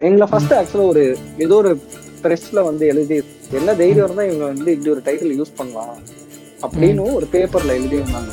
[0.00, 1.02] எங்களை ஃபர்ஸ்ட் ஆக்சுவலா ஒரு
[1.38, 1.70] ஏதோ ஒரு
[2.22, 3.16] பிரஸ்ல வந்து எழுதி
[3.52, 5.94] என்ன தைரியம் இருந்தா இவங்க வந்து இப்படி ஒரு டைட்டில் யூஸ் பண்ணலாம்
[6.62, 8.32] அப்படின்னு ஒரு பேப்பர்ல எழுதி இருந்தாங்க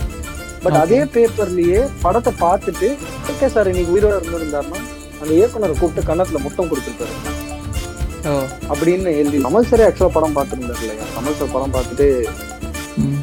[0.64, 2.90] பட் அதே பேப்பர்லயே படத்தை பார்த்துட்டு
[3.32, 4.80] ஓகே சார் இன்னைக்கு உயிரோட இருந்திருந்தாருன்னா
[5.22, 7.16] அந்த இயக்குனரை கூப்பிட்டு கன்னத்துல முத்தம் கொடுத்துருப்பாரு.
[8.70, 11.06] அப்படின்னு எழுதி கமல் சாரே ஆக்சுவலா படம் பார்த்துருந்தாரு இல்லையா?
[11.16, 12.08] கமல் சார் படம் பார்த்துட்டு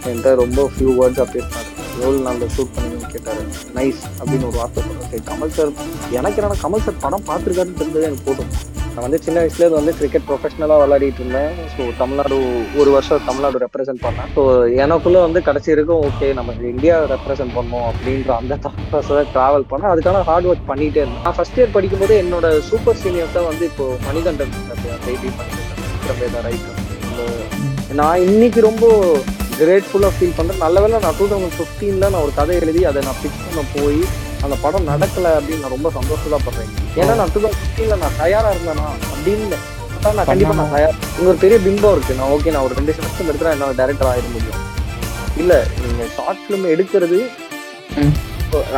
[0.02, 1.59] என்கிட்ட ரொம்ப ஃபியூ வேர்ட்ஸா பேசினாரு
[2.02, 3.42] எவ்வளோ நாளில் ஷூட் பண்ணுங்கன்னு கேட்டாரு.
[3.78, 5.70] நைஸ் அப்படின்னு ஒரு வார்த்தை சொன்னேன் சரி கமல் சார்
[6.18, 8.50] எனக்கு என்னன்னா கமல் சார் படம் பார்த்துருக்காருன்னு தெரிஞ்சது எனக்கு போதும்.
[8.92, 11.52] நான் வந்து சின்ன வயசுலேருந்து வந்து கிரிக்கெட் ப்ரொஃபஷனலாக விளையாடிட்டு இருந்தேன்.
[11.74, 12.36] ஸோ தமிழ்நாடு
[12.80, 14.30] ஒரு வருஷம் தமிழ்நாடு ரெப்ரசென்ட் பண்ணேன்.
[14.36, 14.42] ஸோ
[14.84, 18.56] எனக்குள்ளே வந்து கடைசி இருக்கும் ஓகே நம்ம இந்தியா ரெப்ரசென்ட் பண்ணோம் அப்படின்ற அந்த
[18.90, 19.92] ஃபஸ்ட்டு தான் ட்ராவல் பண்ணேன்.
[19.92, 21.24] அதுக்கான ஹார்ட் ஒர்க் பண்ணிகிட்டே இருந்தேன்.
[21.26, 24.54] நான் ஃபர்ஸ்ட் இயர் படிக்கும்போது என்னோட சூப்பர் சீனியர் தான் வந்து இப்போ மணிகண்டன்
[25.06, 25.30] டெய்லி
[26.08, 26.68] மணிகண்டன் ரைட்
[28.00, 28.86] நான் இன்னைக்கு ரொம்ப
[29.60, 33.18] கிரேட்ஃபுல்லாக ஃபீல் பண்றேன் நல்ல வேளை நான் டூ தௌசண்ட் ஃபிஃப்டீன்ல நான் ஒரு கதை எழுதி அதை நான்
[33.22, 34.00] பிக்ஸ் பண்ண போய்
[34.44, 36.70] அந்த படம் நடக்கல அப்படின்னு நான் ரொம்ப சந்தோஷமா படுறேன்.
[37.00, 38.86] ஏன்னா நான் டூ தௌசண்ட் ஃபிஃப்டீன்ல நான் தயாரா இருந்தேனா?
[39.12, 39.58] அப்படின்னு
[39.96, 40.96] அதான் நான் கண்டிப்பா நான் தயார்.
[41.26, 42.16] ஒரு பெரிய பிம்பம் இருக்கு.
[42.20, 44.60] நான் ஓகே நான் ஒரு ரெண்டு செமஸ்டர் எடுத்துறேன் என்ன டேரக்டர் ஆயிட முடியும்.
[45.36, 45.52] இல்ல
[45.82, 47.18] நீங்க ஷார்ட் ஃபிலிம் எடுக்கிறது
[48.02, 48.14] ம்.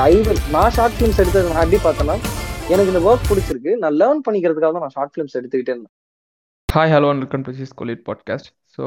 [0.07, 0.13] ஐ
[0.51, 2.17] நான் ஷார்ட் ஃபிலிம்ஸ் எடுத்தது நான் எப்படி பார்த்தேன்னா
[2.69, 3.73] எனக்கு இந்த ஒர்க் பிடிச்சிருக்கு.
[3.85, 5.95] நான் லேர்ன் பண்ணிக்கிறதுக்காக தான் நான் ஷார்ட் ஃபிலிம்ஸ் எடுத்துக்கிட்டே இருந்தேன்.
[6.69, 8.85] ஹாய் ஹலோ வெல்கம் டு சிஸ் கோலிட் பாட்காஸ்ட் ஸோ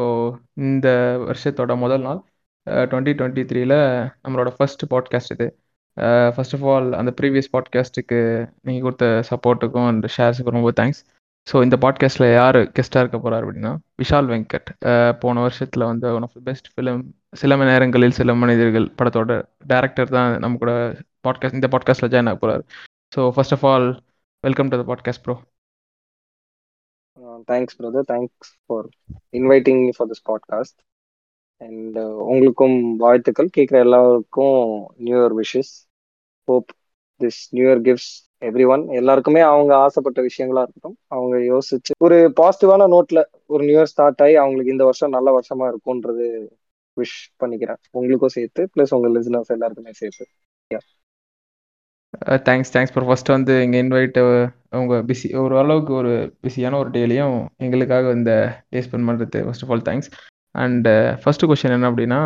[0.62, 0.88] இந்த
[1.22, 2.22] வருஷத்தோட முதல் நாள்
[2.68, 3.74] டுவெண்ட்டி டுவெண்ட்டி த்ரீல
[4.24, 5.48] நம்மளோட ஃபர்ஸ்ட் பாட்காஸ்ட் இது.
[6.36, 8.20] ஃபர்ஸ்ட் ஆஃப் ஆல் அந்த ப்ரீவியஸ் பாட்காஸ்ட்டுக்கு
[8.62, 11.02] நீங்கள் கொடுத்த சப்போர்ட்டுக்கும் அந்த ஷேர்ஸுக்கும் ரொம்ப தேங்க்ஸ்
[11.48, 14.70] ஸோ இந்த பாட்காஸ்ட்டில் யார் கெஸ்ட்டாக இருக்க போகிறார் அப்படின்னா விஷால் வெங்கட்.
[15.20, 17.02] போன வருஷத்தில் வந்து one of the best film
[17.34, 19.34] சில மணி நேரங்களில் சில மனிதர்கள் படத்தோட
[19.68, 20.74] டேரக்டர் தான் நம்ம கூட
[21.28, 22.64] பாட்காஸ்ட் இந்த பாட்காஸ்ட்டில் ஜாயின் ஆக போகிறார்
[23.12, 23.88] so first of all
[24.44, 25.36] welcome to the podcast bro
[27.52, 28.88] thanks brother thanks for
[29.32, 30.80] inviting for this podcast
[31.58, 33.50] and உங்களுக்கும் வாழ்த்துக்கள்.
[33.58, 35.74] கேட்குற எல்லாருக்கும் new year wishes
[36.46, 36.66] hope
[37.20, 38.14] this new year gifts
[38.68, 40.98] everyone எல்லாருக்குமே அவங்க ஆசைப்பட்ட விஷயங்களா இருக்கட்டும்.
[41.08, 45.72] அவங்க யோசிச்சு ஒரு பாசிட்டிவான நோட்ல ஒரு நியூ இயர் ஸ்டார்ட் ஆகி அவங்களுக்கு இந்த வருஷம் நல்ல வருஷமா
[45.72, 46.48] இருக்கும்ன்றது
[46.98, 47.78] விஷ் பண்ணிக்கிறேன்.
[47.92, 50.28] உங்களுக்கும் சேர்த்து பிளஸ் உங்க லிசனர்ஸ் எல்லாருக்குமே சேர்த்து.
[52.46, 54.18] தேங்க்ஸ் தேங்க்ஸ் ப்ரோ ஃபஸ்ட் வந்து இங்கே இன்வைட்
[54.72, 56.12] அவங்க பிஸி ஒரு அளவுக்கு ஒரு
[56.44, 58.32] பிஸியான ஒரு டேலையும் எங்களுக்காக இந்த
[58.72, 60.10] டே ஸ்பெண்ட் பண்ணுறது first of all thanks
[60.56, 60.88] and
[61.22, 62.20] first question என்ன அப்படின்னா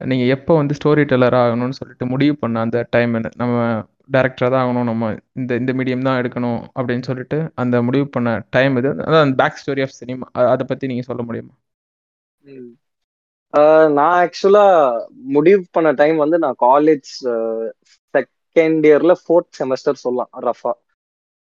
[0.00, 3.32] நீங்கள் எப்போ வந்து ஸ்டோரி டெல்லர் ஆகணும்னு சொல்லிட்டு முடிவு பண்ண அந்த டைம் என்ன?
[3.36, 3.56] நம்ம
[4.10, 8.78] டேரக்டராக தான் ஆகணும் நம்ம இந்த இந்த மீடியம் தான் எடுக்கணும் அப்படின்னு சொல்லிட்டு அந்த முடிவு பண்ண டைம்
[8.80, 11.54] இது அதான் அந்த பேக் ஸ்டோரி ஆஃப் சினிமா அதை பற்றி நீங்கள் சொல்ல முடியுமா?
[13.96, 14.74] நான் ஆக்சுவலாக
[15.34, 17.10] முடிவு பண்ண டைம் வந்து நான் காலேஜ்
[18.56, 20.72] செகண்ட் இயர்ல ஃபோர்த் செமஸ்டர் சொல்லலாம் ரஃபா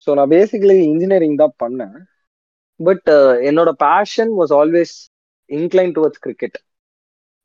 [0.07, 1.95] ஸோ நான் பேசிக்கலி இன்ஜினியரிங் தான் பண்ணேன்.
[2.79, 4.95] பட் uh, என்னோட passion was always
[5.49, 6.57] incline towards cricket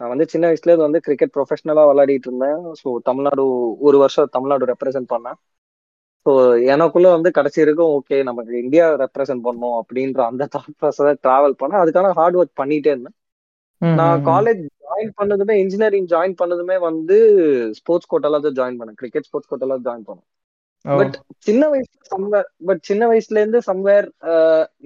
[0.01, 2.61] நான் வந்து சின்ன வயசுலேருந்து வந்து கிரிக்கெட் ப்ரொஃபஷனலாக விளையாடிட்டு இருந்தேன்.
[2.81, 3.43] ஸோ தமிழ்நாடு
[3.89, 5.39] ஒரு வருஷம் தமிழ்நாடு ரெப்ரசென்ட் பண்ணேன்.
[6.27, 6.33] ஸோ
[6.75, 11.83] எனக்குள்ள வந்து கடைசி வரைக்கும் ஓகே நமக்கு இந்தியா ரெப்ரசென்ட் பண்ணணும் அப்படின்ற அந்த தாட் ப்ராசஸை ட்ராவல் பண்ணேன்.
[11.85, 13.17] அதுக்கான ஹார்ட் ஒர்க் பண்ணிட்டே இருந்தேன்.
[13.83, 17.17] நான் காலேஜ் ஜாயின் பண்ணதுமே இன்ஜினியரிங் ஜாயின் பண்ணதுமே வந்து
[17.79, 18.99] ஸ்போர்ட்ஸ் கோட்டால தான் ஜாயின் பண்ணேன்.
[19.03, 20.27] கிரிக்கெட் ஸ்போர்ட்ஸ் கோட்டால ஜாயின் பண்ணேன்.
[20.85, 21.15] பட்
[21.47, 24.07] சின்ன வயசுல சம்வேர் பட் சின்ன வயசுல இருந்து சம்வேர்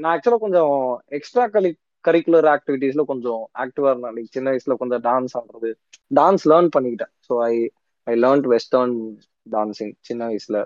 [0.01, 0.75] நான் ஆக்சுவலா கொஞ்சம்
[1.19, 1.71] எக்ஸ்ட்ரா கலி
[2.05, 4.15] கரிக்குலர் ஆக்டிவிட்டீஸ்ல கொஞ்சம் ஆக்டிவா இருந்தேன்.
[4.17, 5.71] லைக் சின்ன வயசுல கொஞ்சம் டான்ஸ் ஆடுறது.
[6.11, 7.13] டான்ஸ் லேர்ன் பண்ணிக்கிட்டேன்.
[7.29, 7.53] So I
[8.07, 8.97] I learn western
[9.55, 10.59] dancing சின்ன வயசுல.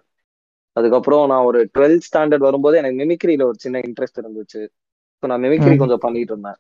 [0.77, 4.63] அதுக்கப்புறம் நான் ஒரு டுவெல்த் ஸ்டாண்டர்ட் வரும்போது எனக்கு மிமிக்ரியில ஒரு சின்ன இன்ட்ரெஸ்ட் இருந்துச்சு.
[5.23, 6.59] ஸோ நான் மிமிக்ரி கொஞ்சம் பண்ணிட்டு இருந்தேன்.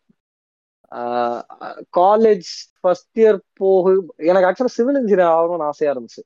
[1.99, 2.49] காலேஜ்
[2.81, 3.93] ஃபர்ஸ்ட் இயர் போகு
[4.31, 6.22] எனக்கு ஆக்சுவலா சிவில் இன்ஜினியர் ஆகணும்னு ஆசையா இருந்துச்சு.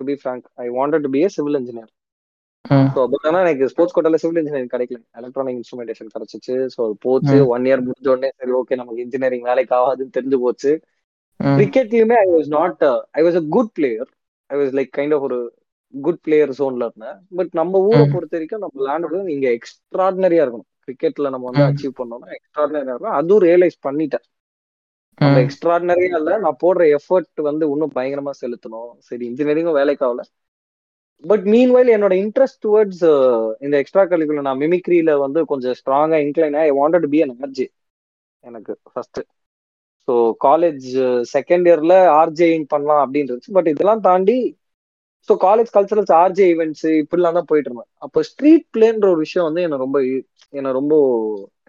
[0.00, 1.90] To be frank I wanted to be a civil engineer
[2.94, 4.98] so but ஆனால் எனக்கு ஸ்போர்ட்ஸ் கோட்டால சிவில் இன்ஜினியரிங் கிடைக்கல.
[5.20, 6.54] எலக்ட்ரானிக் இன்ஸ்ட்ருமெண்டேஷன் கிடைச்சிச்சு.
[6.74, 7.36] ஸோ அது போச்சு.
[7.54, 10.72] ஒன் இயர் முடிஞ்ச உடனே சரி ஓகே நமக்கு இன்ஜினியரிங் வேலைக்கு ஆகாதுன்னு தெரிஞ்சு போச்சு.
[11.40, 12.82] கிரிக்கெட்லயுமே I was not
[13.18, 14.08] I was a good player
[14.50, 15.38] I was like kind of ஒரு
[15.94, 17.18] குட் பிளேயர் ஜோன்ல இருந்தேன்.
[17.38, 20.70] பட் நம்ம ஊரை பொறுத்த வரைக்கும் நம்ம விளையாண்டு இங்க எக்ஸ்ட்ராடினரியா இருக்கணும்.
[20.84, 23.16] கிரிக்கெட்ல நம்ம வந்து அச்சீவ் பண்ணோம்னா எக்ஸ்ட்ராடினரியா இருக்கும்.
[23.20, 24.24] அதுவும் ரியலைஸ் பண்ணிட்டேன்.
[25.20, 28.90] நம்ம எக்ஸ்ட்ராடினரியா இல்ல நான் போடுற எஃபர்ட் வந்து இன்னும் பயங்கரமா செலுத்தணும்.
[29.08, 30.22] சரி இன்ஜினியரிங்கும் வேலைக்கு ஆகல.
[31.24, 33.04] பட் மீன் வைல் என்னோட இன்ட்ரெஸ்ட் டுவர்ட்ஸ்
[33.60, 37.66] இந்த எக்ஸ்ட்ரா கரிக்குலர் நான் மிமிக்ரியில வந்து கொஞ்சம் ஸ்ட்ராங்கா incline I wanted be an RJ
[38.44, 39.20] எனக்கு ஃபர்ஸ்ட்
[40.08, 40.14] ஸோ
[40.44, 40.88] காலேஜ்
[41.34, 44.36] செகண்ட் இயர்ல ஆர்ஜேயிங் பண்ணலாம் அப்படின்னு இருந்துச்சு பட் இதெல்லாம் தாண்டி
[45.28, 47.90] so college culturals RJ events இப்படிலாம் தான் போயிட்டு இருந்தேன்.
[48.06, 49.98] அப்போ ஸ்ட்ரீட் பிளேன்ற ஒரு விஷயம் வந்து என்ன ரொம்ப
[50.52, 50.94] என்ன ரொம்ப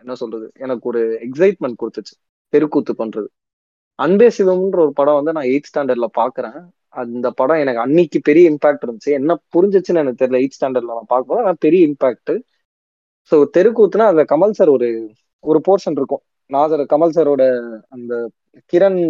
[0.01, 2.13] என்ன சொல்றது எனக்கு ஒரு எக்ஸைட்மெண்ட் கொடுத்துச்சு.
[2.53, 3.27] தெருக்கூத்து பண்றது.
[3.99, 6.57] அன்பே சிவம்ன்ற ஒரு படம் வந்து நான் எயிட் ஸ்டாண்டர்ட்ல பாக்குறேன்.
[7.01, 9.11] அந்த படம் எனக்கு அன்னைக்கு பெரிய இம்பாக்ட் இருந்துச்சு.
[9.19, 12.33] என்ன புரிஞ்சிச்சுன்னு எனக்கு தெரியல எயிட் ஸ்டாண்டர்ட்ல நான் பார்க்கும்போது ஆனால் பெரிய இம்பாக்ட்
[13.31, 14.87] ஸோ தெருக்கூத்துனா அந்த கமல் சார் ஒரு
[15.43, 16.23] ஒரு போர்ஷன் இருக்கும்.
[16.49, 17.43] நாசர் கமல் சாரோட
[17.95, 18.13] அந்த
[18.73, 19.01] கிரண்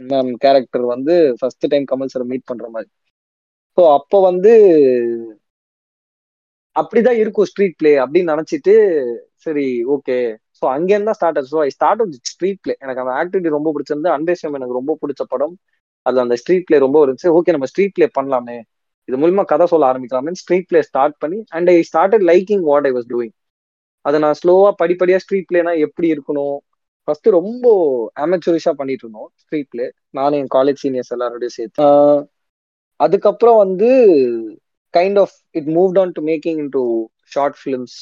[0.00, 2.88] மேம் கேரக்டர் வந்து first time Kamal sir meet பண்ற மாதிரி.
[3.80, 4.52] ஸோ அப்போ வந்து
[6.76, 8.74] அப்படிதான் இருக்கும் ஸ்ட்ரீட் பிளே அப்படின்னு நினைச்சிட்டு
[9.44, 10.16] சரி ஓகே
[10.58, 11.52] ஸோ அங்கேருந்து தான் ஸ்டார்ட் ஆச்சு.
[11.54, 15.22] So I start with street play எனக்கு அந்த ஆக்டிவிட்டி ரொம்ப பிடிச்சிருந்து அன்பேஷம் எனக்கு ரொம்ப பிடிச்ச
[15.28, 15.54] படம்.
[16.06, 17.30] அதுல அந்த ஸ்ட்ரீட் பிளே ரொம்ப இருந்துச்சு.
[17.38, 18.58] ஓகே நம்ம ஸ்ட்ரீட் பிளே பண்ணலாமே.
[19.08, 22.92] இது மூலமா கதை சொல்ல ஆரம்பிக்கலாமே ஸ்ட்ரீட் பிளே ஸ்டார்ட் பண்ணி and I started liking what I
[22.92, 23.34] was doing
[24.04, 26.58] அதை நான் ஸ்லோவா படிப்படியா ஸ்ட்ரீட் பிளேனா எப்படி இருக்கணும்?
[27.08, 27.66] ஃபர்ஸ்ட் ரொம்ப
[28.16, 31.88] அமெச்சூரிஷா பண்ணிட்டு இருந்தோம் ஸ்ட்ரீட் பிளே நானும் என் காலேஜ் சீனியர்ஸ் எல்லாரோடய சேர்த்து.
[33.00, 33.90] அதுக்கப்புறம் வந்து
[34.94, 36.84] kind of it moved on to making into
[37.32, 37.98] short films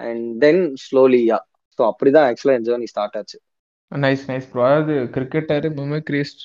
[0.00, 1.38] and then slowly ya
[1.78, 3.38] so அப்படிதான் ஆக்சுவலா என் ஜேர்னி ஸ்டார்ட் ஆச்சு.
[3.92, 6.44] நைஸ் நைஸ் ப்ரோ அதாவது கிரிக்கெட்டர் மிமிக்ரிஸ்ட்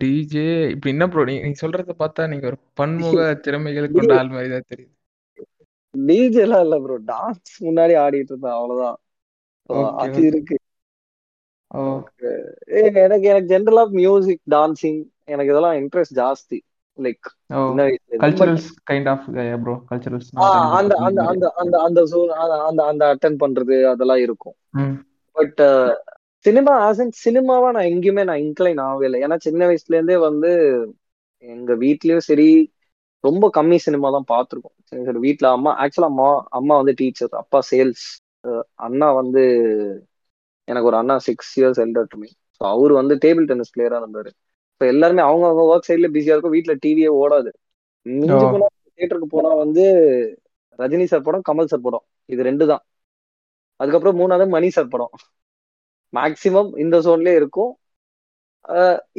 [0.00, 4.70] டிஜே இப்படி என்ன ப்ரோ நீங்க சொல்றத பார்த்தா நீங்க ஒரு பன்முக திறமைகள் கொண்ட ஆள் மாதிரி தான்
[4.70, 4.94] தெரியுது
[5.94, 8.96] டிஜேலாம் இல்ல ப்ரோ டான்ஸ் முன்னாடி ஆடிட்டு இருந்தேன்
[9.70, 10.20] Okay, அது.
[10.28, 10.56] இருக்கு.
[12.80, 16.58] எனக்கு எனக்கு ஜென்ரலா மியூசிக் டான்சிங் எனக்கு இதெல்லாம் இன்ட்ரெஸ்ட் ஜாஸ்தி.
[16.98, 17.26] Like
[18.22, 19.24] culturals kind of
[19.64, 20.30] bro culturals
[20.76, 22.00] அந்த அந்த அந்த அந்த அந்த
[22.36, 24.56] அந்த அந்த அந்த அட்டன் பண்றது அதெல்லாம் இருக்கும்.
[25.36, 25.60] பட்
[26.44, 29.20] சினிமா ஆஸ் இன் சினிமாவா நான் எங்கேயுமே நான் இன்க்ளைன் ஆகவே இல்லை.
[29.26, 30.50] ஏன்னா சின்ன வயசுல இருந்தே வந்து
[31.44, 32.48] எங்க வீட்லயும் சரி
[33.24, 34.76] ரொம்ப கம்மி சினிமா தான் பார்த்துருக்கோம்.
[34.90, 36.28] சரி சரி வீட்ல அம்மா ஆக்சுவலா அம்மா
[36.58, 38.04] அம்மா வந்து டீச்சர் அப்பா சேல்ஸ்
[38.86, 39.42] அண்ணா வந்து
[40.68, 44.30] எனக்கு ஒரு அண்ணா six years elder to me so அவர் வந்து டேபிள் டென்னிஸ் பிளேயரா இருந்தாரு.
[44.72, 46.54] இப்போ எல்லாருமே அவங்க அவங்க ஒர்க் சைட்ல பிஸியா இருக்கும்.
[46.56, 47.50] வீட்ல டிவியே ஓடாது.
[48.96, 49.84] தியேட்டருக்கு போனா வந்து
[50.78, 52.04] ரஜினி சார் படம் கமல் சார் படம்.
[52.32, 52.82] இது ரெண்டு தான்
[53.80, 55.12] அதுக்கப்புறம் மூணாவது மணி சார் படம்.
[56.12, 57.72] மேக்சிமம் இந்த ஜோன்லயே இருக்கும்.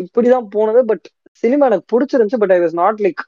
[0.04, 0.82] இப்படிதான் போனது.
[0.92, 1.06] பட்
[1.44, 2.42] சினிமா எனக்கு பிடிச்சிருந்துச்சு.
[2.44, 3.24] But I was not like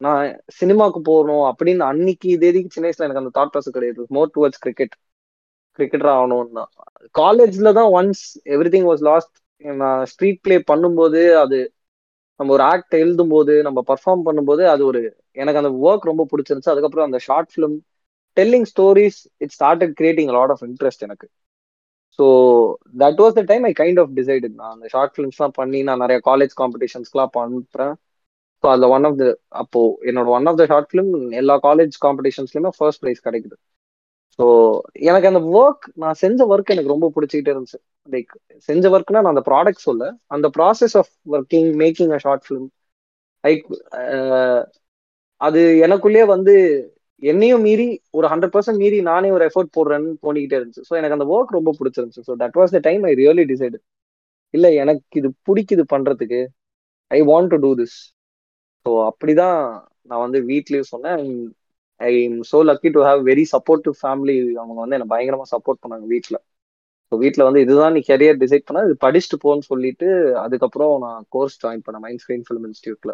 [0.00, 0.22] நான்
[0.60, 4.02] சினிமாவுக்கு போகணும் அப்படின்னு அன்னைக்கு தேதிக்கு சின்ன வயசுல எனக்கு அந்த தாட் ப்ராசஸ் கிடையாது.
[4.16, 4.94] மோர் டுவர்ட்ஸ் கிரிக்கெட்
[5.78, 6.70] கிரிக்கெட்டர் ஆகணும் தான்
[7.14, 8.24] காலேஜ்ல தான் once
[8.54, 9.34] everything was last
[9.64, 11.58] நான் ஸ்ட்ரீட் பிளே பண்ணும்போது அது
[12.40, 15.00] நம்ம ஒரு ஆக்ட் எழுதும் போது நம்ம பர்ஃபார்ம் பண்ணும்போது அது ஒரு
[15.40, 16.72] எனக்கு அந்த ஒர்க் ரொம்ப பிடிச்சிருந்துச்சு.
[16.72, 17.76] அதுக்கப்புறம் அந்த short film
[18.36, 21.26] telling stories it started creating lot of interest எனக்கு.
[22.18, 22.24] So
[23.02, 26.18] that was the time I kind of decide நான் அந்த ஷார்ட் ஃபிலிம்ஸ்லாம் பண்ணி நான் நிறைய
[26.28, 27.94] காலேஜ் காம்படிஷன்ஸ்க்குலாம் பண்ணுறேன்
[28.64, 29.26] ஸோ அதில் ஒன் ஆஃப் த
[29.62, 29.80] அப்போ
[30.10, 33.56] என்னோட one of the short film எல்லா காலேஜ் காம்படிஷன்ஸ்லையுமே ஃபர்ஸ்ட் ப்ரைஸ் கிடைக்குது.
[34.38, 34.44] ஸோ
[35.08, 37.78] எனக்கு அந்த ஒர்க் நான் செஞ்ச ஒர்க் எனக்கு ரொம்ப பிடிச்சிக்கிட்டே இருந்துச்சு.
[38.08, 38.32] லைக்
[38.68, 42.66] செஞ்ச ஒர்க்னா நான் அந்த ப்ராடக்ட் சொல்ல அந்த process of working making a short film
[43.44, 43.64] like
[45.40, 46.54] அது எனக்குள்ளேயே வந்து
[47.22, 47.86] என்னையும் மீறி
[48.18, 50.84] ஒரு ஹண்ட்ரட் பர்சன்ட் மீறி நானே ஒரு எஃபர்ட் போடுறேன்னு தோணிக்கிட்டே இருந்துச்சு.
[50.88, 52.24] ஸோ எனக்கு அந்த ஒர்க் ரொம்ப பிடிச்சிருந்துச்சு.
[52.28, 53.78] So that was the time I really decide
[54.54, 56.40] இல்லை எனக்கு இது பிடிக்குது பண்ணுறதுக்கு
[57.10, 57.96] I want to do this
[58.86, 59.58] so அப்படிதான்
[60.10, 61.20] நான் வந்து வீட்லேயும் சொன்னேன்.
[62.08, 64.36] I am so lucky to have very supportive family.
[64.62, 66.40] அவங்க வந்து என்ன பயங்கரமா சப்போர்ட் பண்ணாங்க வீட்டில்
[67.12, 70.08] ஸோ வீட்டில் வந்து இதுதான் நீ கெரியர் டிசைட் பண்ண இது படிச்சுட்டு போன்னு சொல்லிட்டு
[70.44, 73.12] அதுக்கப்புறம் நான் கோர்ஸ் ஜாயின் பண்ணேன் மைண்ட் ஸ்கிரீன் ஃபிலிம் இன்ஸ்டியூட்ல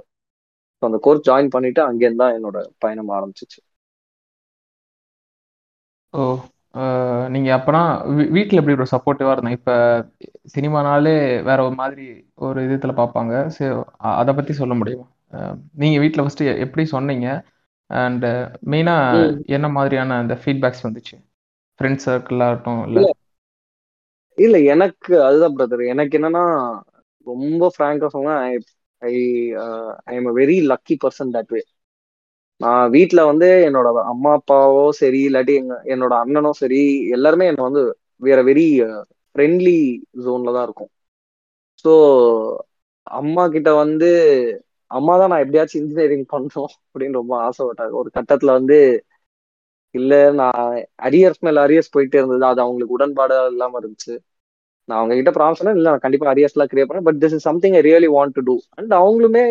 [0.82, 3.61] ஸோ அந்த கோர்ஸ் ஜாயின் பண்ணிட்டு அங்கேருந்து தான் என்னோட பயணம் ஆரம்பிச்சிச்சு.
[6.14, 6.23] ஓ
[6.79, 7.81] நீங்கள் நீங்க அப்பனா
[8.61, 9.58] எப்படி ஒரு சப்போர்ட்டிவாக இருந்தாங்க?
[9.61, 9.76] இப்போ
[10.55, 11.14] சினிமானாலே
[11.49, 12.06] வேற ஒரு மாதிரி
[12.46, 13.35] ஒரு இதில் பார்ப்பாங்க.
[13.56, 13.70] சரி
[14.20, 15.06] அதை பற்றி சொல்ல முடியுமா?
[15.82, 17.29] நீங்கள் வீட்டில் ஃபஸ்ட்டு எப்படி சொன்னீங்க?
[17.90, 18.26] அண்ட்
[18.70, 19.35] மெயினா ம்.
[19.56, 21.17] என்ன மாதிரியான அந்த ஃபீட்பேக்ஸ் வந்துச்சு?
[21.81, 23.06] ஃப்ரெண்ட்ஸ் சர்க்கிள் ஆகட்டும் இல்ல
[24.38, 24.56] இல்ல.
[24.73, 26.43] எனக்கு அதுதான் பிரதர் எனக்கு என்னன்னா
[27.26, 28.35] ரொம்ப ஃப்ராங்கா சொன்னா
[29.02, 29.14] I
[30.06, 31.61] I am very lucky person that way
[32.61, 36.81] நான் வீட்ல வந்து என்னோட அம்மா அப்பாவோ சரி இல்லாட்டி எங்க என்னோட அண்ணனோ சரி
[37.17, 37.83] எல்லாருமே என்ன வந்து
[38.23, 38.66] வேற வெரி
[39.37, 39.76] ஃப்ரெண்ட்லி
[40.21, 40.90] ஜோன்ல தான் இருக்கும்.
[41.85, 41.92] ஸோ
[43.18, 44.09] அம்மா கிட்ட வந்து
[44.90, 47.95] அம்மா தான் நான் எப்படியாச்சும் இன்ஜினியரிங் பண்ணணும் அப்படின்னு ரொம்ப ஆசைப்பட்டாங்க.
[48.02, 48.78] ஒரு கட்டத்துல வந்து
[49.95, 50.62] இல்ல நான்
[51.07, 52.45] அரியர்ஸ் மேல அரியர்ஸ் போயிட்டே இருந்தது.
[52.50, 54.14] அது அவங்களுக்கு உடன்பாடு இல்லாம இருந்துச்சு.
[54.88, 57.47] நான் அவங்க கிட்ட ப்ராமிஸ் பண்ணேன் இல்ல நான் கண்டிப்பா அரியர்ஸ் எல்லாம் கிரியேட் பண்ணேன் but this is
[57.49, 59.45] something I really want to do and அவங்களுமே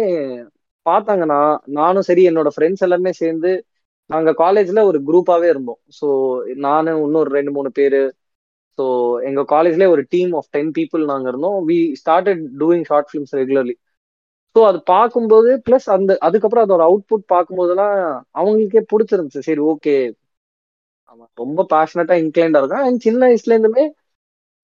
[0.86, 1.24] பார்த்தாங்க.
[1.26, 3.52] நான் நானும் சரி என்னோட ஃப்ரெண்ட்ஸ் எல்லாமே சேர்ந்து
[4.10, 5.80] நாங்க காலேஜ்ல ஒரு குரூப்பாவே இருந்தோம்.
[6.00, 6.08] ஸோ
[6.66, 8.02] நானு இன்னொரு ரெண்டு மூணு பேரு.
[8.80, 8.84] ஸோ
[9.24, 11.58] எங்க காலேஜ்ல ஒரு டீம் ஆஃப் டென் பீப்புள் நாங்க இருந்தோம்.
[11.70, 13.76] We started doing short films regularly
[14.56, 17.96] so அது பார்க்கும்போது பிளஸ் அந்த அதுக்கப்புறம் அதோட அவுட்புட் பார்க்கும்போதெல்லாம்
[18.40, 19.42] அவங்களுக்கே பிடிச்சிருந்துச்சு.
[19.50, 19.96] சரி ஓகே
[21.12, 22.86] அவன் ரொம்ப பேஷனட்டா இன்க்ளைண்டா இருக்கான்.
[22.88, 23.86] அண்ட் சின்ன வயசுல இருந்துமே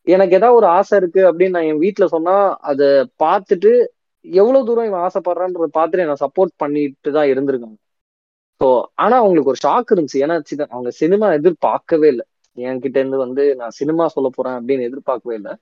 [0.07, 2.35] எனக்கு ஏதாவது ஒரு ஆசை இருக்கு அப்படின்னு நான் என் வீட்டுல சொன்னா
[2.71, 2.87] அதை
[3.23, 3.71] பார்த்துட்டு
[4.25, 7.77] எவ்வளவு தூரம் இவன் ஆசைப்படுறான்றத பார்த்துட்டு என்ன சப்போர்ட் பண்ணிட்டு தான் இருந்திருக்காங்க.
[8.61, 8.67] ஸோ
[9.03, 10.21] ஆனா அவங்களுக்கு ஒரு ஷாக் இருந்துச்சு.
[10.25, 10.35] ஏன்னா
[10.75, 12.25] அவங்க சினிமா எதிர்பார்க்கவே இல்லை.
[12.57, 15.53] என்கிட்ட இருந்து வந்து நான் சினிமா சொல்ல போறேன் அப்படின்னு எதிர்பார்க்கவே இல்லை.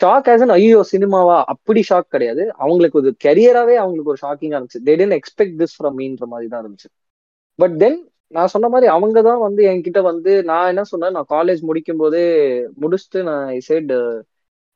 [0.00, 2.42] ஷாக் ஆஸ் அன் ஐயோ சினிமாவா அப்படி ஷாக் கிடையாது.
[2.62, 4.82] அவங்களுக்கு ஒரு கெரியராகவே அவங்களுக்கு ஒரு ஷாக்கிங்காக இருந்துச்சு.
[4.88, 6.88] They tend expect this from மீன்ற மாதிரி தான் இருந்துச்சு.
[7.58, 7.98] பட் தென்
[8.34, 11.14] நான் சொன்ன மாதிரி அவங்க தான் வந்து என்கிட்ட வந்து நான் என்ன சொன்னேன்?
[11.16, 12.24] நான் காலேஜ் முடிக்கும் போதே
[12.82, 13.92] முடிச்சுட்டு நான் சைட்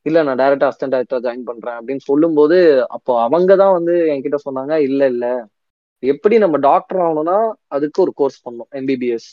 [0.06, 1.76] இல்லை நான் டைரக்டா அசிஸ்டன்ட் டைரக்டர் ஜாயின் பண்றேன்.
[1.80, 2.56] அப்படின்னு சொல்லும்போது
[2.96, 5.32] அப்போ அவங்க தான் வந்து என்கிட்ட சொன்னாங்க இல்லை இல்லை.
[6.02, 7.38] எப்படி நம்ம டாக்டர் ஆகணும்னா
[7.76, 8.70] அதுக்கு ஒரு கோர்ஸ் பண்ணணும்.
[8.80, 9.28] எம்பிபிஎஸ்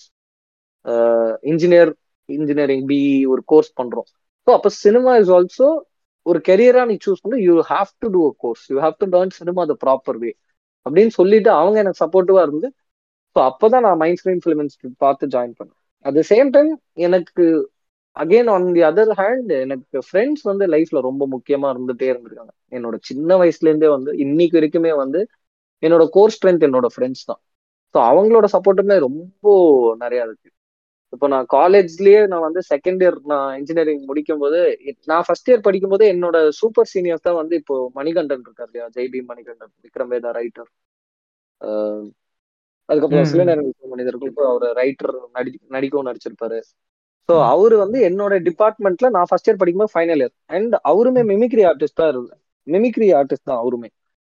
[1.52, 1.92] இன்ஜினியர்
[2.30, 4.10] இன்ஜினியரிங் பிஇ ஒரு கோர்ஸ் பண்றோம்.
[4.48, 5.68] ஸோ அப்போ சினிமா இஸ் ஆல்சோ
[6.26, 7.38] ஒரு கெரியரா நீ சூஸ் பண்ணி.
[7.48, 10.32] You have to do a course you have to learn cinema the proper way
[10.86, 12.68] அப்படின்னு சொல்லிட்டு அவங்க எனக்கு சப்போர்ட்டிவா இருந்து
[13.36, 15.78] ஸோ அப்போதான் நான் மைண்ட் ஸ்க்ரீன் ஃபிலிம் இன்ஸ்டியூட் பார்த்து ஜாயின் பண்ணேன்.
[16.06, 16.70] அட் த சேம் டைம்
[17.06, 17.46] எனக்கு
[18.16, 22.54] again on the other hand எனக்கு ஃப்ரெண்ட்ஸ் வந்து லைஃப்ல ரொம்ப முக்கியமா இருந்துட்டே இருந்திருக்காங்க.
[22.72, 25.22] என்னோட சின்ன வயசுல இருந்தே வந்து இன்னைக்கு வரைக்குமே வந்து
[25.84, 27.42] என்னோட கோர் ஸ்ட்ரென்த் என்னோட ஃப்ரெண்ட்ஸ் தான்.
[27.96, 29.46] ஸோ அவங்களோட சப்போர்ட்டுமே ரொம்ப
[30.04, 30.50] நிறைய இருக்கு.
[31.16, 34.60] இப்போ நான் காலேஜ்லயே நான் வந்து செகண்ட் இயர் நான் இன்ஜினியரிங் முடிக்கும் போது
[35.12, 38.88] நான் ஃபர்ஸ்ட் இயர் படிக்கும் போது என்னோட சூப்பர் சீனியர்ஸ் தான் வந்து இப்போ மணிகண்டன் இருக்கார் இல்லையா?
[38.96, 40.70] ஜெய்பி மணிகண்டன் விக்ரம் வேதா ரைட்டர்
[42.90, 46.60] அதுக்கப்புறம் சில நேரங்கள் மனிதர்களுக்கு அவர் ரைட்டர் நடி நடிக்கவும் நடிச்சிருப்பாரு.
[47.30, 52.00] ஸோ அவரு வந்து என்னோட டிபார்ட்மெண்ட்ல நான் ஃபர்ஸ்ட் இயர் படிக்கும்போது ஃபைனல் இயர் அண்ட் அவருமே மிமிக்ரி ஆர்டிஸ்ட்
[52.02, 53.90] தான் இருந்தார் மிமிக்ரி ஆர்டிஸ்ட் தான் அவருமே.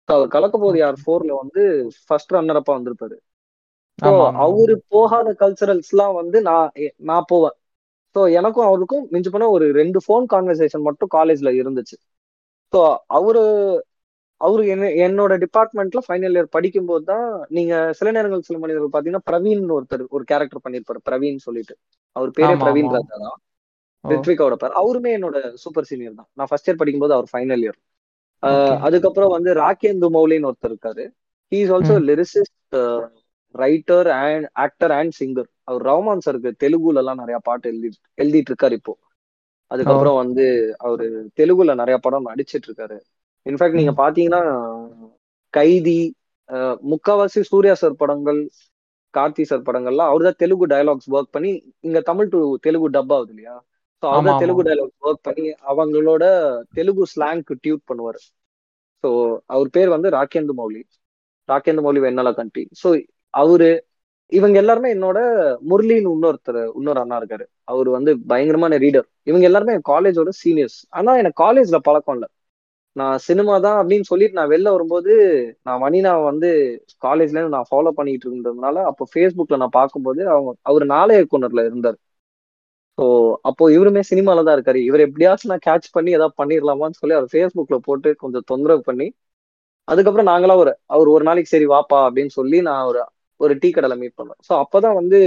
[0.09, 0.97] அவர் கலக்க போது யார்?
[1.03, 1.63] ஃபோர்ல வந்து
[2.07, 3.17] ஃபர்ஸ்ட் ரன்னர் அப்பா வந்திருப்பாரு.
[4.01, 4.11] ஸோ
[4.45, 6.71] அவரு போகாத கல்ச்சரல்ஸ் எல்லாம் வந்து நான்
[7.11, 7.57] நான் போவேன்.
[8.17, 11.97] ஸோ எனக்கும் அவருக்கும் மிஞ்சி போன ஒரு ரெண்டு ஃபோன் கான்வர்சேஷன் மட்டும் காலேஜ்ல இருந்துச்சு.
[12.73, 12.81] ஸோ
[13.19, 13.43] அவரு
[14.41, 17.27] அவரு என்ன என்னோட டிபார்ட்மெண்ட்ல ஃபைனல் இயர் படிக்கும்போது தான்
[17.57, 21.75] நீங்க சில நேரங்கள் சில மனிதர்கள் பாத்தீங்கன்னா பிரவீன் ஒருத்தர் ஒரு கேரக்டர் பண்ணிருப்பாரு பிரவீன் சொல்லிட்டு.
[22.17, 23.39] அவர் பேரே பிரவீன் ராஜா தான்.
[24.05, 24.79] ரித்விகாவோட பேர்.
[24.83, 26.29] அவருமே என்னோட சூப்பர் சீனியர் தான்.
[26.39, 27.79] நான் ஃபர்ஸ்ட் இயர் படிக்கும்போது அவர் ஃபைனல் இயர்
[28.87, 31.05] அதுக்கப்புறம் வந்து ராகேந்து மௌலின்னு ஒருத்தர் இருக்காரு.
[31.53, 32.77] He is also lyricist
[33.55, 37.89] writer and actor and singer அவர் ரஹ்மான் சருக்கு தெலுங்குல எல்லாம் நிறைய பாட்டு எழுதி
[38.19, 38.95] எழுதிட்டு இருக்காரு இப்போ.
[39.71, 40.45] அதுக்கப்புறம் வந்து
[40.87, 41.07] அவரு
[41.39, 42.97] தெலுங்குல நிறைய படம் நடிச்சிட்டு இருக்காரு
[43.47, 44.41] இன்ஃபேக்ட் நீங்க பாத்தீங்கன்னா
[45.55, 45.99] கைதி
[46.93, 48.41] முக்காவாசி சூர்யா சார் படங்கள்
[49.15, 51.51] கார்த்தி சார் படங்கள்லாம் அவர் தான் தெலுங்கு டயலாக்ஸ் ஒர்க் பண்ணி
[51.87, 53.55] இங்க தமிழ் டு தெலுங்கு டப் ஆகுது இல்லையா?
[54.03, 56.25] ஸோ அவர் தான் தெலுங்கு டயலாக்ஸ் ஒர்க் பண்ணி அவங்களோட
[56.79, 58.21] தெலுங்கு ஸ்லாங்க்கு டியூட் பண்ணுவார்.
[59.05, 59.09] ஸோ
[59.55, 60.83] அவர் பேர் வந்து ராகேந்து மௌலி.
[61.49, 62.63] ராகேந்து மௌலி வெண்ணலா கண்டி.
[62.83, 62.89] ஸோ
[63.35, 63.69] அவரு
[64.33, 65.19] இவங்க எல்லாருமே என்னோட
[65.69, 67.45] முரளின்னு இன்னொருத்தர் இன்னொரு அண்ணா இருக்காரு.
[67.69, 72.29] அவர் வந்து பயங்கரமான ரீடர் இவங்க எல்லாருமே காலேஜோட சீனியர்ஸ் ஆனா எனக்கு காலேஜ்ல பழக்கம் இல்லை.
[72.97, 75.13] நான் சினிமா தான் அப்படின்னு சொல்லிட்டு நான் வெளில வரும்போது
[75.67, 76.49] நான் மணினா வந்து
[77.03, 81.99] காலேஜ்ல நான் ஃபாலோ பண்ணிட்டு இருந்ததுனால அப்போ ஃபேஸ்புக்ல நான் பார்க்கும்போது அவங்க அவர் நாளைய இயக்குனர்ல இருந்தார்.
[82.99, 83.05] ஸோ
[83.49, 84.81] அப்போ இவருமே சினிமால தான் இருக்காரு.
[84.89, 89.07] இவர் எப்படியாச்சும் நான் கேட்ச் பண்ணி ஏதாவது பண்ணிடலாமான்னு சொல்லி அவர் ஃபேஸ்புக்ல போட்டு கொஞ்சம் தொந்தரவு பண்ணி
[89.89, 93.01] அதுக்கப்புறம் நாங்களா ஒரு அவர் ஒரு நாளைக்கு சரி வாப்பா அப்படின்னு சொல்லி நான் ஒரு
[93.41, 95.21] ஒரு டீ கடையில மீட் பண்ணேன் ஸோ அப்பதான் வந்து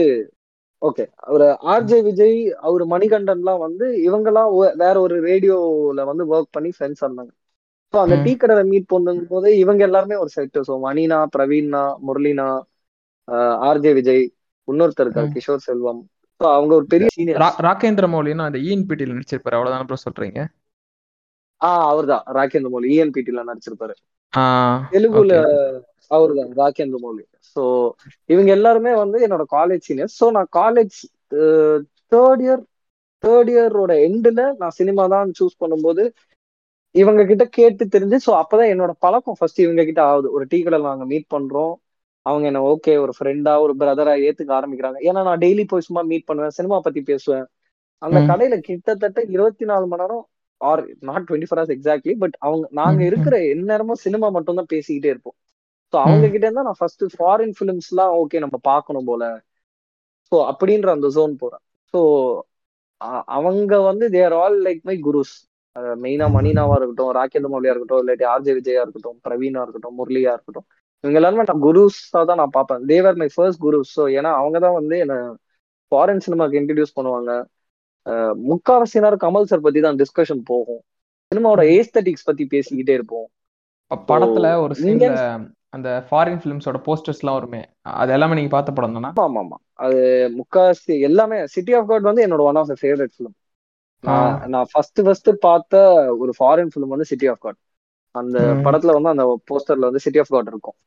[0.82, 1.43] ஓகே அவர்
[1.74, 4.50] ஆர்ஜே விஜய் அவர் மணிகண்டன்லாம் வந்து இவங்கெல்லாம்
[4.82, 7.32] வேற ஒரு ரேடியோல வந்து ஒர்க் பண்ணி ஃப்ரெண்ட்ஸ் இருந்தாங்க.
[7.93, 12.48] ஸோ அந்த டீ கடையில மீட் பண்ணும் போது இவங்க எல்லாருமே ஒரு செட்டு ஸோ மணினா பிரவீனா முரளினா
[13.67, 14.24] ஆர்ஜே விஜய்
[14.67, 16.01] இன்னொருத்தர் இருக்காரு கிஷோர் செல்வம்.
[16.41, 19.58] ஸோ அவங்க ஒரு பெரிய சீனியர் ராகேந்திர மௌலின்னு அந்த இஎன்பிடியில் நடிச்சிருப்பாரு.
[19.58, 20.39] அவ்வளவுதான் அப்புறம் சொல்றீங்க?
[21.62, 23.96] ஆஹ் அவர் தான் ராகேந்திர மௌலி இஎன்பிடில நடிச்சிருப்பாரு.
[24.91, 25.34] தெலுங்குல
[26.12, 27.24] அவர் தான் ராகேந்திர மௌலி
[27.55, 27.63] ஸோ
[28.29, 30.98] இவங்க எல்லாருமே வந்து என்னோட காலேஜ் சீனியர்ஸ் ஸோ நான் காலேஜ்
[32.13, 32.63] தேர்ட் இயர்
[33.24, 36.03] தேர்ட் இயரோட எண்டில் நான் சினிமா தான் சூஸ் பண்ணும்போது
[36.95, 39.38] இவங்க கிட்ட கேட்டு தெரிஞ்சு ஸோ அப்பதான் என்னோட பழக்கம்.
[39.39, 41.74] ஃபர்ஸ்ட் இவங்க கிட்ட ஆகுது ஒரு டீ கடையில் நாங்கள் மீட் பண்றோம்.
[42.25, 45.00] அவங்க என்ன ஓகே ஒரு ஃப்ரெண்டா ஒரு பிரதரா ஏத்துக்க ஆரம்பிக்கிறாங்க.
[45.07, 47.45] ஏன்னா நான் டெய்லி போய் சும்மா மீட் பண்ணுவேன் சினிமா பத்தி பேசுவேன்.
[48.01, 50.24] அந்த கடையில கிட்டத்தட்ட இருபத்தி நாலு மணி நேரம்
[50.62, 55.12] or not twenty four hours exactly but அவங்க நாங்க இருக்கிற எந்நேரமும் சினிமா மட்டும் தான் பேசிக்கிட்டே
[55.13, 55.38] இருப்போம்.
[55.94, 59.24] ஸோ அவங்க கிட்ட இருந்தா நான் ஃபர்ஸ்ட் ஃபாரின் ஃபிலிம்ஸ் எல்லாம் ஓகே நம்ம பார்க்கணும் போல.
[60.32, 61.64] ஸோ அப்படின்ற அந்த ஜோன் போறேன்.
[61.94, 62.00] ஸோ
[63.38, 65.34] அவங்க வந்து they're all like my gurus
[66.04, 70.68] மெயினா மணினாவா இருக்கட்டும் ராகேந்திர மௌலியா இருக்கட்டும் இல்லாட்டி ஆர்ஜே விஜயா இருக்கட்டும் பிரவீனா இருக்கட்டும் முரளியா இருக்கட்டும்.
[71.04, 72.84] இவங்க எல்லாருமே நான் குருஸா தான் நான் பார்ப்பேன்.
[72.92, 75.16] They're my first gurus so ஏன்னா அவங்க தான் வந்து என்ன
[75.92, 77.32] ஃபாரின் சினிமாக்கு இன்ட்ரடியூஸ் பண்ணுவாங்க.
[78.52, 80.82] முக்காவாசி நேரம் கமல் சார் பத்தி தான் டிஸ்கஷன் போகும்.
[81.32, 83.28] சினிமாவோட ஏஸ்தட்டிக்ஸ் பத்தி பேசிக்கிட்டே இருப்போம்.
[84.12, 85.10] படத்துல ஒரு சீன்ல
[85.74, 87.62] அந்த ஃபாரின் ஃபிலிம்ஸோட போஸ்டர்ஸ் எல்லாம் வருமே
[87.96, 89.10] அது எல்லாமே நீங்க பார்த்த படம் தானே?
[89.24, 90.00] ஆமா ஆமா அது
[90.39, 93.36] முக்காவாசி எல்லாமே சிட்டி ஆஃப் காட் வந்து என்னோட one of the favourite film
[94.53, 95.82] நான் ஃபர்ஸ்ட் ஃபர்ஸ்ட் பார்த்த
[96.22, 97.60] ஒரு ஃபாரின் ஃபிலிம் வந்து சிட்டி ஆஃப் காட்
[98.15, 100.77] அந்த படத்துல வந்து அந்த போஸ்டர்ல வந்து சிட்டி ஆஃப் காட் இருக்கும்.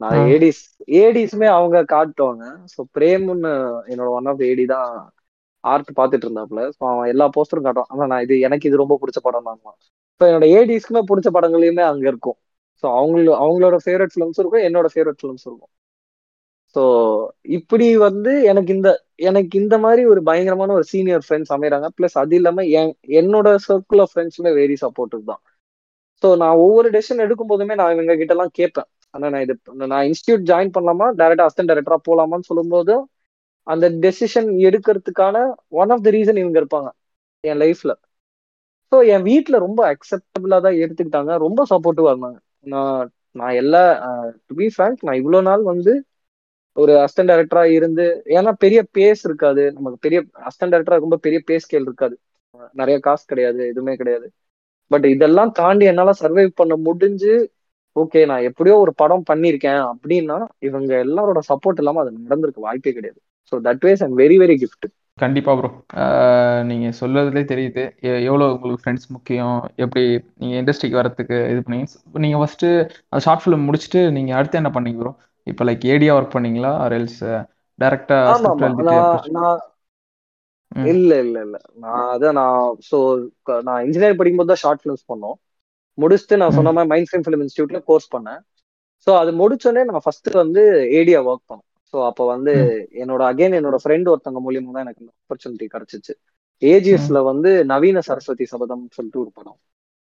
[0.00, 0.62] நான் ஏடிஸ்
[0.98, 2.44] ஏடிஸ்மே அவங்க காட்டுவாங்க.
[2.72, 3.52] ஸோ பிரேம்னு
[3.92, 4.90] என்னோட ஒன் ஆஃப் ஏடி தான்
[5.64, 6.62] ஆர்ட் பார்த்துட்டு இருந்தாப்புல.
[6.76, 7.90] ஸோ அவன் எல்லா போஸ்டரும் காட்டுவான்.
[7.94, 9.60] ஆனா நான் இது எனக்கு இது ரொம்ப பிடிச்ச படம் தான்
[10.20, 12.38] ஸோ என்னோட ஏடிஸ்க்குமே பிடிச்ச படங்களையுமே அங்க இருக்கும்.
[12.82, 15.72] ஸோ அவங்கள அவங்களோட ஃபேவரட் ஃபிலிம்ஸ் இருக்கும் என்னோட ஃபேவரட் ஃபிலிம்ஸ் இருக்கும்.
[16.76, 16.82] ஸோ
[17.58, 18.88] இப்படி வந்து எனக்கு இந்த
[19.28, 24.02] எனக்கு இந்த மாதிரி ஒரு பயங்கரமான ஒரு சீனியர் ஃப்ரெண்ட்ஸ் அமைகிறாங்க ப்ளஸ் அது இல்லாமல் என் என்னோட சர்க்கிள்
[24.04, 25.40] ஆஃப் ஃப்ரெண்ட்ஸுமே வெரி சப்போர்ட்டிவ் தான்.
[26.22, 28.88] ஸோ நான் ஒவ்வொரு டெசிஷன் எடுக்கும் போதுமே நான் இவங்க கிட்ட எல்லாம் கேட்பேன்.
[29.14, 29.54] ஆனால் நான் இது
[29.86, 31.06] நான் இன்ஸ்டியூட் ஜாயின் பண்ணலாமா?
[31.20, 32.94] டேரக்டா அசிஸ்டன்ட் டேரக்டரா போலாமான்னு சொல்லும்போது
[33.66, 35.36] அந்த டெசிஷன் எடுக்கிறதுக்கான
[35.80, 36.90] ஒன் ஆஃப் த ரீசன் இவங்க இருப்பாங்க
[37.44, 37.92] என் லைஃப்ல
[38.92, 41.32] ஸோ என் வீட்டில் ரொம்ப அக்செப்டபிளாக தான் எடுத்துக்கிட்டாங்க.
[41.44, 42.38] ரொம்ப சப்போர்ட்டிவாக இருந்தாங்க.
[42.66, 43.82] நான் நான் எல்லா
[44.46, 45.92] டு பி ஃப்ராங்க் நான் இவ்வளவு நாள் வந்து
[46.76, 48.04] ஒரு அஸ்டன் டேரக்டரா இருந்து
[48.36, 49.64] ஏன்னா பெரிய பேஸ் இருக்காது.
[49.76, 52.16] நமக்கு பெரிய அஸ்டன் டைரக்டரா ரொம்ப பெரிய பே ஸ்கேல் இருக்காது.
[52.74, 54.26] நிறைய காசு கிடையாது எதுவுமே கிடையாது.
[54.90, 57.32] பட் இதெல்லாம் தாண்டி என்னால சர்வைவ் பண்ண முடிஞ்சு
[57.96, 63.18] ஓகே நான் எப்படியோ ஒரு படம் பண்ணியிருக்கேன் அப்படின்னா இவங்க எல்லாரோட சப்போர்ட் இல்லாம அது நடந்திருக்க வாய்ப்பே கிடையாது.
[63.52, 64.86] So that ways I'm very very gift
[65.18, 65.68] கண்டிப்பா ப்ரோ
[66.62, 67.82] நீங்க சொல்றதுலே தெரியுது.
[68.02, 69.54] எ- எவ்வளவு உங்களுக்கு ஃப்ரெண்ட்ஸ் முக்கியம்?
[69.76, 70.02] எப்படி
[70.36, 71.86] நீங்க இண்டஸ்ட்ரிக்கு வரதுக்கு இது பண்ணீங்க?
[72.18, 72.66] நீங்க ஃபர்ஸ்ட்
[73.08, 75.12] அந்த ஷார்ட் ஃபிலிம் முடிச்சுட்டு நீங்க அடுத்து என்ன பண்ணீங்க ப்ரோ
[75.46, 76.72] இப்போ லைக் ஏடியா ஒர்க் பண்ணீங்களா?
[76.76, 77.20] ஆர் எல்ஸ்
[77.78, 78.68] டைரக்டா ஆமா ஸ்கிரிப்ட் ஆமா.
[78.68, 79.58] எழுதிட்டு நான் push- நான்
[80.76, 80.86] ம்.
[80.86, 81.56] இல்ல இல்ல இல்ல.
[81.74, 82.58] நான் அதான் நான்
[82.90, 82.98] ஸோ
[83.62, 85.36] நான் இன்ஜினியர் படிக்கும்போது தான் ஷார்ட் ஃபிலிம்ஸ் பண்ணோம்.
[85.98, 86.56] முடிச்சுட்டு நான் ம்.
[86.58, 88.40] சொன்ன மாதிரி மைண்ட் ஃபிலிம் ஃபிலிம் இன்ஸ்டியூட்ல கோர்ஸ் பண்ணேன்.
[89.06, 90.62] ஸோ அது முடிச்சோடனே நான் ஃபர்ஸ்ட் வந்து
[90.98, 91.64] ஏடியா ஒர்க் பண்ணேன்
[91.94, 92.54] ஸோ அப்போ வந்து.
[93.02, 96.14] என்னோட அகைன் என்னோட ஃப்ரெண்ட் ஒருத்தவங்க மூலியமா தான் எனக்கு இந்த ஆப்பர்ச்சுனிட்டி கிடைச்சிச்சு.
[96.62, 99.58] ஏஜிஎஸ்ல வந்து நவீன சரஸ்வதி சபதம் சொல்லிட்டு ஒரு படம்.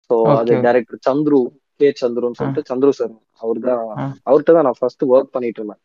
[0.09, 1.39] ஸோ அது டைரக்டர் சந்துரு
[1.79, 3.83] கே சந்துருன்னு சொல்லிட்டு சந்துரு சார் அவர் தான்.
[4.27, 5.81] அவர்கிட்ட தான் நான் ஃபர்ஸ்ட் ஒர்க் பண்ணிட்டு இருந்தேன்.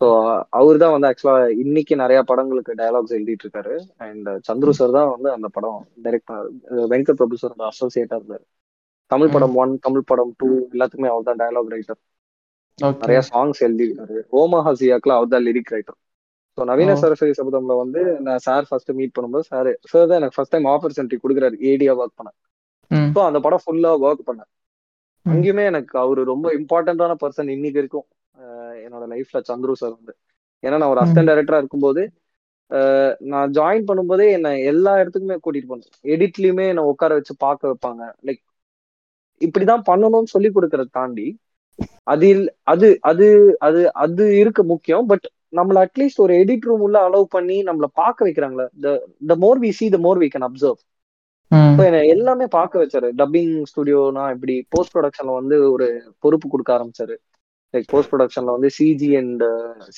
[0.00, 0.06] ஸோ
[0.58, 3.74] அவர் தான் வந்து ஆக்சுவலா இன்னைக்கு நிறைய படங்களுக்கு டயலாக்ஸ் எழுதிட்டு இருக்காரு.
[4.06, 6.32] அண்ட் சந்துரு சார் தான் வந்து அந்த படம் டைரக்ட்
[6.92, 8.44] வெங்கட் பிரபு சாரோட அசோசியேட்டா இருந்தாரு.
[9.10, 9.32] தமிழ்.
[9.34, 12.00] படம் ஒன் தமிழ் படம் டூ எல்லாத்துக்குமே அவர் தான் டயலாக் ரைட்டர்
[12.78, 15.98] நிறைய சாங்ஸ் எழுதியிருக்காரு ஓமஹாசியாக்குல அவர் தான் லிரிக் ரைட்டர்
[16.58, 20.54] ஸோ நவீன சரஸ்வதி சபதம்ல வந்து நான் சார் ஃபர்ஸ்ட் மீட் பண்ணும்போது சார் சார் தான் எனக்கு ஃபர்ஸ்ட்
[20.54, 21.56] டைம் ஆப்பர்ச்சுனிட்டி கொடுக்குறாரு.
[21.70, 22.30] ஏடியா ஒர்க் பண்ண.
[23.14, 24.50] ஸோ அந்த படம் ஃபுல்லா ஒர்க் பண்ணேன்
[25.26, 28.06] அங்கேயுமே எனக்கு அவரு ரொம்ப இம்பார்ட்டன்டான பர்சன் இன்னைக்கு இருக்கும்
[28.84, 30.14] என்னோட லைஃப்ல சந்துரு சார் வந்து.
[30.64, 32.02] ஏன்னா நான் ஒரு அசிஸ்டன்ட் டைரக்டரா இருக்கும்போது
[33.32, 35.90] நான் ஜாயின் பண்ணும்போதே என்ன எல்லா இடத்துக்குமே கூட்டிட்டு போனேன்.
[36.14, 38.02] எடிட்லயுமே என்ன உட்கார வச்சு பார்க்க வைப்பாங்க.
[38.26, 38.42] லைக்
[39.40, 41.26] இப்படிதான் பண்ணணும்னு சொல்லி கொடுக்கறத தாண்டி
[42.02, 47.22] அது அது அது அது அது இருக்க முக்கியம் பட் நம்மள அட்லீஸ்ட் ஒரு எடிட் ரூம் உள்ள அலோவ்
[47.22, 48.68] பண்ணி நம்மள பார்க்க வைக்கிறாங்களே.
[49.26, 53.10] The more we see the more we can observe எல்லாமே பார்க்க வச்சாரு.
[53.18, 57.16] டப்பிங் ஸ்டுடியோனா இப்படி போஸ்ட் ப்ரொடக்ஷன்ல வந்து ஒரு பொறுப்பு கொடுக்க ஆரம்பிச்சாரு.
[57.72, 59.42] லைக் போஸ்ட் ப்ரொடக்ஷன்ல வந்து சிஜி அண்ட்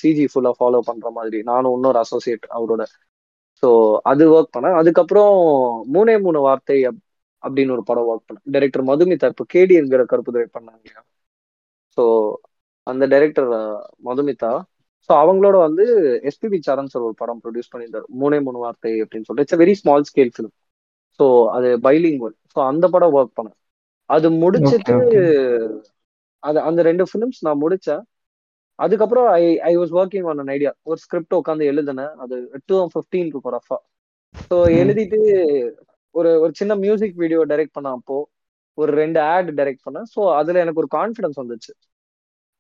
[0.03, 1.43] சிஜி ஃபுல்லா ஃபாலோ பண்ற மாதிரி.
[1.43, 2.85] நானும் இன்னொரு அசோசியேட் அவரோட.
[3.67, 4.75] ஸோ அது ஒர்க் பண்ணேன்.
[4.75, 5.35] அதுக்கப்புறம்
[5.95, 6.99] மூணே மூணு வார்த்தை அப்-
[7.43, 8.51] அப்படின்னு ஒரு படம் ஒர்க் பண்ணேன்.
[8.51, 10.85] டைரக்டர் மதுமிதா இப்போ கேடி என்கிற கருப்புதுரை பண்ணாங்க
[11.97, 12.05] ஸோ
[12.87, 13.51] அந்த டைரக்டர்
[14.09, 14.53] மதுமிதா.
[15.11, 15.85] ஸோ அவங்களோட வந்து
[16.31, 18.07] எஸ்பிபி சரண் சார் ஒரு படம் ப்ரொடியூஸ் பண்ணியிருந்தார்.
[18.23, 19.47] மூணே மூணு வார்த்தை அப்படின்னு சொல்லிட்டு.
[19.47, 20.55] It's very small scale film
[21.21, 23.59] so அது பைலிங்குவல் ஸோ அந்த படம் ஒர்க் பண்ணேன்
[24.11, 24.97] அது முடிச்சிட்டு
[26.43, 28.03] அது அந்த ரெண்டு ஃபிலிம்ஸ் நான் முடிச்சேன்.
[28.79, 32.15] அதுக்கப்புறம் I I was working on an idea ஒரு ஸ்கிரிப்ட் உட்காந்து எழுதினேன்.
[32.25, 32.37] அது
[32.69, 33.79] டூ ஃபிஃப்டீன் இருக்கும் ரஃபா
[34.51, 35.21] ஸோ எழுதிட்டு
[36.15, 38.19] ஒரு ஒரு சின்ன மியூசிக் வீடியோ டைரக்ட் பண்ண அப்போ.
[38.81, 40.09] ஒரு ரெண்டு ஆட் டைரக்ட் பண்ணேன்.
[40.15, 41.73] ஸோ அதுல எனக்கு ஒரு கான்ஃபிடன்ஸ் வந்துச்சு.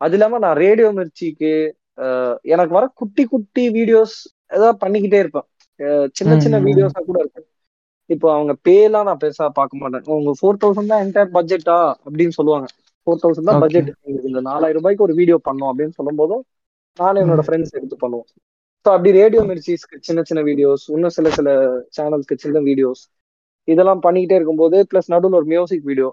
[0.01, 1.53] அது இல்லாம நான் ரேடியோ மிர்ச்சிக்கு
[2.55, 4.17] எனக்கு வர குட்டி குட்டி வீடியோஸ்
[4.57, 5.47] ஏதாவது பண்ணிக்கிட்டே இருப்பேன்.
[6.19, 7.53] சின்ன சின்ன வீடியோஸா கூட இருக்கும்
[8.11, 10.05] இப்போ அவங்க பேலாம் நான் பெருசா பார்க்க மாட்டேன்.
[10.17, 12.67] உங்க ஃபோர் தௌசண்ட் தான் என்டையர் பட்ஜெட்டா அப்படின்னு சொல்லுவாங்க.
[13.07, 13.89] ஃபோர் தௌசண்ட் தான் பட்ஜெட்
[14.29, 16.43] இந்த நாலாயிரம் ரூபாய்க்கு ஒரு வீடியோ பண்ணோம் அப்படின்னு சொல்லும் போதும்
[16.99, 18.29] நானும் என்னோட ஃப்ரெண்ட்ஸ் எடுத்து பண்ணுவோம்.
[18.87, 21.49] ஸோ அப்படி ரேடியோ மிர்ச்சிஸ்க்கு சின்ன சின்ன வீடியோஸ் இன்னும் சில சில
[21.97, 23.03] சேனல்ஸ்க்கு சின்ன வீடியோஸ்
[23.69, 26.09] இதெல்லாம் பண்ணிக்கிட்டே இருக்கும்போது ப்ளஸ் நடுவில் ஒரு மியூசிக் வீடியோ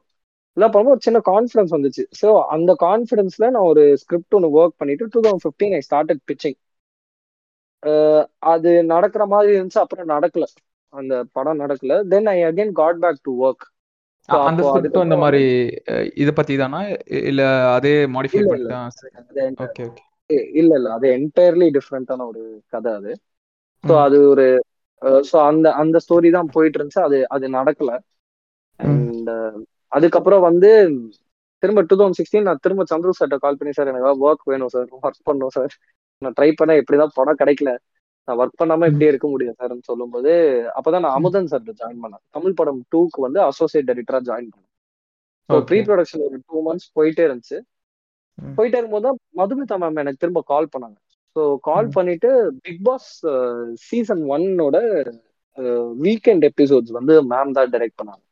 [0.58, 2.04] இதெல்லாம் பண்ணும்போது ஒரு சின்ன கான்ஃபிடன்ஸ் வந்துச்சு.
[2.20, 6.58] ஸோ அந்த கான்ஃபிடன்ஸ்ல நான் ஒரு ஸ்கிரிப்ட் ஒன்று ஒர்க் பண்ணிட்டு two thousand fifteen I started pitching
[8.54, 10.46] அது நடக்கிற மாதிரி இருந்துச்சு அப்புறம் நடக்கல.
[10.94, 11.94] அந்த படம் நடக்கல.
[12.12, 13.66] Then I again got back to work
[14.30, 14.62] அந்த
[15.02, 15.42] இந்த அதுக்கப்புறம் மாதிரி
[16.22, 16.80] இத பத்தி தானா
[17.24, 17.42] இல்ல
[17.76, 18.76] அதே மாடிஃபை பண்ணி
[19.60, 20.04] ஓகே ஓகே
[20.54, 20.88] இல்ல இல்ல.
[20.98, 22.42] அது என்டையர்லி டிஃப்ரெண்டான ஒரு
[22.74, 23.12] கதை அது.
[23.84, 24.06] ம்.
[24.06, 24.46] அது ஒரு
[25.30, 27.92] ஸோ அந்த அந்த ஸ்டோரி தான் போயிட்டு இருந்துச்சு அது அது நடக்கல.
[28.80, 29.32] அண்ட்
[29.92, 30.70] அதுக்கப்புறம் வந்து
[31.64, 34.88] திரும்ப டூ தௌசண்ட் சிக்ஸ்டீன் நான் திரும்ப சந்துரு சார்ட்ட கால் பண்ணி சார் எனக்கு ஒர்க் வேணும் சார்
[34.98, 35.74] ஒர்க் பண்ணணும் சார்
[36.22, 37.72] நான் ட்ரை பண்ண எப்படிதான் படம் கிடைக்கல.
[38.28, 40.32] நான் ஒர்க் பண்ணாம இப்படியே இருக்க முடியும் சார்னு சொல்லும்போது
[40.78, 42.24] அப்பதான் நான் அமுதன் சார்ட்ட ஜாயின் பண்ணேன்.
[42.32, 44.70] தமிழ் படம் டூக்கு வந்து அசோசியேட் டைரக்டரா ஜாயின் பண்ணேன்.
[45.50, 47.58] ஸோ ப்ரீ ப்ரொடக்ஷன் ஒரு டூ மந்த்ஸ் போயிட்டே இருந்துச்சு.
[48.58, 50.98] போயிட்டே இருக்கும்போது தான் மதுமிதா மேம் எனக்கு திரும்ப கால் பண்ணாங்க.
[51.36, 52.30] ஸோ கால் பண்ணிட்டு
[52.66, 53.10] பிக் பாஸ்
[53.88, 54.78] சீசன் ஒன்னோட
[56.04, 58.24] வீக்கெண்ட் எபிசோட்ஸ் வந்து மேம் தான் டைரக்ட் பண்ணாங்க.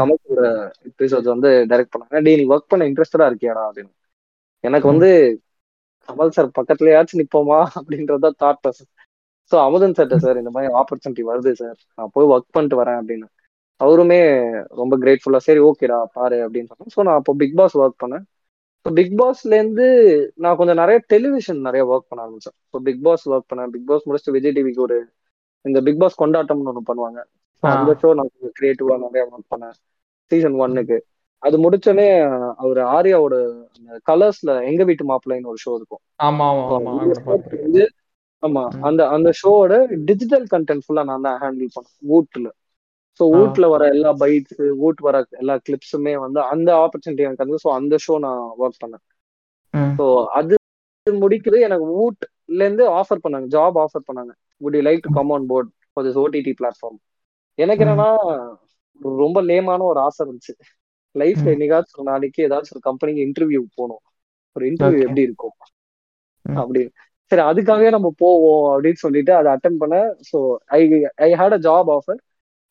[0.00, 0.42] கமலோட
[0.90, 2.22] எபிசோட்ஸ் வந்து டைரக்ட் பண்ணாங்க.
[2.26, 3.62] டே நீ ஒர்க் பண்ண இன்ட்ரெஸ்டடா இருக்கியாடா?
[3.68, 3.92] அப்படின்னு.
[4.64, 5.08] எனக்கு வந்து
[6.08, 7.60] கமல் சார் பக்கத்துலயாச்சும் நிப்போமா?
[7.78, 8.68] அப்படின்றத தாட்
[9.52, 13.26] ஸோ அமுதன் சார்ட்ட சார் இந்த மாதிரி ஆப்பர்ச்சுனிட்டி வருது சார் நான் போய் ஒர்க் பண்ணிட்டு வரேன் அப்படின்னு.
[13.80, 14.18] அவருமே
[14.80, 18.24] ரொம்ப கிரேட்ஃபுல்லா சரி ஓகேடா பாரு அப்படின்னு சொன்னேன் ஸோ நான் அப்போ பிக் பாஸ் ஒர்க் பண்ணேன்.
[18.98, 19.86] பிக் பாஸ்ல இருந்து
[20.44, 22.56] நான் கொஞ்சம் நிறைய டெலிவிஷன் நிறைய ஒர்க் பண்ண ஆரம்பிச்சேன்.
[22.72, 23.70] ஸோ பிக் பாஸ் ஒர்க் பண்ணேன்.
[23.74, 24.98] பிக் பாஸ் முடிச்சுட்டு விஜய் டிவிக்கு ஒரு
[25.64, 27.20] இந்த பிக் பாஸ் கொண்டாட்டம்னு ஒன்று பண்ணுவாங்க.
[27.62, 29.76] அந்த ஷோ நான் கிரியேட்டிவா நிறைய ஒர்க் பண்ணேன்.
[30.30, 30.98] சீசன் ஒன்னுக்கு
[31.42, 32.06] அது முடிச்சோடனே
[32.62, 33.36] அவர் ஆர்யாவோட
[34.08, 36.02] கலர்ஸ்ல எங்க வீட்டு மாப்பிள்ளைன்னு ஒரு ஷோ இருக்கும்.
[38.42, 39.74] ஆமா அந்த அந்த ஷோவோட
[40.08, 41.96] டிஜிட்டல் கண்டென்ட் ஃபுல்லா நான் தான் ஹேண்டில் பண்ணேன்.
[42.10, 42.48] வூட்ல
[43.20, 47.70] ஸோ ஊட்ல வர எல்லா பைட்ஸ் ஊட் வர எல்லா கிளிப்ஸுமே வந்து அந்த ஆப்பர்ச்சுனிட்டி எனக்கு வந்து ஸோ
[47.78, 49.04] அந்த ஷோ நான் ஒர்க் பண்ணேன்.
[49.98, 50.04] ஸோ
[50.38, 50.54] அது
[51.06, 51.58] முடிக்குது.
[51.66, 53.48] எனக்கு ஊட்ல இருந்து ஆஃபர் பண்ணாங்க.
[53.54, 54.32] ஜாப் ஆஃபர் பண்ணாங்க.
[54.60, 56.98] Would you like to come on board for this OTT platform
[57.58, 58.08] எனக்கு என்னன்னா
[59.20, 60.54] ரொம்ப லேமான ஒரு ஆசை இருந்துச்சு.
[61.14, 64.02] லைஃப்ல என்னைக்காச்சும் ஒரு நாளைக்கு ஏதாச்சும் ஒரு கம்பெனிக்கு இன்டர்வியூ போகணும்.
[64.56, 65.54] ஒரு இன்டர்வியூ எப்படி இருக்கும்?
[66.56, 66.92] அப்படின்னு
[67.32, 69.96] சரி அதுக்காகவே நம்ம போவோம் அப்படின்னு சொல்லிட்டு அதை அட்டன் பண்ண
[70.28, 70.38] so
[70.74, 70.80] I
[71.24, 72.20] I had a job offer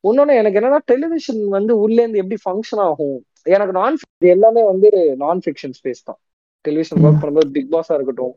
[0.03, 3.17] இன்னொன்னு எனக்கு என்னன்னா டெலிவிஷன் வந்து உள்ளேருந்து எப்படி ஃபங்க்ஷன் ஆகும்?
[3.55, 3.97] எனக்கு நான்
[4.35, 4.89] எல்லாமே வந்து
[5.23, 6.19] நான் ஃபிக்ஷன் ஸ்பேஸ் தான்
[6.65, 8.33] டெலிவிஷன் ஒர்க் பண்ணும்போது பிக் பாஸா இருக்கட்டும்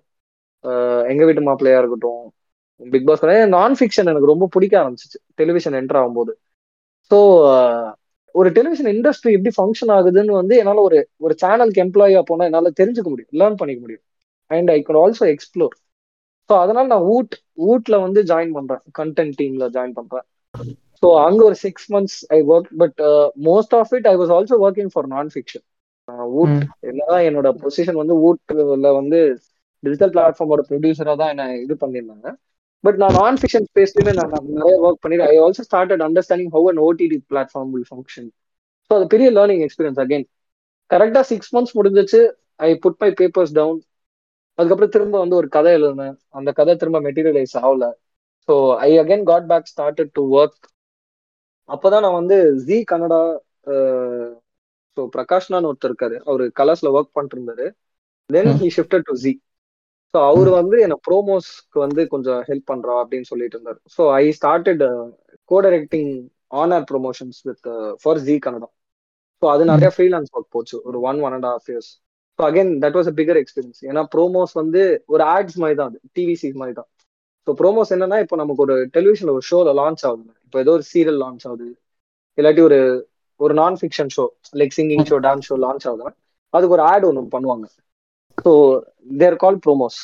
[1.12, 2.22] எங்க வீட்டு மாப்பிள்ளையா இருக்கட்டும்
[2.80, 3.24] பிக் பாஸ்
[3.56, 6.32] நான் ஃபிக்ஷன் எனக்கு ரொம்ப பிடிக்க ஆரம்பிச்சிச்சு டெலிவிஷன் என்டர் ஆகும்போது.
[7.10, 7.18] ஸோ
[8.34, 13.08] ஒரு டெலிவிஷன் இண்டஸ்ட்ரி எப்படி ஃபங்க்ஷன் ஆகுதுன்னு வந்து என்னால் ஒரு ஒரு சேனலுக்கு எம்ப்ளாயா போனால் என்னால் தெரிஞ்சுக்க
[13.12, 14.04] முடியும் லேர்ன் பண்ணிக்க முடியும்.
[14.50, 15.74] And I can also explore
[16.50, 17.34] so அதனால நான் ஊட்
[17.68, 20.26] ஊட்ல வந்து ஜாயின் பண்றேன் கண்டென்ட் டீம்ல ஜாயின் பண்றேன்.
[21.02, 23.00] ஸோ அங்க ஒரு six months I work but
[23.48, 25.64] most of it I was also working for non fiction
[26.40, 26.56] ஊட்
[26.88, 29.20] என்னதான் என்னோட பொசிஷன் வந்து ஊட்ல வந்து
[29.84, 32.28] டிஜிட்டல் பிளாட்ஃபார்மோட ப்ரொடியூசரா தான் என்ன இது பண்ணியிருந்தாங்க.
[32.84, 36.80] பட் நான் நான் ஃபிக்ஷன் ஸ்பேஸ்லயுமே நான் நிறைய ஒர்க் பண்ணிட்டு I also started understanding how an
[36.86, 38.28] OTT platform will function
[38.90, 40.26] so அது பெரிய லேர்னிங் எக்ஸ்பீரியன்ஸ் அகைன்
[40.90, 42.20] கரெக்டா சிக்ஸ் மந்த்ஸ் முடிஞ்சிச்சு
[42.60, 43.78] I put my papers down
[44.58, 46.16] அதுக்கப்புறம் திரும்ப வந்து ஒரு கதை எழுதினேன்.
[46.38, 47.84] அந்த கதை திரும்ப மெட்டீரியலைஸ் ஆகல.
[48.48, 48.54] So
[48.86, 50.60] I again got back started to work
[51.68, 53.20] அப்போதான் நான் வந்து ஜி கன்னடா
[54.96, 56.16] ஸோ பிரகாஷ்னான்னு ஒருத்தர் இருக்காரு.
[56.24, 57.66] அவர் கலர்ஸ்ல ஒர்க் பண்ணிட்டு இருந்தாரு
[58.30, 59.32] then he shifted to Zee
[60.14, 63.78] so அவர் வந்து என்ன ப்ரோமோஸ்க்கு வந்து கொஞ்சம் ஹெல்ப் பண்றா அப்படின்னு சொல்லிட்டு இருந்தார்.
[63.96, 64.84] So I started
[65.50, 66.12] co directing
[66.56, 67.68] honour promotions with
[68.02, 68.72] for Zee Kannada.
[69.42, 70.76] So அது நிறைய ஃப்ரீலான்ஸ் ஒர்க் போச்சு.
[70.88, 71.90] ஒரு one one and half years
[72.38, 76.00] so again that was a bigger experience ஏன்னா ப்ரோமோஸ் வந்து ஒரு ஆட்ஸ் மாதிரி தான் அது
[76.16, 76.88] டிவிசி மாதிரி தான்
[77.46, 80.30] ஸோ ப்ரோமோஸ் என்னன்னா இப்போ நமக்கு ஒரு டெலிவிஷன்ல ஒரு ஷோல லான்ச் ஆகுது.
[80.46, 81.68] இப்போ ஏதோ ஒரு சீரியல் லான்ச் ஆகுது.
[82.38, 82.78] இல்லாட்டி ஒரு
[83.40, 84.24] ஒரு நான் fiction show
[84.60, 86.12] like singing show dance show launch ஆகுதுன்னா
[86.54, 87.66] அதுக்கு ஒரு ஆட் ஒன்று பண்ணுவாங்க.
[88.38, 88.52] So
[89.20, 89.98] there call promos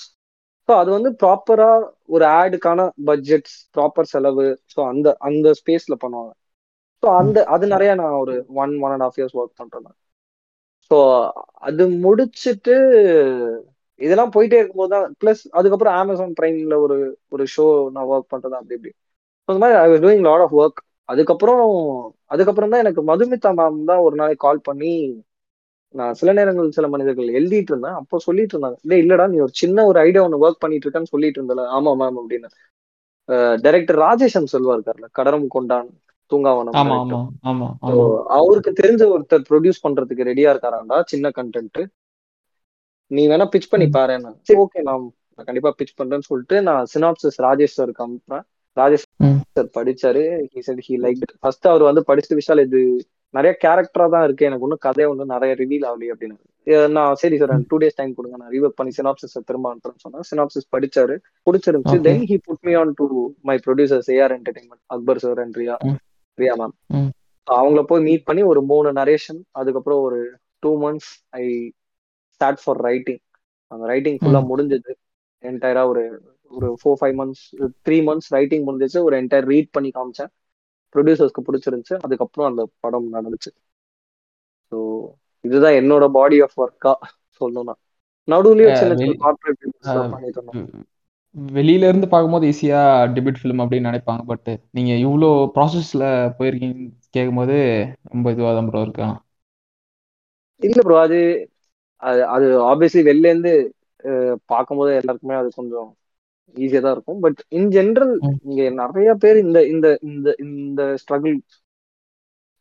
[0.69, 1.71] so அது வந்து ப்ராப்பரா
[2.09, 6.33] ஒரு ஆடுக்கான பட்ஜெட்ஸ் ப்ராப்பர் செலவு ஸோ அந்த அந்த ஸ்பேஸ்ல பண்ணுவாங்க.
[7.03, 9.97] ஸோ அந்த அது நிறைய நான் ஒரு one one and half years work பண்றேன்.
[10.91, 10.99] ஸோ
[11.63, 12.77] அது முடிச்சுட்டு
[14.01, 16.97] இதெல்லாம் போயிட்டே இருக்கும்போது தான் ப்ளஸ் அதுக்கப்புறம் அமேசான் பிரைம்ல ஒரு
[17.35, 18.93] ஒரு ஷோ நான் ஒர்க் பண்றது அப்படி இப்படி.
[19.49, 21.63] அந்த மாதிரி I was doing lot of work அதுக்கப்புறம்
[22.35, 24.93] அதுக்கப்புறம் தான் எனக்கு மதுமிதா மேம் தான் ஒரு நாளைக்கு கால் பண்ணி
[25.95, 27.97] நான் சில நேரங்கள் சில மனிதர்கள் எழுதிட்டு இருந்தேன்.
[28.01, 31.41] அப்போ சொல்லிட்டு இருந்தாங்க இல்லை இல்லடா நீ ஒரு சின்ன ஒரு ஐடியா ஒன்று ஒர்க் பண்ணிட்டு இருக்கேன்னு சொல்லிட்டு
[31.41, 31.65] இருந்தல.
[31.77, 32.49] ஆமா மேம் அப்படின்னு.
[33.65, 35.91] டைரக்டர் ராஜேஷன் செல்வா இருக்கார்ல கடரம் கொண்டான்
[36.31, 36.77] தூங்காவனம்
[38.39, 41.81] அவருக்கு தெரிஞ்ச ஒருத்தர் ப்ரொடியூஸ் பண்றதுக்கு ரெடியா இருக்காராண்டா சின்ன கண்டென்ட்
[43.17, 44.15] நீ வேணா பிச் பண்ணி பாரு
[44.49, 44.59] சரி.
[44.65, 45.03] ஓகே நான்
[45.49, 48.45] கண்டிப்பா பிச் பண்றேன்னு சொல்லிட்டு நான் சினாப்சிஸ் ராஜேஷ் சாருக்கு அனுப்புறேன்.
[48.77, 49.07] Rajesh
[49.57, 50.23] sir படிச்சாரு.
[50.53, 52.81] He said he like first அவர் வந்து படிச்சுட்டு விஷால் இது
[53.35, 54.47] நிறைய கேரக்டரா தான் இருக்கு.
[54.49, 56.37] எனக்கு ஒன்றும் கதையை ஒன்றும் நிறைய ரிவீல் ஆகலையே அப்படின்னு.
[56.97, 58.37] நான் சரி சார் டூ டேஸ் டைம் கொடுங்க.
[58.43, 61.15] நான் ரிவர்க் பண்ணி சினாப்சிஸ் திரும்ப அனுப்புறேன்னு சொன்னா சினாப்சிஸ் படிச்சாரு.
[61.47, 61.99] பிடிச்சிருந்துச்சு.
[62.09, 63.07] Then he put me on to
[63.51, 65.77] my producers AR entertainment Akbar sir and Riya
[66.39, 66.75] Riya ma'am
[67.47, 70.21] அவங்கள போய் மீட் பண்ணி ஒரு மூணு நரேஷன் அதுக்கப்புறம் ஒரு
[70.65, 71.45] two months I
[72.43, 73.21] start for writing
[73.71, 74.93] அந்த ரைட்டிங் ஃபுல்லா முடிஞ்சது.
[75.45, 76.03] என்டையரா ஒரு
[76.51, 77.45] ஒரு four five months
[77.85, 79.01] three months writing முடிஞ்சிச்சு.
[79.07, 80.31] ஒரு என்டையர் ரீட் பண்ணி காமிச்சேன்.
[80.95, 81.97] ப்ரொடியூசர்ஸ்க்கு பிடிச்சிருந்துச்சு.
[82.07, 83.51] அதுக்கப்புறம் அந்த படம் நடந்துச்சு.
[84.73, 84.79] ஸோ
[85.45, 86.93] இதுதான் என்னோட பாடி ஆஃப் ஒர்க்கா
[87.41, 87.75] சொல்லணும்னா.
[89.23, 89.63] கார்பரேட்
[91.55, 92.81] வெளியில இருந்து பார்க்கும்போது ஈஸியா
[93.15, 94.23] டெபியூட் ஃபிலிம் அப்படின்னு நினைப்பாங்க.
[94.31, 96.05] பட் நீங்க இவ்வளோ ப்ராசஸ்ல
[96.39, 96.77] போயிருக்கீங்க
[97.17, 97.57] கேட்கும்போது
[98.11, 99.09] ரொம்ப இதுவாக தான் ப்ரோ இருக்கா
[100.63, 101.19] இல்ல ப்ரோ அது
[102.35, 103.53] அது ஆப்வியஸ்லி வெளில இருந்து
[104.53, 105.89] பார்க்கும்போது எல்லாருக்குமே அது கொஞ்சம்
[106.57, 107.21] ஈஸியா தான் இருக்கும்.
[107.25, 108.15] பட் இன் ஜென்ரல்
[108.49, 111.37] இங்க நிறைய பேர் இந்த இந்த இந்த இந்த ஸ்ட்ரகிள்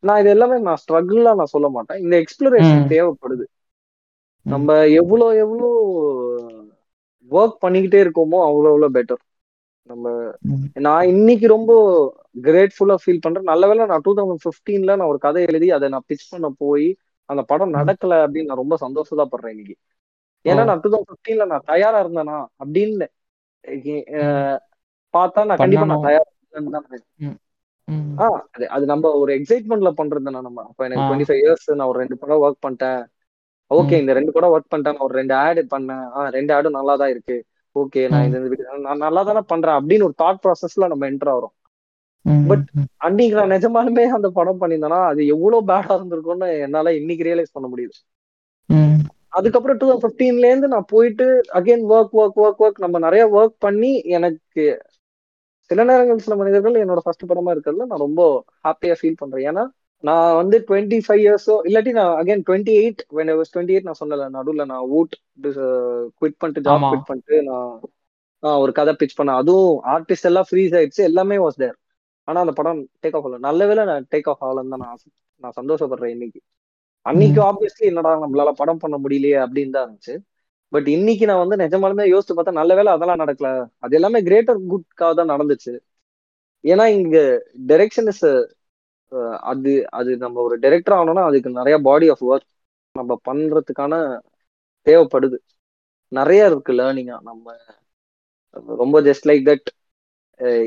[0.03, 1.99] நான் இது எல்லாமே நான் ஸ்ட்ரகிள்லாம் நான் சொல்ல மாட்டேன்.
[2.03, 3.45] இந்த எக்ஸ்ப்ளரேஷன் தேவைப்படுது.
[4.45, 4.69] நம்ம
[5.01, 5.67] எவ்வளோ எவ்வளோ
[7.31, 9.21] ஒர்க் பண்ணிக்கிட்டே இருக்கோமோ அவ்வளோ அவ்வளோ பெட்டர்
[9.87, 10.07] நம்ம
[10.85, 11.71] நான் இன்னைக்கு ரொம்ப
[12.47, 13.49] கிரேட்ஃபுல்லா ஃபீல் பண்றேன்.
[13.51, 16.87] நல்ல வேலை நான் டூ தௌசண்ட் ஃபிஃப்டீன்ல நான் ஒரு கதை எழுதி அதை நான் பிச் பண்ண போய்
[17.31, 19.75] அந்த படம் நடக்கல அப்படின்னு நான் ரொம்ப சந்தோஷம் படுறேன் இன்னைக்கு.
[20.45, 23.07] ஏன்னா நான் டூ தௌசண்ட் ஃபிஃப்டீன்ல நான் தயாரா இருந்தேனா அப்படின்னு
[25.13, 26.87] பார்த்தா நான் கண்டிப்பா நான் தயாரா இருந்தேன்
[28.23, 30.63] ஆஹ் அது அது நம்ம ஒரு எக்ஸைட்மெண்ட்ல பண்றது நம்ம.
[30.69, 33.01] அப்ப எனக்கு டுவெண்ட்டி ஃபைவ் இயர்ஸ் நான் ஒரு ரெண்டு படம் ஒர்க் பண்ணிட்டேன்.
[33.71, 34.95] ஓகே இந்த ரெண்டு படம் ஒர்க் பண்ணிட்டேன்.
[34.95, 36.05] நான் ஒரு ரெண்டு ஆடு பண்ணேன்.
[36.17, 37.37] ஆஹ் ரெண்டு ஆடும் நல்லா தான் இருக்கு.
[37.75, 38.39] ஓகே நான் இந்த
[38.85, 41.55] நான் நல்லா தானே பண்றேன் அப்படின்னு ஒரு தாட் ப்ராசஸ்ல நம்ம என்டர் ஆகிறோம்.
[42.49, 42.65] பட்
[43.07, 47.95] அன்னைக்கு நான் நிஜமாலுமே அந்த படம் பண்ணியிருந்தேன்னா அது எவ்வளவு பேடா இருந்திருக்கும்னு என்னால இன்னைக்கு ரியலைஸ் பண்ண முடியுது
[49.33, 51.25] அதுக்கப்புறம் டூ தௌசண்ட் ஃபிஃப்டீன்ல இருந்து நான் போயிட்டு
[51.59, 54.65] again work work work work நம்ம நிறைய ஒர்க் பண்ணி எனக்கு
[55.71, 58.21] சில நேரங்கள் சில மனிதர்கள் என்னோட ஃபர்ஸ்ட் படமா இருக்கிறதுல நான் ரொம்ப
[58.65, 59.45] ஹாப்பியா ஃபீல் பண்றேன்.
[59.49, 59.63] ஏன்னா
[60.03, 64.27] நான் வந்து டுவெண்ட்டி ஃபைவ் இயர்ஸோ இல்லாட்டி நான் again twenty eight when twenty eight நான் சொன்னல
[64.37, 65.15] நடுவில் நான் ஊட்
[66.19, 66.85] குவிட் பண்ணிட்டு ஜாப்.
[66.85, 67.69] குவிட் பண்ணிட்டு நான்
[68.61, 69.39] ஒரு கதை பிச் பண்ணேன்.
[69.41, 71.77] அதுவும் ஆர்டிஸ்ட் எல்லாம் ஃப்ரீஸ் ஆயிடுச்சு எல்லாமே வாஸ் தேர்
[72.31, 73.39] ஆனா அந்த படம் டேக் ஆஃப் ஆகல.
[73.47, 74.99] நல்ல வேளை நான் டேக் ஆஃப் ஆகலன்னு தான் நான்
[75.43, 76.39] நான் சந்தோஷப்படுறேன் இன்னைக்கு.
[77.05, 80.15] அன்னைக்கு ஆப்வியஸ்லி என்னடா நம்மளால படம் பண்ண முடியலையே அப்படின்னு தான் இருந்துச்சு.
[80.73, 83.49] பட் இன்னைக்கு நான் வந்து நிஜமாலுமே யோசிச்சு பார்த்தா நல்ல வேளை அதெல்லாம் நடக்கல.
[83.83, 85.73] அது எல்லாமே கிரேட்டர் குட்காக தான் நடந்துச்சு.
[86.63, 87.17] ஏன்னா இங்க
[87.69, 88.25] டைரக்ஷன் இஸ்
[89.51, 92.47] அது அது நம்ம ஒரு டைரக்டர் ஆகணும்னா அதுக்கு நிறைய பாடி ஆஃப் ஒர்க்
[92.95, 93.93] நம்ம பண்றதுக்கான
[94.87, 95.37] தேவைப்படுது.
[96.11, 97.45] நிறைய இருக்கு லேர்னிங்கா நம்ம
[98.81, 99.69] ரொம்ப ஜஸ்ட் லைக் தட்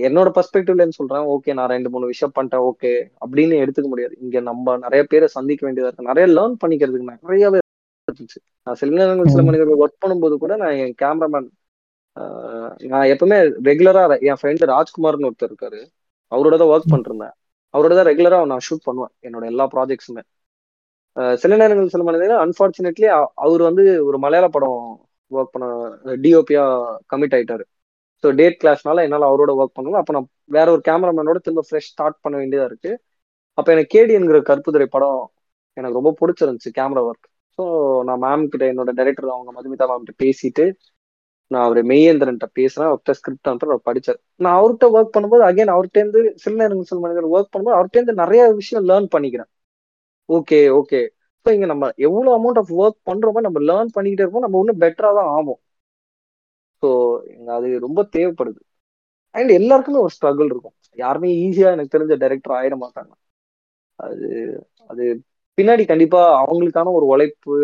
[0.07, 1.25] என்னோட பெர்ஸ்பெக்டிவ்ல சொல்றேன்?
[1.35, 2.91] ஓகே நான் ரெண்டு மூணு விஷயம் பண்ணிட்டேன் ஓகே
[3.25, 4.15] அப்படின்னு எடுத்துக்க முடியாது.
[4.25, 6.11] இங்க நம்ம நிறைய பேரை சந்திக்க வேண்டியதா இருக்கு.
[6.11, 7.61] நிறைய லேர்ன் பண்ணிக்கிறதுக்கு நிறையவே
[8.09, 8.39] இருந்துச்சு.
[8.67, 9.45] நான் சில நேரங்கள் சில.
[9.49, 11.49] மனிதர்கள் ஒர்க் பண்ணும்போது கூட நான் என் கேமராமேன்
[12.93, 15.81] நான் எப்பவுமே ரெகுலரா என் ஃப்ரெண்டு ராஜ்குமார்னு ஒருத்தர் இருக்காரு.
[16.33, 17.35] அவரோட தான் ஒர்க் பண்ணிருந்தேன்
[17.75, 20.23] அவரோட தான் ரெகுலரா நான் ஷூட் பண்ணுவேன் என்னோட எல்லா ப்ராஜெக்ட்ஸுமே
[21.43, 23.07] சில நேரங்கள் சில மனிதர்கள் அன்பார்ச்சுனேட்லி
[23.45, 24.79] அவர் வந்து ஒரு மலையாள படம்
[25.31, 25.67] ஒர்க் பண்ண
[26.25, 26.65] டிஓபியா
[27.13, 27.65] கமிட் ஆயிட்டாரு.
[28.25, 32.19] ஸோ டேட் கிளாஷ்னால என்னால் அவரோட ஒர்க் பண்ணணும் அப்போ நான் வேற ஒரு கேமராமேனோட திரும்ப ஃப்ரெஷ் ஸ்டார்ட்
[32.23, 32.93] பண்ண வேண்டியதாக இருக்கு.
[33.59, 35.21] அப்போ எனக்கு கேடிங்கிற கருப்புதுரை படம்
[35.77, 37.27] எனக்கு ரொம்ப பிடிச்சிருந்துச்சு கேமரா ஒர்க்
[37.59, 37.65] ஸோ
[38.09, 40.65] நான் மேம் கிட்ட என்னோட டைரக்டர் அவங்க மதுமிதா மேம் கிட்ட பேசிட்டு
[41.51, 42.89] நான் அவர் மெய்யேந்திரன்ட்ட பேசுறேன்.
[42.91, 47.53] அவர்கிட்ட ஸ்கிரிப்ட் அனுப்பி படிச்சார் நான் அவர்கிட்ட ஒர்க் பண்ணும்போது அகைன் அவர்கிட்டேருந்து சில நேரங்கள் சில மனிதர் ஒர்க்
[47.53, 49.51] பண்ணும்போது அவர்கிட்டேருந்து நிறைய விஷயம் லேர்ன் பண்ணிக்கிறேன்.
[50.29, 51.01] ஓகே ஓகே
[51.47, 54.47] ஸோ இங்க நம்ம எவ்வளோ அமௌண்ட் ஆஃப் ஒர்க் பண்றோமோ நம்ம லேர்ன் பண்ணிக்கிட்டே இருப்போம்.
[54.47, 55.61] நம்ம இன்னும் பெட்டரா தான் ஆகும்
[56.83, 56.89] ஸோ
[57.55, 58.61] அது ரொம்ப தேவைப்படுது.
[59.35, 60.75] அண்ட் எல்லாருக்குமே ஒரு ஸ்ட்ரகிள் இருக்கும்.
[60.99, 63.13] யாருமே ஈஸியா எனக்கு தெரிஞ்ச டைரக்டர் ஆயிட மாட்டாங்க.
[63.99, 64.29] அது
[64.91, 65.05] அது
[65.59, 67.57] பின்னாடி கண்டிப்பா அவங்களுக்கான ஒரு உழைப்பு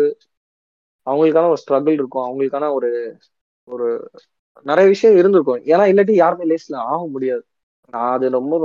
[1.07, 2.25] அவங்களுக்கான ஒரு ஸ்ட்ரகிள் இருக்கும்.
[2.27, 2.89] அவங்களுக்கான ஒரு
[3.67, 3.87] ஒரு
[4.65, 5.61] நிறைய விஷயம் இருந்திருக்கும்.
[5.71, 7.43] ஏன்னா இல்லாட்டி யாருமே லேஸ்ல ஆக முடியாது.
[7.93, 8.55] நான் அது ரொம்ப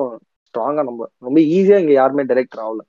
[0.47, 2.83] ஸ்ட்ராங்கா நம்ப ரொம்ப ஈஸியா இங்க யாருமே டைரக்டர் ஆகல.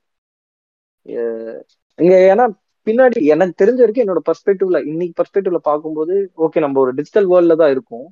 [1.98, 2.44] இங்க ஏன்னா
[2.88, 6.14] பின்னாடி எனக்கு தெரிஞ்ச வரைக்கும் என்னோட பெர்ஸ்பெக்டிவ்ல இன்னைக்கு பெர்ஸ்பெக்டிவ்ல பார்க்கும்போது
[6.46, 8.06] ஓகே நம்ம ஒரு டிஜிட்டல் வேர்ல்ட்ல தான் இருக்கோம்.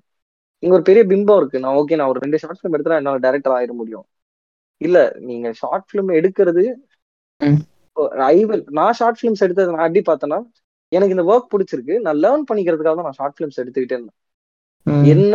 [0.63, 1.63] இங்க ஒரு பெரிய பிம்பம் இருக்கு.
[1.65, 4.07] நான் ஓகே நான் ஒரு ரெண்டு ஷார்ட் ஃபிலிம் எடுத்தா என்னால டைரக்டர் ஆயிட முடியும்.
[4.81, 6.65] இல்ல நீங்க ஷார்ட் ஃபிலிம் எடுக்கிறது
[7.41, 7.61] ம்.
[8.31, 10.39] ஐ வில் நான் ஷார்ட் ஃபிலிம்ஸ் எடுத்தது நான் எப்படி பார்த்தேன்னா
[10.93, 11.95] எனக்கு இந்த ஒர்க் பிடிச்சிருக்கு.
[12.07, 14.17] நான் லேர்ன் பண்ணிக்கிறதுக்காக தான் நான் ஷார்ட் ஃபிலிம்ஸ் எடுத்துக்கிட்டே இருந்தேன்.
[15.13, 15.35] என்ன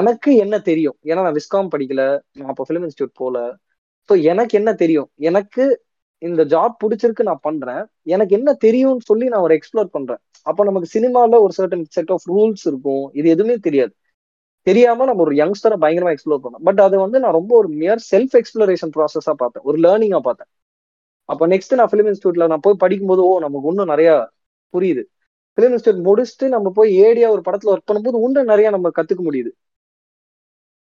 [0.00, 0.96] எனக்கு என்ன தெரியும்?
[1.10, 2.02] ஏன்னா நான் விஸ்காம் படிக்கல.
[2.38, 3.36] நான் அப்போ ஃபிலிம் இன்ஸ்டியூட் போல.
[4.08, 5.08] ஸோ எனக்கு என்ன தெரியும்?
[5.30, 5.64] எனக்கு
[6.22, 7.82] இந்த ஜாப் பிடிச்சிருக்கு நான் பண்றேன்.
[8.06, 10.20] எனக்கு என்ன தெரியும்னு சொல்லி நான் ஒரு எக்ஸ்ப்ளோர் பண்றேன்.
[10.42, 13.04] அப்போ நமக்கு சினிமால ஒரு சர்டன் செட் ஆஃப் ரூல்ஸ் இருக்கும்.
[13.12, 13.92] இது எதுவுமே தெரியாது.
[14.66, 16.64] தெரியாம நம்ம ஒரு யங்ஸ்டரை பயங்கரமா எக்ஸ்ப்ளோர் பண்ணோம்.
[16.64, 19.64] பட் அது வந்து நான் ரொம்ப ஒரு மியர் செல்ஃப் எக்ஸ்ப்ளோரேஷன் ப்ராசஸா பார்த்தேன்.
[19.64, 20.50] ஒரு லேர்னிங்கா பார்த்தேன்.
[21.28, 24.10] அப்போ நெக்ஸ்ட் நான் ஃபிலிம் இன்ஸ்டியூட்ல நான் போய் படிக்கும்போது ஓ நமக்கு இன்னும் நிறைய
[24.74, 25.02] புரியுது.
[25.58, 29.50] ஃபிலிம் இன்ஸ்டியூட் முடிச்சுட்டு நம்ம போய் ஏடியா ஒரு படத்துல ஒர்க் பண்ணும்போது இன்னும் நிறைய நம்ம கத்துக்க முடியுது.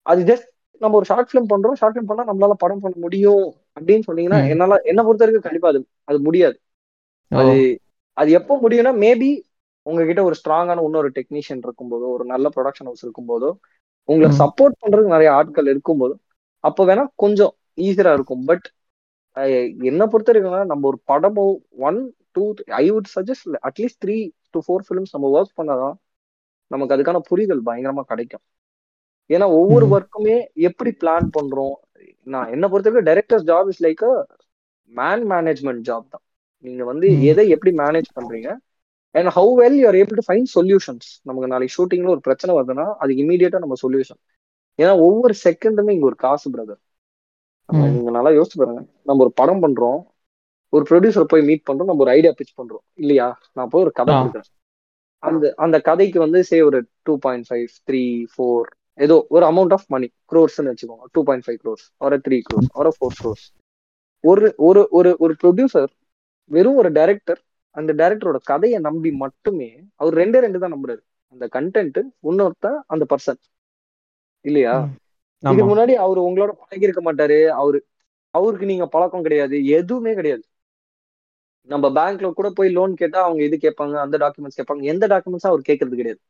[0.06, 0.48] அது ஜஸ்ட்
[0.80, 3.44] நம்ம ஒரு ஷார்ட் ஃபிலிம் பண்றோம் ஷார்ட் ஃபிலிம் பண்ணா நம்மளால படம் பண்ண முடியும்
[3.76, 4.40] அப்படின்னு சொன்னீங்கன்னா.
[4.52, 6.56] என்னால என்ன பொறுத்த வரைக்கும் கண்டிப்பா அது அது முடியாது.
[7.30, 7.54] அது
[8.16, 9.30] அது எப்போ முடியும்னா மேபி
[9.86, 13.50] உங்ககிட்ட ஒரு ஸ்ட்ராங்கான இன்னொரு டெக்னீஷியன் இருக்கும்போதோ ஒரு நல்ல ப்ரொடக்ஷன் ஹவுஸ் இருக்கும்போதோ
[14.08, 14.28] உங்களை.
[14.40, 16.14] சப்போர்ட் பண்றதுக்கு நிறைய ஆட்கள் இருக்கும்போது
[16.64, 18.66] அப்போ வேணா கொஞ்சம் ஈஸியா இருக்கும் பட்
[19.90, 21.44] என்ன பொறுத்த வரைக்கும் நம்ம ஒரு படமோ
[21.84, 21.98] one
[22.36, 22.44] two
[22.76, 24.16] I would suggest at least three
[24.54, 25.96] to four films நம்ம ஒர்க் பண்ணாதான்
[26.70, 28.44] நமக்கு அதுக்கான புரிதல் பயங்கரமா கிடைக்கும்
[29.28, 29.86] ஏன்னா ஒவ்வொரு.
[29.94, 31.74] ஒர்க்குமே எப்படி பிளான் பண்றோம்?
[32.24, 34.04] நான் என்ன பொறுத்த வரைக்கும் directors job is like
[34.92, 36.24] man management job தான்.
[36.64, 37.22] நீங்க வந்து.
[37.22, 38.50] எதை எப்படி மேனேஜ் பண்றீங்க?
[39.14, 42.86] And how well you are able to find solutions நமக்கு நாளைக்கு ஷூட்டிங்ல ஒரு பிரச்சனை வருதுன்னா
[42.98, 44.20] அதுக்கு இமீடியட்டா நம்ம சொல்யூஷன்
[44.78, 46.80] ஏன்னா ஒவ்வொரு செகண்டுமே இங்க ஒரு காசு பிரதர்.
[47.68, 48.82] நீங்க நல்லா யோசிச்சு பாருங்க.
[49.02, 50.00] நம்ம ஒரு படம் பண்றோம்.
[50.68, 51.88] ஒரு ப்ரொடியூசர் போய் மீட் பண்றோம்.
[51.90, 52.84] நம்ம ஒரு ஐடியா பிச் பண்றோம்.
[52.94, 53.38] இல்லையா?
[53.52, 54.14] நான் போய் ஒரு கதை.
[54.14, 54.50] கொடுக்குறேன்.
[55.18, 58.02] அந்த அந்த கதைக்கு வந்து சே ஒரு two point five three
[58.34, 61.04] four ஏதோ ஒரு அமௌண்ட் ஆஃப் மணி க்ரோர்ஸ்னு வச்சுக்கோங்க.
[61.12, 63.46] டூ பாயிண்ட் ஃபைவ் க்ரோர்ஸ் ஒரு த்ரீ க்ரோர்ஸ் ஒரு ஃபோர் க்ரோர்ஸ்
[64.24, 65.90] ஒரு ஒரு ஒரு ஒரு ப்ரொடியூசர்
[66.50, 67.40] வெறும் ஒரு டைரக்டர்
[67.76, 71.02] அந்த டைரக்டரோட கதையை நம்பி மட்டுமே அவர் ரெண்டே ரெண்டு தான் நம்புறாரு.
[71.34, 73.40] அந்த கண்டென்ட் இன்னொருத்தன் அந்த பர்சன்
[74.44, 74.74] இல்லையா.
[75.42, 75.64] இதுக்கு.
[75.70, 77.38] முன்னாடி அவர் உங்களோட பழகி இருக்க மாட்டாரு.
[77.60, 77.78] அவரு
[78.34, 79.56] அவருக்கு நீங்க பழக்கம் கிடையாது.
[79.78, 80.44] எதுவுமே கிடையாது.
[81.68, 84.82] நம்ம பேங்க்ல கூட போய் லோன் கேட்டா அவங்க இது கேட்பாங்க அந்த டாக்குமெண்ட்ஸ் கேட்பாங்க.
[84.92, 86.20] எந்த டாக்குமெண்ட்ஸும் அவர் கேட்கறது கிடையாது.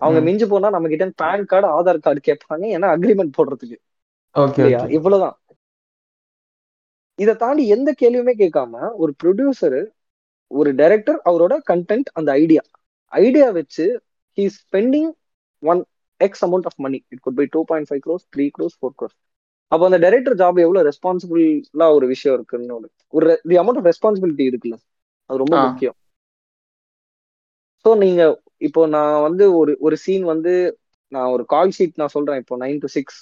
[0.00, 0.20] அவங்க.
[0.26, 3.78] மிஞ்சு போனா நம்ம கிட்ட பேன் கார்டு ஆதார் கார்டு கேட்பாங்க ஏன்னா அக்ரிமெண்ட் போடுறதுக்கு.
[4.96, 5.36] இவ்வளவுதான்.
[7.18, 9.78] இதை தாண்டி எந்த கேள்வியுமே கேட்காம ஒரு ப்ரொடியூசர்
[10.50, 12.62] ஒரு டைரக்டர் அவரோட கண்டென்ட் அந்த ஐடியா
[13.12, 13.84] ஐடியா வச்சு
[14.38, 15.10] he spending
[15.62, 15.80] one
[16.20, 19.16] X amount of money it could be two point five crores three crores four crores
[19.72, 22.76] அப்போ அந்த டைரக்டர் ஜாப் எவ்வளவு ரெஸ்பான்சிபிளா ஒரு விஷயம் இருக்குன்னு
[23.14, 24.76] ஒரு தி அமௌண்ட் ஆஃப் ரெஸ்பான்சிபிலிட்டி இருக்குல்ல.
[25.30, 25.54] அது ரொம்ப.
[25.66, 25.96] முக்கியம்.
[27.84, 28.22] ஸோ நீங்க
[28.60, 30.52] இப்போ நான் வந்து ஒரு ஒரு சீன் வந்து
[31.12, 32.40] நான் ஒரு கால் ஷீட் நான் சொல்றேன்.
[32.42, 33.18] இப்போ நைன் டு சிக்ஸ்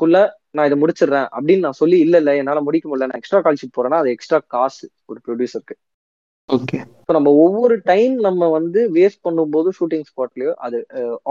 [0.00, 0.16] குள்ள
[0.56, 3.08] நான் இதை முடிச்சிடுறேன் அப்படின்னு நான் சொல்லி இல்ல இல்ல என்னால முடிக்க முடியல.
[3.10, 5.76] நான் எக்ஸ்ட்ரா கால் ஷீட் போறேன்னா அது எக்ஸ்ட்ரா காசு ஒரு ப்ரொடியூசருக்கு
[6.48, 10.78] ஓகே இப்போ நம்ம ஒவ்வொரு டைம் நம்ம வந்து வேஸ்ட் பண்ணும்போது ஷூட்டிங் ஸ்பாட்லயோ அது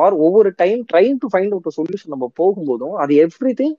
[0.03, 3.13] ஆர் ஒவ்வொரு time trying to find out solution நம்ம போகும்போதும் அது
[3.61, 3.75] everything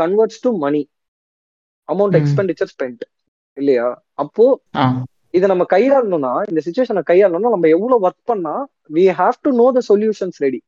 [0.00, 0.82] converts to money
[1.88, 2.16] amount.
[2.20, 3.04] Expenditure spend
[3.56, 3.86] இல்லையா?
[4.14, 4.46] அப்போ
[5.34, 8.54] இதை நம்ம கையாளணும்னா இந்த சுச்சுவேஷனை கையாளணும்னா நம்ம எவ்வளவு ஒர்க் பண்ணா
[8.90, 10.60] we have to know the solutions ready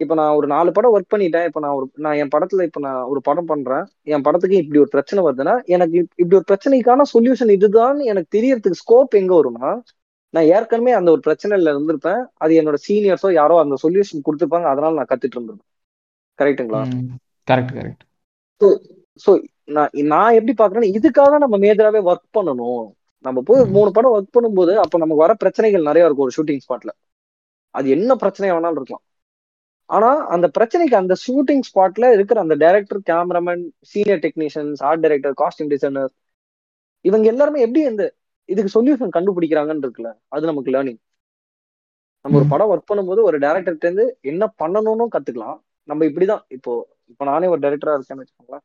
[0.00, 1.44] இப்போ நான் ஒரு நாலு படம் ஒர்க் பண்ணிட்டேன்.
[1.44, 3.84] இப்போ நான் ஒரு நான் என் படத்துல இப்போ நான் ஒரு படம் பண்றேன்.
[4.06, 8.80] என் படத்துக்கு இப்படி ஒரு பிரச்சனை வருதுன்னா எனக்கு இப்- இப்படி ஒரு பிரச்சனைக்கான சொல்யூஷன் இதுதான் எனக்கு தெரியறதுக்கு
[8.82, 9.70] ஸ்கோப் எங்க வரும்னா
[10.34, 12.22] நான் ஏற்கனவே அந்த ஒரு பிரச்சனையில இருந்திருப்பேன்.
[12.36, 14.68] அது என்னோட சீனியர்ஸோ யாரோ அந்த சொல்யூஷன் கொடுத்துருப்பாங்க.
[14.72, 15.68] அதனால நான் கத்துட்டு இருந்திருப்பேன்
[16.38, 16.82] கரெக்ட்டுங்களா
[17.48, 18.04] கரெக்ட் கரெக்ட்
[19.20, 19.30] ஸோ
[19.68, 22.84] நான் நான் எப்படி பாக்குறேன்னா இதுக்காக நம்ம மேஜராவே ஒர்க் பண்ணணும்.
[23.24, 23.62] நம்ம போய்.
[23.76, 26.92] மூணு படம் ஒர்க் பண்ணும்போது அப்ப நமக்கு வர பிரச்சனைகள் நிறைய இருக்கும் ஒரு ஷூட்டிங் ஸ்பாட்ல
[27.74, 29.04] அது என்ன பிரச்சனையா வேணாலும் இருக்கலாம்.
[29.90, 35.72] ஆனா அந்த பிரச்சனைக்கு அந்த ஷூட்டிங் ஸ்பாட்ல இருக்கிற அந்த director cameraman senior technicians art director costume
[35.74, 36.12] designer
[37.04, 38.04] இவங்க எல்லாருமே எப்படி இந்த
[38.48, 41.00] இதுக்கு சொல்யூஷன் கண்டுபிடிக்கிறாங்கன்னு இருக்குல்ல அது நமக்கு லேர்னிங்
[42.24, 42.46] நம்ம ஒரு.
[42.52, 45.58] படம் ஒர்க் பண்ணும்போது ஒரு டேரக்டர்கிட்ட இருந்து என்ன பண்ணணும்னு கத்துக்கலாம்.
[45.88, 46.72] நம்ம இப்படிதான் இப்போ
[47.10, 48.64] இப்போ நானே ஒரு டைரக்டரா இருக்கேன்னு வச்சுக்கோங்களேன்.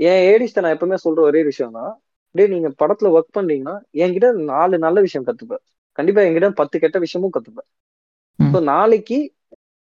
[0.00, 1.92] என் ஏடிஸ்ட நான் எப்பவுமே சொல்ற ஒரே விஷயம் தான்
[2.34, 5.62] டேய் நீங்க படத்துல ஒர்க் பண்ணீங்கன்னா என்கிட்ட நாலு நல்ல விஷயம் கத்துப்பேன்
[5.98, 7.68] கண்டிப்பா என்கிட்ட பத்து கெட்ட விஷயமும் கத்துப்பேன்.
[8.38, 9.18] ஸோ நாளைக்கு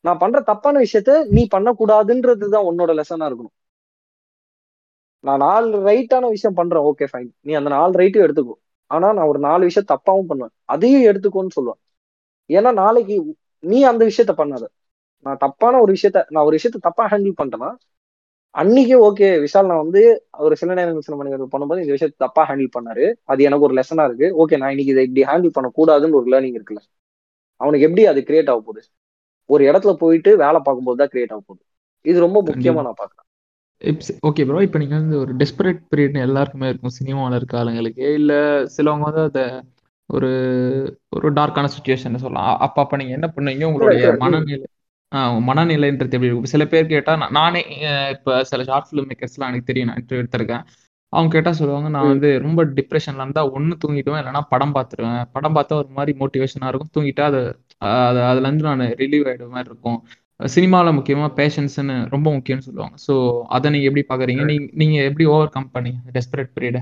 [0.05, 3.55] நான் பண்ற தப்பான விஷயத்த நீ பண்ணக்கூடாதுன்றது தான் உன்னோட லெசனா இருக்கணும்.
[5.23, 8.55] நான் நாலு ரைட்டான விஷயம் பண்றேன் ஓகே ஃபைன் நீ அந்த நாலு ரைட்டையும் எடுத்துக்கோ.
[8.91, 10.53] ஆனா நான் ஒரு நாலு விஷயம் தப்பாவும் பண்ணுவேன்.
[10.73, 11.79] அதையும் எடுத்துக்கோன்னு சொல்லுவேன்.
[12.49, 13.15] ஏன்னா நாளைக்கு
[13.63, 14.65] நீ அந்த விஷயத்த பண்ணாத.
[15.25, 17.71] நான் தப்பான ஒரு விஷயத்த நான் ஒரு விஷயத்த தப்பா ஹேண்டில் பண்ணிட்டேன்னா
[18.56, 20.02] அன்னைக்கு ஓகே விஷால் நான் வந்து
[20.38, 23.06] ஒரு சில நேரம் சில மணிகள் பண்ணும்போது இந்த விஷயத்தை தப்பா ஹேண்டில் பண்ணாரு.
[23.24, 24.28] அது எனக்கு ஒரு லெசனா இருக்கு.
[24.41, 26.82] ஓகே நான் இன்னைக்கு இதை இப்படி ஹேண்டில் பண்ணக்கூடாதுன்னு ஒரு லேர்னிங் இருக்குல்ல.
[27.62, 28.82] அவனுக்கு எப்படி அது கிரியேட் ஆக போகுது?
[29.50, 31.63] ஒரு இடத்துல போயிட்டு வேலை பார்க்கும்போது தான் கிரியேட் ஆக போகுது.
[32.06, 33.24] இது ரொம்ப முக்கியமா நான் பாக்குறேன்
[34.28, 36.98] ஓகே ப்ரோ இப்போ நீங்கள் வந்து ஒரு டெஸ்பரேட் பீரியட்னு எல்லாருக்குமே இருக்கும்.
[37.00, 38.06] சினிமாவில் இருக்க ஆளுங்களுக்கு.
[38.20, 38.39] இல்லை
[38.76, 39.44] சிலவங்க வந்து அதை
[40.10, 40.30] ஒரு
[41.10, 42.54] ஒரு டார்க்கான சுச்சுவேஷன் சொல்லலாம்.
[42.58, 44.12] அப்ப அப்ப நீங்க என்ன பண்ணுவீங்க உங்களுடைய.
[44.24, 44.68] மனநிலை.
[45.47, 47.58] மனநிலைன்றது எப்படி இருக்கும் சில பேர் கேட்டா நான்
[48.15, 50.65] இப்ப சில ஷார்ட் ஃபிலிம் மேக்கர்ஸ்லாம் எனக்கு தெரியும் நான் இன்டர்வியூ எடுத்திருக்கேன்.
[51.13, 52.10] அவங்க கேட்டா சொல்லுவாங்க நான்.
[52.12, 55.23] வந்து ரொம்ப டிப்ரெஷன்ல இருந்தா ஒண்ணு தூங்கிடுவேன் இல்லைன்னா படம் பார்த்துருவேன்.
[55.36, 56.93] படம் பார்த்தா ஒரு மாதிரி மோட்டிவேஷனா இருக்கும்.
[56.95, 57.41] தூங்கிட்டா அது
[58.06, 59.99] அது அதுல இருந்து நான் ரிலீவ் ஆயிடுற மாதிரி இருக்கும்.
[60.49, 62.95] சினிமால முக்கியமா பேஷன்ஸ்னு ரொம்ப முக்கியம்னு சொல்லுவாங்க.
[63.06, 63.13] ஸோ
[63.56, 64.43] அதை நீங்க எப்படி பாக்குறீங்க?
[64.51, 65.99] நீங்க நீங்க எப்படி ஓவர் கம் பண்ணீங்க?
[66.15, 66.82] டெஸ்பரேட் பீரியட்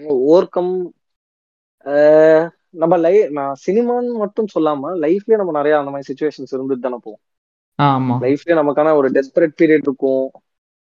[0.00, 0.72] ஓவர் கம்
[2.74, 7.22] நம்ம லை நான் சினிமான்னு மட்டும் சொல்லாம லைஃப்லயே நம்ம நிறைய அந்த மாதிரி சுச்சுவேஷன்ஸ் இருந்துட்டு தானே போவோம்
[7.78, 8.16] ஆமா.
[8.24, 10.24] லைஃப்லயே நமக்கான ஒரு டெஸ்பரேட் பீரியட் இருக்கும்.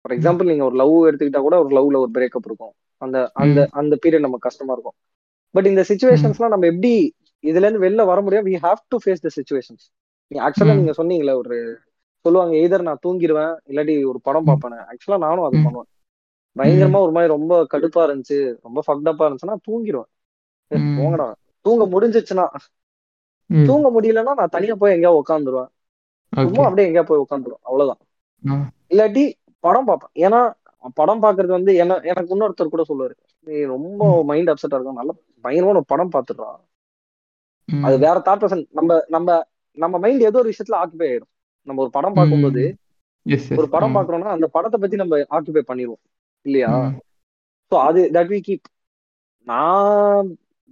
[0.06, 2.74] ஃபார் எக்ஸாம்பிள் நீங்க ஒரு லவ் எடுத்துக்கிட்டா கூட ஒரு லவ்ல ஒரு பிரேக்கப் இருக்கும்.
[3.02, 4.98] அந்த அந்த அந்த பீரியட் நமக்கு கஷ்டமா இருக்கும்.
[5.56, 6.94] பட் இந்த சுச்சுவேஷன்ஸ்லாம் நம்ம எப்படி
[7.44, 8.46] இதுல இருந்து வெளில வர முடியும்?
[8.46, 9.86] We have to face the situations
[10.32, 10.80] ஆக்சுவலா ம்.
[10.80, 11.56] நீங்க சொன்னீங்களே ஒரு
[12.26, 14.48] சொல்லுவாங்க எய்தர் நான் தூங்கிடுவேன் இல்லாட்டி ஒரு படம்.
[14.48, 14.78] பார்ப்பேன்.
[14.92, 15.58] ஆக்சுவலா நானும் அது.
[15.60, 15.90] பண்ணுவேன்.
[16.56, 20.10] பயங்கரமா ஒரு மாதிரி ரொம்ப கடுப்பா இருந்துச்சு ரொம்ப ஃபக்டப்பா இருந்துச்சுன்னா தூங்கிடுவேன்.
[20.96, 21.28] போங்கடா.
[21.66, 22.46] தூங்க முடிஞ்சிச்சுன்னா.
[23.50, 25.70] தூங்க முடியலன்னா நான் தனியா போய் எங்கேயா உட்காந்துருவேன்
[26.34, 28.02] சும்மா அப்படியே எங்கேயா போய் உட்காந்துருவேன் அவ்வளவுதான்.
[28.92, 29.24] இல்லாட்டி
[29.64, 30.14] படம் பார்ப்பேன்.
[30.26, 30.40] ஏன்னா
[30.96, 33.14] படம் பார்க்கிறது வந்து என்ன எனக்கு இன்னொருத்தர் கூட சொல்லுவாரு.
[33.48, 34.24] நீ ரொம்ப.
[34.24, 35.00] மைண்ட் அப்செட்டா இருக்கும்.
[35.02, 35.12] நல்ல
[35.44, 36.50] பயங்கரமான ஒரு படம் பார்த்துடுறா.
[37.70, 37.98] அது.
[37.98, 39.28] வேற தாட் பர்சன் நம்ம நம்ம
[39.78, 41.32] நம்ம மைண்ட் ஏதோ ஒரு விஷயத்துல ஆக்குபை ஆயிடும்.
[41.68, 42.64] நம்ம ஒரு படம் பார்க்கும்போது
[43.58, 46.02] ஒரு படம் பார்க்கறோம்னா அந்த படத்தை பத்தி நம்ம ஆக்குபை பண்ணிடுவோம்.
[46.46, 46.70] இல்லையா?
[47.72, 48.68] ஸோ அது தட் வி கீப்
[49.48, 50.28] நான்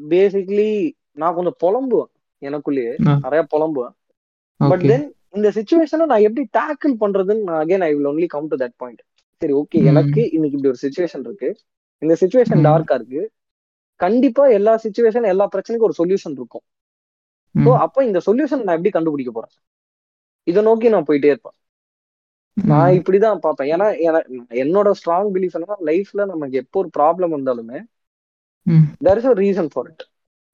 [0.09, 2.11] பேசிக்லி நான் கொஞ்சம் புலம்புவேன்.
[2.41, 3.99] எனக்குள்ளேயே நிறைய புலம்புவேன்.
[4.69, 8.73] பட் தென் இந்த சுச்சுவேஷனை நான் எப்படி டேக்கிள் பண்றதுன்னு again I will only come to that
[8.75, 9.01] point
[9.37, 9.85] சரி ஓகே.
[9.85, 11.57] எனக்கு இன்னைக்கு இப்படி ஒரு சுச்சுவேஷன் இருக்கு.
[11.97, 12.61] இந்த சுச்சுவேஷன்.
[12.69, 13.31] டார்க்கா இருக்கு.
[13.95, 16.61] கண்டிப்பா எல்லா சுச்சுவேஷன் எல்லா பிரச்சனைக்கும் ஒரு சொல்யூஷன் இருக்கும்.
[17.59, 19.49] ஸோ அப்ப இந்த சொல்யூஷன் நான் எப்படி கண்டுபிடிக்க போறேன்?
[20.43, 21.53] இதை நோக்கி நான் போயிட்டே இருப்பேன்.
[22.65, 23.73] நான் இப்படிதான் பார்ப்பேன்.
[23.73, 27.83] ஏன்னா என- என்னோட ஸ்ட்ராங் பிலீஃப் என்னன்னா லைஃப்ல நமக்கு எப்போ ஒரு ப்ராப்ளம் வந்தாலுமே
[29.05, 30.03] there is a reason for it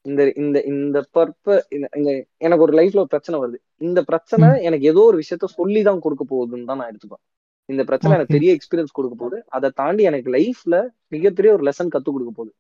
[0.05, 2.09] இந்த இந்த இந்த பர்ப இந்த
[2.45, 3.57] எனக்கு ஒரு லைஃப்ல ஒரு பிரச்சனை வருது.
[3.85, 7.23] இந்த பிரச்சனை எனக்கு ஏதோ ஒரு விஷயத்த சொல்லி தான் கொடுக்க போகுதுன்னு தான் நான் எடுத்துப்பேன்
[7.69, 8.35] இந்த பிரச்சனை எனக்கு.
[8.37, 9.37] பெரிய எக்ஸ்பீரியன்ஸ் கொடுக்க போகுது.
[9.55, 10.75] அதை தாண்டி எனக்கு லைஃப்ல
[11.15, 12.51] மிகப்பெரிய ஒரு லெசன் கத்து கொடுக்க போகுது.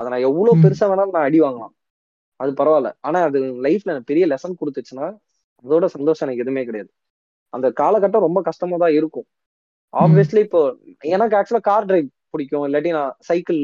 [0.00, 0.62] அதை நான் எவ்வளவு.
[0.64, 1.74] பெருசா வேணாலும் நான் அடி வாங்கலாம்.
[2.40, 2.90] அது பரவாயில்ல.
[3.06, 5.06] ஆனா அது லைஃப்ல எனக்கு பெரிய லெசன் கொடுத்துச்சுன்னா
[5.64, 6.90] அதோட சந்தோஷம் எனக்கு எதுவுமே கிடையாது.
[7.52, 9.26] அந்த காலகட்டம் ரொம்ப கஷ்டமா தான் இருக்கும்.
[9.94, 10.60] ஆப்வியஸ்லி இப்போ
[11.14, 12.64] எனக்கு ஆக்சுவலா கார் டிரைவ் பிடிக்கும்.
[12.66, 13.60] இல்லாட்டி நான் சைக்கிள்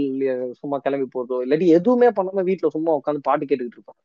[0.52, 3.98] சும்மா கிளம்பி போறதோ இல்லாட்டி எதுவுமே பண்ணாம வீட்ல சும்மா உட்காந்து பாட்டு கேட்டுக்கிட்டு இருப்பேன்.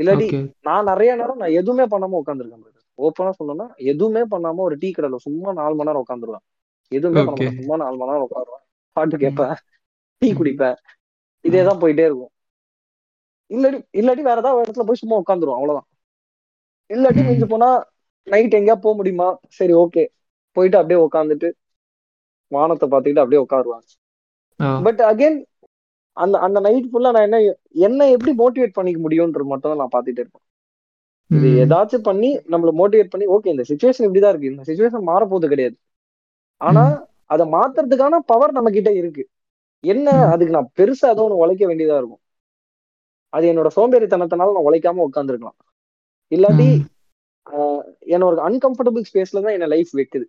[0.00, 0.28] இல்லாட்டி
[0.60, 5.52] நான் நிறைய நேரம் நான் எதுவுமே பண்ணாம உட்காந்துருக்கேன் ஓப்பனா சொல்லணும்னா எதுவுமே பண்ணாம ஒரு டீ கடையில சும்மா
[5.52, 6.44] நாலு மணி நேரம் உட்காந்துருவேன்
[6.92, 8.62] எதுவுமே பண்ண சும்மா நாலு மணி நேரம் உட்காருவேன்.
[8.96, 9.20] பாட்டு ம்.
[9.20, 9.54] கேட்பேன்.
[10.22, 10.36] டீ ம்.
[10.36, 10.76] குடிப்பேன்.
[11.44, 12.32] இதேதான் போயிட்டே இருக்கும்.
[13.50, 15.88] இல்லாட்டி இல்லாட்டி வேற ஏதாவது இடத்துல போய் சும்மா உட்காந்துருவோம் அவ்வளவுதான்.
[16.90, 17.22] இல்லாட்டி.
[17.26, 17.68] மிஞ்சி போனா
[18.26, 19.28] நைட் எங்கேயா போக முடியுமா?
[19.48, 20.04] சரி ஓகே
[20.56, 21.48] போயிட்டு அப்படியே உட்காந்துட்டு
[22.52, 23.86] வானத்தை பார்த்துக்கிட்டு அப்படியே உட்காருவாங்க
[24.86, 25.38] பட் அகைன்
[26.16, 27.38] அந்த அந்த நைட் ஃபுல்லா நான் என்ன
[27.86, 30.44] என்ன எப்படி மோட்டிவேட் பண்ணிக்க முடியும்ன்றது மட்டும் தான் நான் பார்த்துட்டே இருப்பேன்.
[31.30, 34.50] இது ஏதாச்சும் பண்ணி நம்மள மோட்டிவேட் பண்ணி ஓகே இந்த சுச்சுவேஷன் இப்படிதான் இருக்கு.
[34.52, 35.76] இந்த சுச்சுவேஷன் மாறப்போகுது கிடையாது.
[36.60, 36.84] ஆனா
[37.34, 39.24] அதை மாத்துறதுக்கான பவர் நம்ம கிட்ட இருக்கு.
[39.84, 42.22] என்ன அதுக்கு நான் பெருசா ஏதோ ஒன்று உழைக்க வேண்டியதா இருக்கும்.
[43.32, 45.58] அது என்னோட சோம்பேறித்தனத்தினால நான் உழைக்காம உட்காந்துருக்கலாம்
[46.32, 46.68] இல்லாட்டி
[48.14, 50.26] என்னோட அன்கம்ஃபர்டபுள் ஸ்பேஸ்ல தான் என்ன லைஃப் வைக்குது.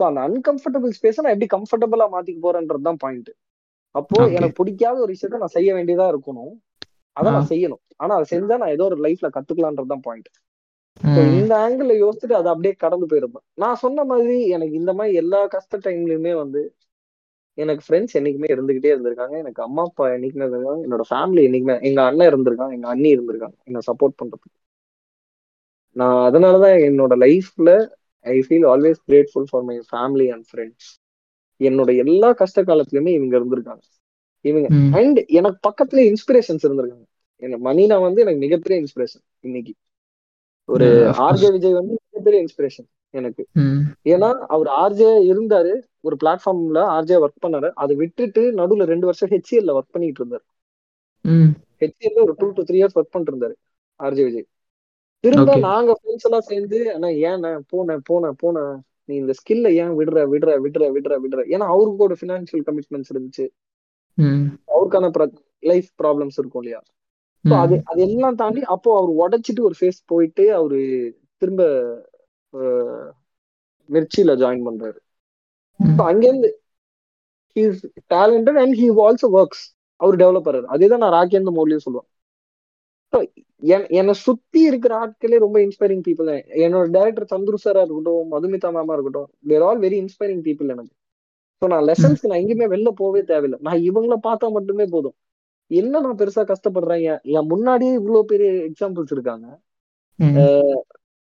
[0.00, 3.30] ஸோ அந்த அன்கம்ஃபர்டபுள் ஸ்பேஸை நான் எப்படி கம்ஃபர்டபுளா மாத்திக்க போறேன்றது தான் பாயிண்ட்
[3.94, 6.52] அப்போ எனக்கு பிடிக்காத ஒரு விஷயத்த நான் செய்ய வேண்டியதா இருக்கணும்.
[7.16, 7.82] அதை நான் செய்யணும்.
[7.96, 10.30] ஆனா அதை செஞ்சா நான் ஏதோ ஒரு லைஃப்ல கத்துக்கலான்றது தான் பாயிண்ட்
[11.40, 15.78] இந்த ஆங்கிள் யோசிச்சுட்டு அதை அப்படியே கடந்து போயிருப்பேன் நான் சொன்ன மாதிரி எனக்கு இந்த மாதிரி எல்லா கஷ்ட
[15.86, 16.62] டைம்லயுமே வந்து
[17.58, 19.34] எனக்கு ஃப்ரெண்ட்ஸ் என்னைக்குமே இருந்துகிட்டே இருந்திருக்காங்க.
[19.38, 20.84] எனக்கு அம்மா அப்பா என்னைக்குமே இருந்திருக்காங்க.
[20.86, 23.56] என்னோட ஃபேமிலி என்னைக்குமே எங்க அண்ணன் இருந்திருக்காங்க எங்க அண்ணி இருந்திருக்காங்க.
[23.64, 24.50] என்ன சப்போர்ட் பண்றதுக்கு.
[25.96, 27.70] நான் அதனாலதான் என்னோட லைஃப்ல
[28.26, 30.88] I feel always grateful for my family and friends
[31.60, 33.84] என்னோட எல்லா கஷ்ட காலத்துலயுமே இவங்க இருந்திருக்காங்க.
[34.44, 37.06] இவங்க அண்ட் எனக்கு பக்கத்துல இன்ஸ்பிரேஷன்ஸ் இருந்திருக்காங்க.
[37.42, 39.72] எனக்கு மணினா வந்து எனக்கு மிகப்பெரிய இன்ஸ்பிரேஷன் இன்னைக்கு.
[40.68, 40.86] ஒரு
[41.26, 43.42] ஆர்ஜே விஜய் வந்து மிகப்பெரிய இன்ஸ்பிரேஷன் எனக்கு.
[44.06, 47.68] ஏன்னா அவர் ஆர்ஜே இருந்தாரு ஒரு பிளாட்ஃபார்ம்ல ஆர்ஜே ஒர்க் பண்ணாரு.
[47.82, 50.44] அதை விட்டுட்டு நடுவுல ரெண்டு வருஷம் ஹெச்எல்ல ஒர்க் பண்ணிட்டு இருந்தாரு.
[51.82, 53.56] ஹெச்எல்ல ஒரு two to three years work பண்ணிட்டு இருந்தாரு
[54.00, 54.46] ஆர்ஜே விஜய்.
[55.24, 57.42] திரும்ப நாங்க ஃப்ரெண்ட்ஸ் எல்லாம் சேர்ந்து ஆனா ஏன்
[57.72, 58.74] போனேன் போனேன் போனேன்
[59.10, 61.40] நீ இந்த ஸ்கில்ல ஏன் விடுற விடுற விடுற விடுற விடுற?
[61.54, 63.46] ஏன்னா அவருக்கு ஒரு பினான்சியல் கமிட்மெண்ட்ஸ் இருந்துச்சு
[64.72, 65.10] அவருக்கான
[65.62, 66.80] லைஃப் ப்ராப்ளம்ஸ் இருக்கும் இல்லையா?
[67.44, 70.80] அது அது எல்லாம் தாண்டி அப்போ அவர் உடைச்சிட்டு ஒரு ஃபேஸ் போயிட்டு அவரு
[71.42, 71.62] திரும்ப
[73.88, 74.98] மிர்ச்சியில ஜாயின் பண்றாரு.
[76.10, 76.50] அங்கேருந்து
[77.56, 77.80] he's
[78.14, 79.64] talented and he also works
[80.00, 82.09] our developer அதேதான் நான் ராக்கேந்த மோட்லயும் சொல்லுவேன்.
[84.00, 86.28] என்னை சுத்தி இருக்கிற ஆட்களே ரொம்ப இன்ஸ்பைரிங் பீப்புள்
[86.64, 90.92] என்னோட டேரக்டர் சந்துரு சாரா இருக்கட்டும் மதுமிதா மேமா இருக்கட்டும் they're all very inspiring people எனக்கு.
[91.62, 93.58] ஸோ நான் லெசன்ஸ்க்கு நான் எங்கேயுமே வெளில போவே தேவையில்லை.
[93.66, 95.16] நான் இவங்கள பார்த்தா மட்டுமே போதும்.
[95.70, 97.02] என்ன நான் பெருசா கஷ்டப்படுறேன்?
[97.36, 99.46] என் முன்னாடியே இவ்வளவு பெரிய எக்ஸாம்பிள்ஸ் இருக்காங்க.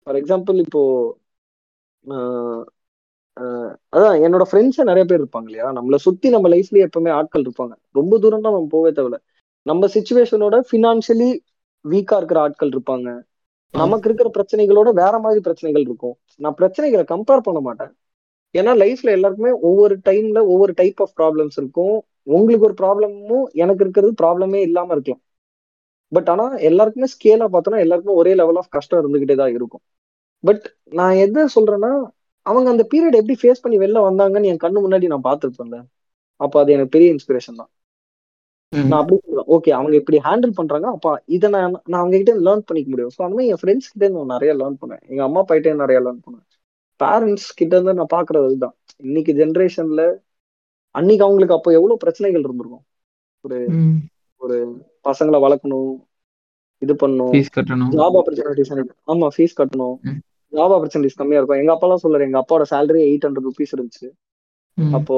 [0.07, 0.83] ஃபார் எக்ஸாம்பிள் இப்போ
[3.97, 5.67] அதான் என்னோட ஃப்ரெண்ட்ஸே நிறைய பேர் இருப்பாங்க இல்லையா?
[5.79, 7.75] நம்மளை சுத்தி நம்ம லைஃப்லயே எப்பவுமே ஆட்கள் இருப்பாங்க.
[7.99, 9.19] ரொம்ப தூரம் தான் நம்ம போவே தேவையில்ல.
[9.67, 11.31] நம்ம சுச்சுவேஷனோட ஃபினான்ஷியலி
[11.89, 13.09] வீக்கா இருக்கிற ஆட்கள் இருப்பாங்க.
[13.75, 16.15] நமக்கு இருக்கிற பிரச்சனைகளோட வேற மாதிரி பிரச்சனைகள் இருக்கும்.
[16.41, 17.93] நான் பிரச்சனைகளை கம்பேர் பண்ண மாட்டேன்.
[18.55, 21.97] ஏன்னா லைஃப்ல எல்லாருக்குமே ஒவ்வொரு டைம்ல ஒவ்வொரு டைப் ஆஃப் ப்ராப்ளம்ஸ் இருக்கும்.
[22.31, 25.23] உங்களுக்கு ஒரு ப்ராப்ளமும் எனக்கு இருக்கிறது ப்ராப்ளமே இல்லாம இருக்கலாம்.
[26.13, 29.83] பட் ஆனா எல்லாருக்குமே ஸ்கேலா பார்த்தோம்னா எல்லாருக்குமே ஒரே லெவல் ஆஃப் கஷ்டம் இருந்துகிட்டே தான் இருக்கும்.
[30.45, 31.93] பட் நான் எதை சொல்றேன்னா
[32.47, 35.79] அவங்க அந்த பீரியட் எப்படி ஃபேஸ் பண்ணி வெளில வந்தாங்கன்னு என் கண்ணு முன்னாடி நான் பார்த்துருப்பேன்ல.
[36.41, 37.71] அப்போ அது எனக்கு பெரிய இன்ஸ்பிரேஷன் தான்.
[38.73, 39.49] நான் அப்படி சொல்றேன்.
[39.55, 43.13] ஓகே அவங்க இப்படி ஹேண்டில் பண்றாங்க அப்ப இதை நான் நான் அவங்க கிட்ட லேர்ன் பண்ணிக்க முடியும்.
[43.15, 46.01] ஸோ அந்த மாதிரி என் ஃப்ரெண்ட்ஸ் கிட்ட நான் நிறைய லேர்ன் பண்ணேன் எங்க அம்மா அப்பா கிட்டே நிறைய
[46.07, 46.45] லேர்ன் பண்ணேன்
[47.01, 50.05] பேரண்ட்ஸ் கிட்ட இருந்து நான் பாக்குறது இதுதான் இன்னைக்கு ஜென்ரேஷன்ல
[50.95, 52.85] அன்னைக்கு அவங்களுக்கு அப்போ எவ்வளவு பிரச்சனைகள் இருந்திருக்கும்.
[53.45, 53.59] ஒரு
[54.41, 54.57] ஒரு
[55.09, 55.91] பசங்களை வளர்க்கணும்
[56.83, 57.33] இது பண்ணணும்.
[57.99, 58.73] ஜாப் ஆப்பர்ச்சுனிட்டிஸ்
[59.13, 59.97] ஆமா ஃபீஸ் கட்டணும்.
[60.53, 61.61] ஜாப் ஆப்பர்ச்சுனிட்டிஸ் கம்மியா இருக்கும்.
[61.63, 64.09] எங்க அப்பா எல்லாம் சொல்றாரு எங்க அப்பாவோட சேலரி எயிட் ஹண்ட்ரட் ருபீஸ் இருந்துச்சு.
[64.79, 65.17] அப்போ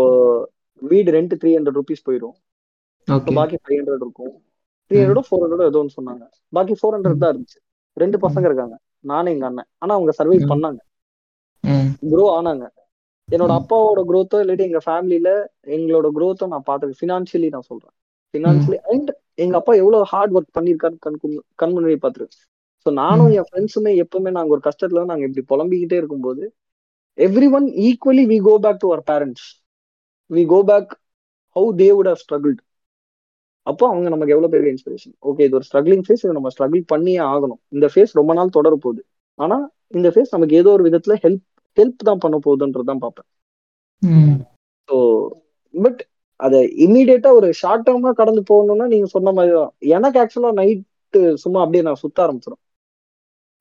[0.83, 2.37] வீடு ரெண்ட் த்ரீ ஹண்ட்ரட் ருபீஸ் போயிடும்.
[3.09, 4.35] பாக்கி ஃபைவ் ஹண்ட்ரட் இருக்கும்.
[4.91, 6.25] த்ரீ ஹண்ட்ரட் ஃபோர் ஹண்ட்ரட் ஏதோ ஒன்று சொன்னாங்க.
[6.53, 7.59] பாக்கி ஃபோர் ஹண்ட்ரட் தான் இருந்துச்சு.
[7.97, 8.77] ரெண்டு பசங்க இருக்காங்க.
[9.05, 9.69] நானும் எங்க அண்ணன்.
[9.83, 10.81] ஆனா அவங்க சர்வைவ் பண்ணாங்க.
[12.11, 12.65] க்ரோ ஆனாங்க.
[13.29, 15.31] என்னோட அப்பாவோட க்ரோத்தோ இல்லாட்டி எங்க ஃபேமிலியில
[15.77, 17.95] எங்களோட க்ரோத்தோ நான் பார்த்துருக்கேன் ஃபினான்ஷியலி நான் சொல்றேன்.
[18.35, 19.11] ஃபினான்ஷியலி அண்ட்
[19.45, 21.19] எங்க அப்பா எவ்வளவு ஹார்ட் ஒர்க் பண்ணிருக்காரு கண்
[21.61, 22.45] கண் முன்னாடி பார்த்துருக்கேன்
[22.87, 26.45] ஸோ நானும் என் ஃப்ரெண்ட்ஸுமே எப்பவுமே நாங்க ஒரு கஷ்டத்துல நாங்க இப்படி புலம்பிக்கிட்டே இருக்கும்போது
[27.57, 29.47] everyone equally we go back to our parents
[30.31, 30.93] we go back
[31.57, 32.61] how they would have struggled
[33.71, 37.21] அப்போ அவங்க நமக்கு எவ்வளவு பெரிய இன்ஸ்பிரேஷன் ஓகே இது ஒரு ஸ்ட்ரகிளிங் ஃபேஸ் இதை நம்ம ஸ்ட்ரகிள் பண்ணியே
[37.33, 37.61] ஆகணும்.
[37.75, 39.03] இந்த ஃபேஸ் ரொம்ப நாள் தொடர போகுது.
[39.39, 39.57] ஆனா
[39.95, 41.45] இந்த ஃபேஸ் நமக்கு ஏதோ ஒரு விதத்துல ஹெல்ப்
[41.77, 43.29] ஹெல்ப் தான் பண்ண போகுதுன்றதான் பார்ப்பேன்.
[44.89, 44.97] ஸோ
[45.75, 46.01] பட்
[46.41, 49.73] அதை இம்மிடியேட்டா ஒரு ஷார்ட் டேர்மா கடந்து போகணும்னா நீங்க சொன்ன மாதிரி தான்.
[49.97, 52.63] எனக்கு ஆக்சுவலா நைட்டு சும்மா அப்படியே நான் சுத்த ஆரம்பிச்சிடும்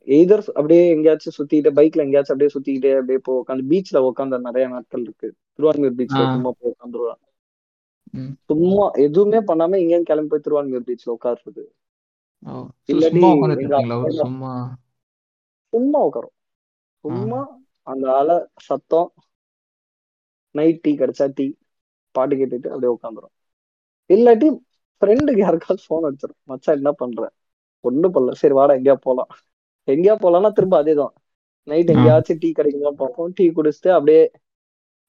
[0.07, 5.03] எய்தர் அப்படியே எங்கேயாச்சும் சுத்திட்டு பைக்ல எங்கேயாச்சும் அப்படியே சுத்திக்கிட்டே அப்படியே போ உட்காந்து பீச்ல உட்காந்த நிறைய நாட்கள்
[5.07, 5.28] இருக்கு.
[5.55, 7.20] திருவான்மூர் பீச்ல சும்மா போய் உட்காந்துருவான்
[8.49, 11.64] சும்மா எதுவுமே பண்ணாம எங்கேயும் கிளம்பி போய் திருவான்மூர் பீச்ல உட்காருறது.
[15.74, 16.36] சும்மா உட்காரும்.
[17.03, 17.39] சும்மா
[17.88, 18.38] அந்த அலை
[18.68, 19.10] சத்தம்
[20.55, 21.45] நைட் டீ கிடைச்சா டீ
[22.16, 23.34] பாட்டு கேட்டுட்டு அப்படியே உட்காந்துரும்.
[24.10, 24.47] இல்லாட்டி
[25.01, 27.22] ஃப்ரெண்டுக்கு யாருக்காவது ஃபோன் அடிச்சிடும் மச்சா என்ன பண்ற?
[27.84, 28.34] ஒண்ணும் பண்ணல.
[28.41, 29.32] சரி வாடா எங்கேயா போலாம்.
[29.88, 31.14] எங்கேயா போலாம்னா திரும்ப அதேதான்.
[31.68, 33.32] நைட் எங்கேயாச்சும் டீ கிடைக்குமா பார்ப்போம்.
[33.38, 34.22] டீ குடிச்சிட்டு அப்படியே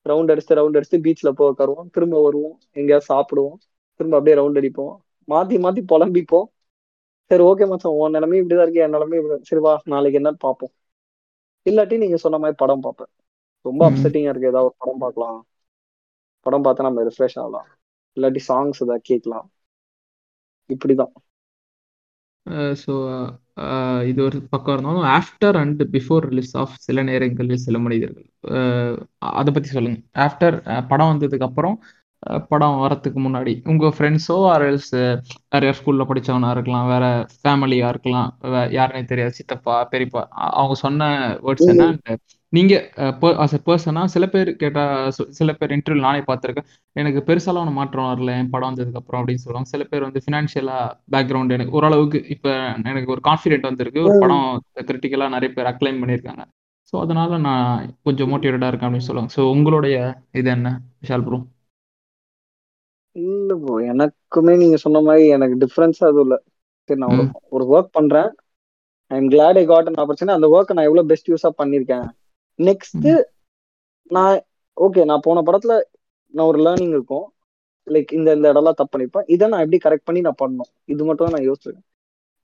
[0.06, 1.88] ரவுண்ட் அடிச்சுட்டு ரவுண்ட் அடிச்சுட்டு பீச்ல போய் உட்காருவோம்.
[1.90, 2.56] திரும்ப வருவோம்.
[2.72, 3.58] எங்கேயாவது சாப்பிடுவோம்.
[4.00, 4.94] திரும்ப அப்படியே ரவுண்ட் அடிப்போம்.
[5.28, 6.48] மாத்தி மாத்தி புலம்பிப்போம்.
[7.30, 7.96] சரி ஓகே மச்சான்.
[8.00, 8.84] உன் நிலைமை இப்படிதான் இருக்கு.
[8.86, 9.74] என் நிலைமை இப்படி சரி வா.
[9.84, 10.72] நாளைக்கு என்னன்னு பார்ப்போம்.
[11.66, 13.10] இல்லாட்டி நீங்க சொன்ன மாதிரி படம் பார்ப்பேன்.
[13.64, 14.50] ரொம்ப அப்செட்டிங்கா இருக்கு.
[14.52, 15.38] ஏதாவது ஒரு படம் பார்க்கலாம்.
[16.46, 17.68] படம் பார்த்தா நம்ம ரிஃப்ரெஷ் ஆகலாம்.
[18.16, 19.46] இல்லாட்டி சாங்ஸ் ஏதாவது கேட்கலாம்.
[20.70, 21.12] இப்படிதான்.
[22.82, 22.92] ஸோ
[24.06, 28.26] இது ஒரு பக்கம் இருந்தாலும் after and before release of சில நேரங்களில் சில மனிதர்கள்.
[29.32, 30.56] அதை பற்றி சொல்லுங்கள் ஆஃப்டர்
[30.88, 31.76] படம் வந்ததுக்கு அப்புறம்
[32.50, 34.90] படம் வரத்துக்கு முன்னாடி உங்கள் ஃப்ரெண்ட்ஸோ ஆர் எல்ஸ்
[35.48, 37.04] நிறைய ஸ்கூலில் படித்தவனா இருக்கலாம் வேற
[37.36, 38.28] ஃபேமிலியாக இருக்கலாம்
[38.72, 40.22] யாருனே தெரியாது சித்தப்பா பெரியப்பா
[40.52, 41.08] அவங்க சொன்ன
[41.46, 41.86] வேர்ட்ஸ் என்ன?
[42.52, 42.84] நீங்கள்
[43.42, 46.66] அஸ் எ பர்சனாக சில பேர் கேட்டால் சில பேர் இன்டர்வியூ நானே பார்த்துருக்கேன்.
[46.96, 49.70] எனக்கு பெருசாலாம் மாற்றம் வரல என் படம் வந்ததுக்கப்புறம் அப்படின்னு சொல்லுவாங்க.
[49.74, 52.52] சில பேர் வந்து ஃபினான்ஷியலாக பேக்ரவுண்ட் எனக்கு ஓரளவுக்கு இப்போ
[52.92, 54.02] எனக்கு ஒரு கான்ஃபிடென்ட் வந்திருக்கு.
[54.06, 54.48] ஒரு படம்
[54.90, 56.44] கிரிட்டிக்கலாக நிறைய பேர் அக்ளைம் பண்ணியிருக்காங்க.
[56.92, 57.66] ஸோ அதனால நான்
[58.06, 59.32] கொஞ்சம் மோட்டிவேட்டடாக இருக்கேன் அப்படின்னு சொல்லுவாங்க.
[59.36, 59.96] ஸோ உங்களுடைய
[60.40, 60.68] இது என்ன
[61.02, 61.38] விஷால் ப்ரோ
[63.16, 66.36] இல்ல ப்ரோ எனக்குமே நீங்க சொன்ன மாதிரி எனக்கு டிஃபரன்ஸ் அதுவும் இல்ல.
[66.88, 67.24] சரி நான் ஒரு
[67.56, 68.28] ஒரு ஒர்க் பண்றேன்.
[69.10, 72.06] I am glad I got an opportunity அந்த ஒர்க்கை நான் எவ்வளவு பெஸ்ட் யூஸா பண்ணிருக்கேன்
[72.60, 73.08] நெக்ஸ்ட்
[74.10, 74.36] நான்
[74.76, 75.74] ஓகே நான் போன படத்துல
[76.34, 77.26] நான் ஒரு லேர்னிங் இருக்கும்.
[77.86, 80.70] லைக் இந்த இந்த இடம்லாம் தப்பு பண்ணிப்பேன் இதை நான் எப்படி கரெக்ட் பண்ணி நான் பண்ணணும்?
[80.92, 81.86] இது மட்டும் தான் நான் யோசிச்சிருக்கேன்.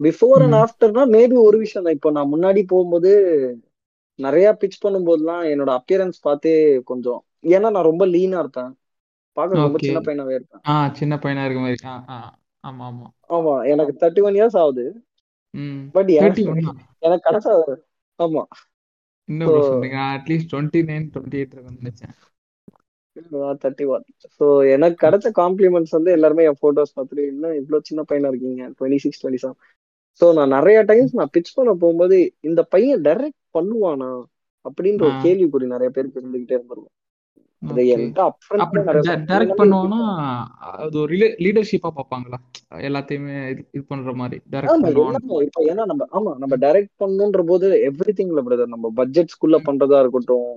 [0.01, 1.97] பிஃபோர் அண்ட் ஆஃப்டர்னா மேபி ஒரு விஷயம் தான்.
[1.99, 3.11] இப்போ நான் முன்னாடி போகும்போது
[4.19, 6.53] நிறைய பிச் பண்ணும்போதுலாம் என்னோட அப்பியரன்ஸ் பார்த்தே
[6.91, 7.21] கொஞ்சம்.
[7.55, 8.71] ஏன்னா நான் ரொம்ப லீனா இருப்பேன்.
[9.37, 10.63] பார்க்க ரொம்ப சின்ன பையனாவே இருப்பேன்.
[10.99, 11.79] சின்ன பையனா இருக்க மாதிரி.
[12.65, 13.07] ஆமா ஆமா.
[13.31, 14.85] ஆமா எனக்கு தேர்ட்டி ஒன் இயர்ஸ் ஆகுது
[15.95, 16.11] பட்
[17.07, 17.53] எனக்கு கடைசா
[18.19, 18.43] ஆமா.
[19.29, 20.01] இன்னும் சொல்றீங்க.
[20.15, 22.15] At least twenty nine twenty eight இருக்கும்னு நினைச்சேன்.
[23.63, 24.05] தேர்ட்டி ஒன்
[24.39, 28.65] ஸோ எனக்கு கிடைச்ச காம்ப்ளிமெண்ட்ஸ் வந்து எல்லாருமே என் போட்டோஸ் பார்த்துட்டு இன்னும் இவ்வளவு சின்ன பையனா இருக்கீங்க?
[28.79, 29.59] Twenty six twenty seven
[30.21, 34.11] so நான் நிறைய டைம்ஸ் நான் பிச் பண்ண போகும்போது இந்த பையன் டைரக்ட் பண்ணுவானா?
[34.65, 36.95] அப்படின்ற ஒரு கேள்விக்குறி நிறைய பேருக்கு இருந்துகிட்டே இருந்திருக்கும்.
[39.29, 40.01] டைரக்ட் பண்ணுவானா
[40.83, 42.39] அது ஒரு லீடர்ஷிப்பா பாப்பாங்களா
[42.89, 43.37] எல்லாத்தையுமே
[43.73, 44.37] இது பண்ற மாதிரி
[45.41, 50.51] இப்ப ஏன்னா நம்ம ஆமா நம்ம டைரக்ட் பண்ணுன்ற போது எவ்ரி திங்ல பிரதர் நம்ம பட்ஜெட்ஸ்குள்ள பண்றதா இருக்கட்டும்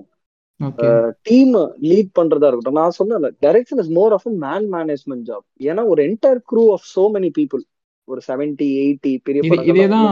[1.28, 1.54] டீம்
[1.90, 2.78] லீட் பண்றதா இருக்கட்டும்.
[2.80, 7.04] நான் சொன்னேன் direction is more of man management job ஏன்னா ஒரு entire crew of so
[7.16, 7.62] many people
[8.08, 10.06] ஒரு செவன்டி எயிட்டி பெரிய இதே தான்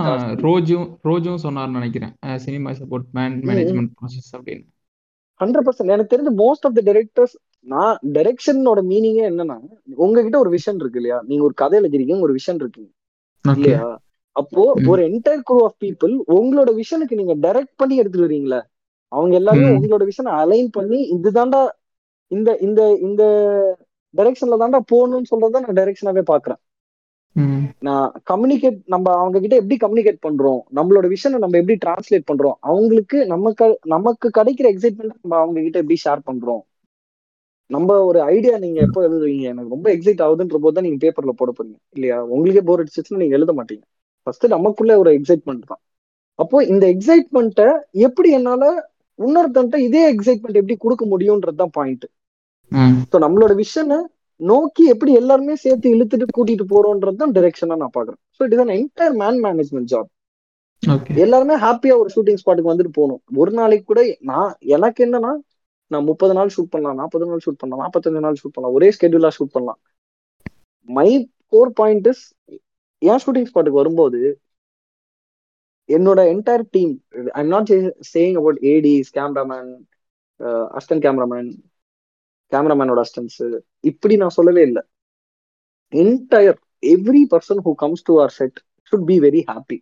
[0.46, 2.12] ரோஜும் ரோஜும் சொன்னார்னு நினைக்கிறேன்.
[2.38, 4.66] Cinema support man management process அப்படின்னு.
[5.40, 7.34] ஹண்ட்ரட் பர்சன்ட் எனக்கு தெரிஞ்ச மோஸ்ட் ஆஃப் த டைரக்டர்ஸ்
[7.66, 9.56] நான் டைரக்ஷனோட மீனிங்கே என்னன்னா
[9.98, 11.18] உங்ககிட்ட ஒரு விஷன் இருக்கு இல்லையா?
[11.28, 12.90] நீங்க ஒரு கதை எழுதிருக்கீங்க ஒரு விஷன் இருக்கீங்க
[13.44, 13.80] இல்லையா?
[14.36, 18.60] அப்போ ஒரு என்டையர் குரூ ஆஃப் பீப்புள் உங்களோட விஷனுக்கு நீங்க டைரக்ட் பண்ணி எடுத்துட்டு வரீங்களா
[19.12, 21.60] அவங்க எல்லாருமே உங்களோட விஷனை அலைன் பண்ணி இதுதாண்டா
[22.30, 23.22] இந்த இந்த இந்த
[24.14, 26.60] டைரக்ஷன்ல தாண்டா போகணும்னு சொல்றத நான் டைரக்ஷனாவே பாக்குறேன்
[27.86, 30.60] நான் கம்யூனிகேட் நம்ம அவங்க கிட்ட எப்படி கம்யூனிகேட் பண்றோம்?
[30.78, 32.56] நம்மளோட விஷனை நம்ம எப்படி டிரான்ஸ்லேட் பண்றோம்?
[32.70, 36.62] அவங்களுக்கு நமக்கு நமக்கு கிடைக்கிற எக்ஸைட்மெண்ட் நம்ம அவங்க கிட்ட எப்படி ஷேர் பண்றோம்?
[37.70, 41.50] நம்ம ஒரு ஐடியா நீங்க எப்போ எழுதுவீங்க எனக்கு ரொம்ப எக்ஸைட் ஆகுதுன்ற போது தான் நீங்க பேப்பர்ல போட
[41.56, 41.78] போறீங்க.
[41.96, 42.18] இல்லையா?
[42.34, 43.84] உங்களுக்கே போர் அடிச்சிச்சுன்னா நீங்க எழுத மாட்டீங்க.
[44.26, 45.82] ஃபர்ஸ்ட் நமக்குள்ள ஒரு எக்ஸைட்மெண்ட் தான்.
[46.38, 47.68] அப்போ இந்த எக்ஸைட்மெண்ட்டை
[48.06, 48.64] எப்படி என்னால
[49.18, 52.06] இன்னொருத்தன்ட்ட இதே எக்ஸைட்மெண்ட் எப்படி கொடுக்க முடியும்ன்றது தான் பாயிண்ட்
[53.12, 53.98] ஸோ நம்மளோட விஷனை
[54.40, 58.74] நோக்கி எப்படி எல்லாருமே சேர்த்து இழுத்துட்டு கூட்டிட்டு போறோம்ன்றது தான் டைரக்ஷனா நான் பாக்குறேன் so it is an
[58.78, 60.10] entire man management job
[61.22, 63.20] எல்லாருமே ஹாப்பியா ஒரு ஷூட்டிங் ஸ்பாட்டுக்கு வந்துட்டு போகணும்.
[63.42, 65.32] ஒரு நாளைக்கு கூட நான் எனக்கு என்னன்னா
[65.90, 69.30] நான் முப்பது நாள் ஷூட் பண்ணலாம் நாற்பது நாள் ஷூட் பண்ணலாம் நாற்பத்தஞ்சு நாள் ஷூட் பண்ணலாம் ஒரே ஸ்கெடியூலா
[69.38, 69.80] ஷூட் பண்ணலாம்.
[70.88, 71.08] மை
[71.52, 72.22] கோர் பாயிண்ட் இஸ்
[73.02, 74.20] என் ஷூட்டிங் ஸ்பாட்டுக்கு வரும்போது
[75.88, 76.92] என்னோட entire team
[77.40, 77.70] I not
[78.12, 79.70] saying about ADs cameraman
[80.78, 81.50] assistant cameraman
[82.52, 83.42] கேமராமேனோட assistants
[83.90, 84.82] இப்படி நான் சொல்லவே இல்லை.
[85.92, 86.58] Entire
[86.94, 88.58] every person who comes to our set
[88.92, 89.78] should be very happy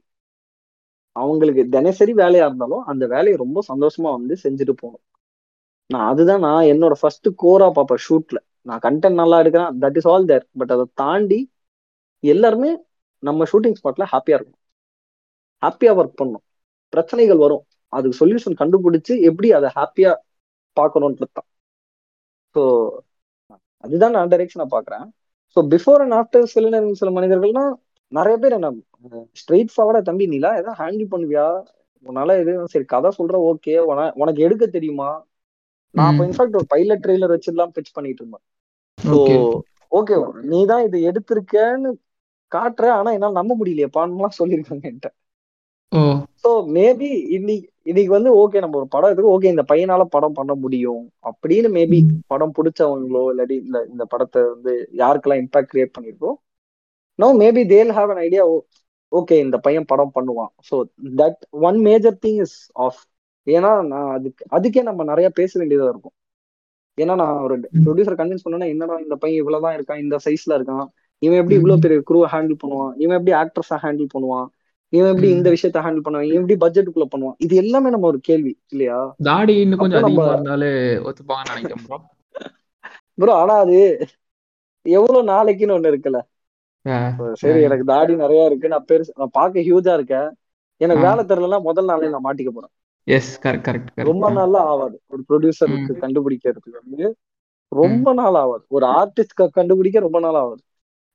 [1.17, 5.05] அவங்களுக்கு தினசரி வேலையா இருந்தாலும் அந்த வேலையை ரொம்ப சந்தோஷமா வந்து செஞ்சுட்டு போகணும்.
[5.91, 8.39] நான் அதுதான் நான் என்னோட ஃபர்ஸ்ட் கோரா பார்ப்பேன் ஷூட்ல
[8.69, 11.41] நான் கண்டென்ட் நல்லா எடுக்கிறேன் that is all there but அதை தாண்டி
[12.25, 12.71] எல்லாருமே
[13.23, 14.61] நம்ம ஷூட்டிங் ஸ்பாட்ல ஹாப்பியா இருக்கும்
[15.63, 16.45] ஹாப்பியா ஒர்க் பண்ணும்
[16.93, 17.65] பிரச்சனைகள் வரும்.
[17.93, 20.13] அதுக்கு சொல்யூஷன் கண்டுபிடிச்சு எப்படி அதை ஹாப்பியா
[20.77, 21.49] பார்க்கணுன்றது தான்.
[22.57, 22.63] ஸோ
[23.85, 25.07] அதுதான் நான் டைரெக்ஷனா பாக்குறேன்
[25.57, 27.65] ஸோ பிஃபோர் அண்ட் ஆஃப்டர் சில நேரம் சில மனிதர்கள்னா
[28.13, 28.69] நிறைய பேர் என்ன
[29.41, 31.47] ஸ்ட்ரெயிட் ஃபார்வர்டா தம்பி நீலா எதாவது ஹேண்டில் பண்ணுவியா?
[32.07, 33.75] உன்னால எது சரி கதை சொல்ற ஓகே
[34.21, 35.11] உனக்கு எடுக்க தெரியுமா?
[35.95, 38.45] நான் இப்போ இன்ஃபேக்ட் ஒரு பைலட் ட்ரெய்லர் வச்சுலாம் பிச் பண்ணிட்டு இருந்தேன்.
[38.99, 39.19] ஸோ
[39.93, 40.15] ஓகே
[40.51, 41.91] நீ தான் இது எடுத்திருக்கேன்னு
[42.53, 45.11] காட்டுற ஆனா என்னால நம்ப முடியலையேப்பான்லாம் சொல்லியிருக்காங்க என்கிட்ட.
[46.43, 50.53] ஸோ மேபி இன்னைக்கு இன்னைக்கு வந்து ஓகே நம்ம ஒரு படம் எடுத்து ஓகே இந்த பையனால படம் பண்ண
[50.63, 51.03] முடியும்.
[51.29, 51.99] அப்படின்னு மேபி
[52.33, 54.73] படம் பிடிச்சவங்களோ இல்லாட்டி இல்ல இந்த படத்தை வந்து
[55.03, 56.37] யாருக்கெல்லாம் இம்பாக்ட் கிரியேட் பண்ணிருக்கோம்
[57.19, 58.45] no maybe they'll have an idea
[59.13, 60.53] okay இந்த பையன் படம் பண்ணுவான்.
[60.69, 60.77] So
[61.21, 62.57] that one major thing is
[62.87, 63.01] of
[63.47, 66.15] ஏன்னா நான் அதுக்கு அதுக்கே நம்ம நிறைய பேச வேண்டியதா இருக்கும்.
[66.99, 67.55] ஏன்னா நான் ஒரு
[67.87, 70.87] ப்ரொடியூசர் கன்வின்ஸ் பண்ணேன்னா என்னடா இந்த பையன் இவ்வளவுதான் இருக்கான் இந்த சைஸ்ல இருக்கான்
[71.23, 74.47] இவன் எப்படி இவ்வளவு பெரிய குரூவை ஹேண்டில் பண்ணுவான் இவன் எப்படி ஆக்ட்ரஸா ஹேண்டில் பண்ணுவான்
[74.93, 75.49] இவன் எப்படி இந்த.
[75.55, 76.29] விஷயத்த ஹேண்டில் பண்ணுவான்?
[76.29, 77.37] இவன் எப்படி பட்ஜெட்டுக்குள்ள பண்ணுவான்?
[77.39, 78.99] இது எல்லாமே நம்ம ஒரு கேள்வி இல்லையா?
[79.31, 80.71] தாடி இன்னும் கொஞ்சம் அதிகமா இருந்தாலே
[81.09, 82.05] ஒத்துப்பாங்கன்னு நினைக்கிறேன்
[83.21, 83.77] ப்ரோ ஆனா அது
[84.87, 86.19] எவ்வளவு நாளைக்குன்னு ஒண்ணு இருக்குல்ல?
[87.43, 88.73] சரி எனக்கு தாடி நிறைய இருக்கு.
[88.73, 90.29] நான் பெருசு நான் பார்க்க ஹியூஜா இருக்கேன்.
[90.81, 91.05] எனக்கு.
[91.07, 92.73] வேலை தெரியலன்னா முதல் நாளே நான் மாட்டிக்க போறேன்.
[93.07, 94.97] எஸ் கரெக்ட் கரெக்ட் ரொம்ப நாள்லாம் ஆகாது.
[95.13, 97.07] ஒரு ப்ரொடியூசருக்கு கண்டுபிடிக்கிறதுக்கு வந்து
[97.73, 98.65] ரொம்ப நாள் ஆகாது.
[98.77, 100.63] ஒரு ஆர்டிஸ்ட் கண்டுபிடிக்க ரொம்ப நாள் ஆகாது.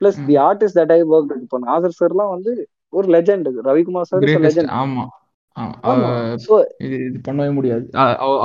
[0.01, 2.53] Plus the artist that I work இப்போ நாசர் சார்லாம் வந்து
[2.93, 4.73] ஒரு லெஜெண்ட் ரவிக்குமார் சார் லெஜெண்ட்
[5.85, 6.09] ஆமா.
[6.85, 7.85] இது பண்ணவே முடியாது.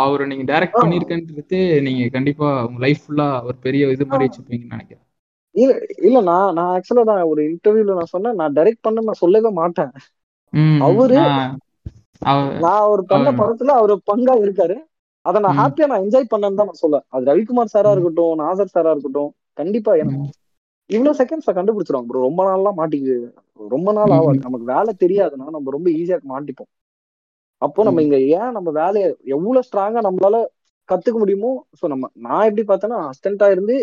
[0.03, 5.03] அவரை நீங்க டைரக்ட் பண்ணிருக்கன்றது நீங்க கண்டிப்பா உங்க லைஃப் ஃபுல்லா ஒரு பெரிய இது மாதிரி வச்சிருப்பீங்கன்னு நினைக்கிறேன்.
[5.55, 5.75] இல்ல
[6.07, 9.93] இல்ல நான் நான் ஆக்சுவலா நான் ஒரு இன்டர்வியூல நான் சொன்னேன் நான் டைரக்ட் பண்ண நான் சொல்லவே மாட்டேன்.
[10.87, 11.55] அவரு நான்
[12.23, 14.77] அவ- நான் அவர் பண்ண படத்துல அவர் பங்கா இருக்காரு.
[15.27, 18.91] அதை நான் ஹாப்பியா நான் என்ஜாய் பண்ணேன்னு தான் நான் சொல்லுவேன் அது ரவிக்குமார் சாரா இருக்கட்டும் நாசர் சாரா
[18.91, 20.21] இருக்கட்டும் கண்டிப்பா எனக்கு
[20.91, 23.15] இவ்வளவு செகண்ட்ஸ்ல கண்டுபிடிச்சிருவாங்க ப்ரோ ரொம்ப நாள்லாம் மாட்டிக்கு
[23.61, 26.71] ரொம்ப நாள் ஆகாது நமக்கு வேலை தெரியாதுன்னா நம்ம ரொம்ப ஈஸியா மாட்டிப்போம்.
[27.63, 30.39] அப்போ நம்ம இங்க ஏன் நம்ம வேலையை எவ்வளவு ஸ்ட்ராங்கா நம்மளால
[30.89, 33.77] கத்துக்க முடியுமோ சோ நம்ம நான் எப்படி பார்த்தேன்னா அசிஸ்டண்டா இருந்து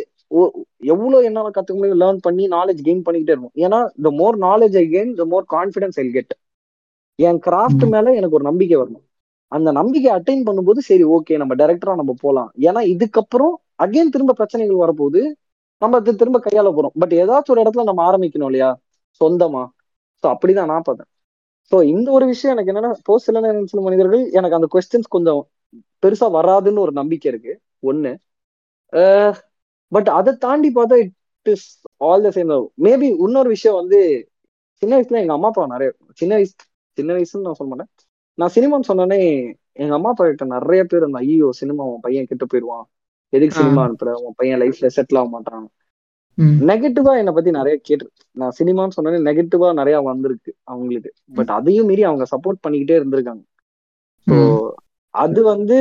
[0.94, 4.86] எவ்வளவு என்னால கத்துக்க முடியும் லேர்ன் பண்ணி நாலேஜ் கெயின் பண்ணிக்கிட்டே இருக்கும் ஏன்னா the more knowledge I
[4.94, 6.34] gain the more confidence I get
[7.20, 9.06] N craft மேல எனக்கு ஒரு நம்பிக்கை வரணும்
[9.52, 12.50] அந்த நம்பிக்கை அட்டைன் பண்ணும்போது சரி ஓகே நம்ம டைரக்டரா நம்ம போலாம்.
[12.68, 15.22] ஏன்னா இதுக்கப்புறம் அகைன் திரும்ப பிரச்சனைகள் வரப்போகுது.
[15.82, 16.96] நம்ம அது திரும்ப கையாள போறோம்.
[17.02, 18.70] பட் ஏதாச்சும் ஒரு இடத்துல நம்ம ஆரம்பிக்கணும் இல்லையா?
[19.22, 19.64] சொந்தமா?
[20.24, 21.09] சோ அப்படிதான் நான் பார்த்தேன்.
[21.72, 25.41] சோ இந்த ஒரு விஷயம் எனக்கு என்னன்னா போஸ்ட் சில நேரம் மனிதர்கள் எனக்கு அந்த கொஸ்டின்ஸ் கொஞ்சம்
[26.03, 27.53] பெருசா வராதுன்னு ஒரு நம்பிக்கை இருக்கு.
[27.84, 28.11] ஒண்ணு.
[29.91, 31.14] பட் அதை தாண்டி பார்த்தா it
[31.45, 31.68] is
[32.01, 32.51] all the same
[32.86, 33.99] maybe இன்னொரு விஷயம் வந்து
[34.82, 35.89] சின்ன வயசுல எங்க அம்மா அப்பா நிறைய
[36.22, 36.53] சின்ன வயசு
[36.97, 37.91] சின்ன வயசுன்னு நான் சொல்ல மாட்டேன்.
[38.38, 39.20] நான் சினிமான்னு சொன்னோன்னே
[39.76, 42.86] எங்க அம்மா அப்பா கிட்ட நிறைய பேர் இருந்தா ஐயோ சினிமா உன் பையன் கிட்ட போயிடுவான்.
[43.34, 44.11] எதுக்கு சினிமா அனுப்புற?
[44.24, 45.66] உன் பையன் லைஃப்ல செட்டில் ஆக மாட்டான்
[46.70, 48.06] நெகட்டிவா என்னை பத்தி நிறைய கேட்டு
[48.38, 51.10] நான் சினிமான்னு சொன்னோன்னே நெகட்டிவா நிறைய வந்திருக்கு அவங்களுக்கு.
[51.38, 53.44] பட் அதையும் மீறி அவங்க சப்போர்ட் பண்ணிக்கிட்டே இருந்திருக்காங்க.
[54.28, 54.36] ஸோ
[55.16, 55.78] அது வந்து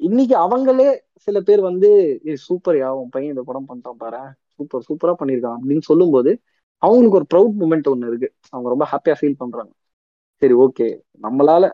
[0.00, 0.88] இன்னைக்கு அவங்களே
[1.26, 1.88] சில பேர் வந்து
[2.26, 4.20] ஏ சூப்பர் யா உன் பையன் இந்த படம் பண்ணிட்டான் பாரு.
[4.54, 5.58] சூப்பர் சூப்பரா பண்ணியிருக்கான்.
[5.58, 6.30] அப்படின்னு சொல்லும்போது
[6.82, 8.28] அவங்களுக்கு ஒரு ப்ரௌட் மூமெண்ட் ஒன்று இருக்கு.
[8.52, 9.72] அவங்க ரொம்ப ஹாப்பியா ஃபீல் பண்றாங்க.
[10.42, 10.86] சரி ஓகே
[11.22, 11.64] நம்மளால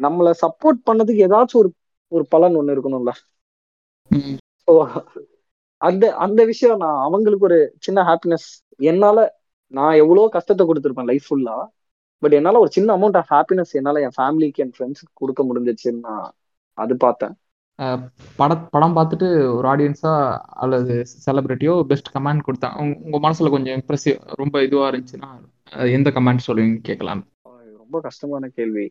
[0.00, 1.70] நம்மள சப்போர்ட் பண்ணதுக்கு ஏதாச்சும் ஒரு
[2.12, 3.12] ஒரு பலன் ஒண்ணு இருக்கணும்ல.
[4.68, 4.72] ஸோ
[5.80, 8.46] அந்த அந்த விஷயம் நான் அவங்களுக்கு ஒரு சின்ன ஹாப்பினஸ்
[8.78, 9.18] என்னால
[9.72, 11.56] நான் எவ்வளவு கஷ்டத்தை கொடுத்துருப்பேன் லைஃப் ஃபுல்லா
[12.22, 16.32] பட் என்னால ஒரு சின்ன அமௌண்ட் ஆஃப் ஹாப்பினஸ் என்னால என் ஃபேமிலிக்கு என் ஃப்ரெண்ட்ஸ்க்கு கொடுக்க முடிஞ்சிச்சுன்னு நான்
[16.78, 17.34] அது பார்த்தேன்.
[18.36, 20.12] பட படம் பார்த்துட்டு ஒரு ஆடியன்ஸா
[20.62, 20.94] அல்லது
[21.26, 25.30] செலிபிரிட்டியோ பெஸ்ட் கமெண்ட் கொடுத்தாங்க உங்க மனசுல கொஞ்சம் இம்ப்ரெசிவ் ரொம்ப இதுவா இருந்துச்சுன்னா
[25.92, 27.22] எந்த கமெண்ட் சொல்லுவீங்க கேட்கலாம்.
[27.76, 28.86] ரொம்ப கஷ்டமான கேள்வி.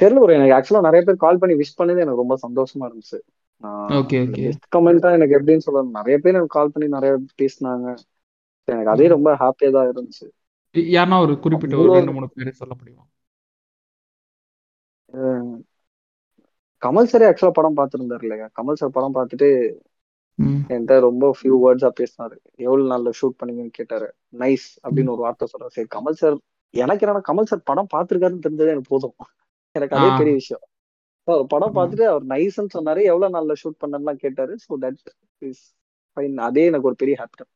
[0.00, 3.18] தெரியல ஒரு எனக்கு ஆக்சுவலா நிறைய பேர் கால் பண்ணி விஷ் பண்ணது எனக்கு ரொம்ப சந்தோஷமா இருந்துச்சு.
[3.98, 7.86] ஓகே ஓகே கமெண்டா எனக்கு எப்படின்னு சொல்ல நிறைய பேர் எனக்கு கால் பண்ணி நிறைய பேசினாங்க.
[8.68, 10.26] எனக்கு அதே ரொம்ப ஹாப்பியா தான் இருந்துச்சு.
[10.96, 13.04] யாருன்னா ஒரு குறிப்பிட்ட ஒரு ரெண்டு மூணு பேர் சொல்ல முடியுமா?
[16.82, 18.48] கமல் சாரே ஆக்சுவலா படம் பார்த்துருந்தாரு இல்லையா?
[18.58, 19.48] கமல் சார் படம் பார்த்துட்டு
[20.72, 22.36] என்கிட்ட ரொம்ப ஃபியூ வேர்ட்ஸா பேசினாரு.
[22.66, 24.08] எவ்வளவு நாள்ல ஷூட் பண்ணீங்கன்னு கேட்டாரு.
[24.42, 25.74] நைஸ் அப்படின்னு ஒரு வார்த்தை சொல்றாரு.
[25.76, 26.36] சரி கமல் சார்
[26.74, 29.16] எனக்கு என்னன்னா கமல் சார் படம் பார்த்திருக்காருன்னு தெரிஞ்சதே எனக்கு போதும்.
[29.78, 30.10] எனக்கு அதே.
[30.16, 30.64] பெரிய விஷயம்.
[31.28, 31.74] அவர் படம்.
[31.74, 34.54] பார்த்துட்டு அவர் நைஸ்ன்னு சொன்னாரு எவ்வளவு நாள்ல ஷூட் பண்ணலாம் கேட்டாரு.
[34.66, 35.00] ஸோ தட்
[35.38, 35.64] இஸ்
[36.16, 37.46] ஃபைன் அதே எனக்கு ஒரு பெரிய ஹாப்பி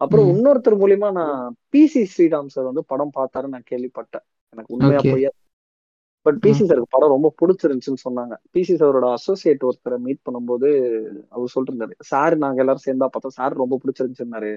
[0.00, 0.26] அப்புறம்.
[0.32, 4.24] இன்னொருத்தர் மூலியமா நான் பிசி ஸ்ரீராம் சார் வந்து படம் பார்த்தாருன்னு நான் கேள்விப்பட்டேன்.
[4.54, 5.00] எனக்கு உண்மையா.
[5.12, 5.30] பொய்யா
[6.26, 8.34] பட் பிசி சாருக்கு படம் ரொம்ப பிடிச்சிருந்துச்சுன்னு சொன்னாங்க.
[8.54, 10.68] பிசி சாரோட அசோசியேட் ஒருத்தரை மீட் பண்ணும்போது
[11.28, 13.36] அவர் சொல்லிட்டு இருந்தாரு சார் நாங்க எல்லாரும் சேர்ந்தா பார்த்தோம்.
[13.38, 14.50] சார் ரொம்ப பிடிச்சிருந்துச்சுன்னாரு.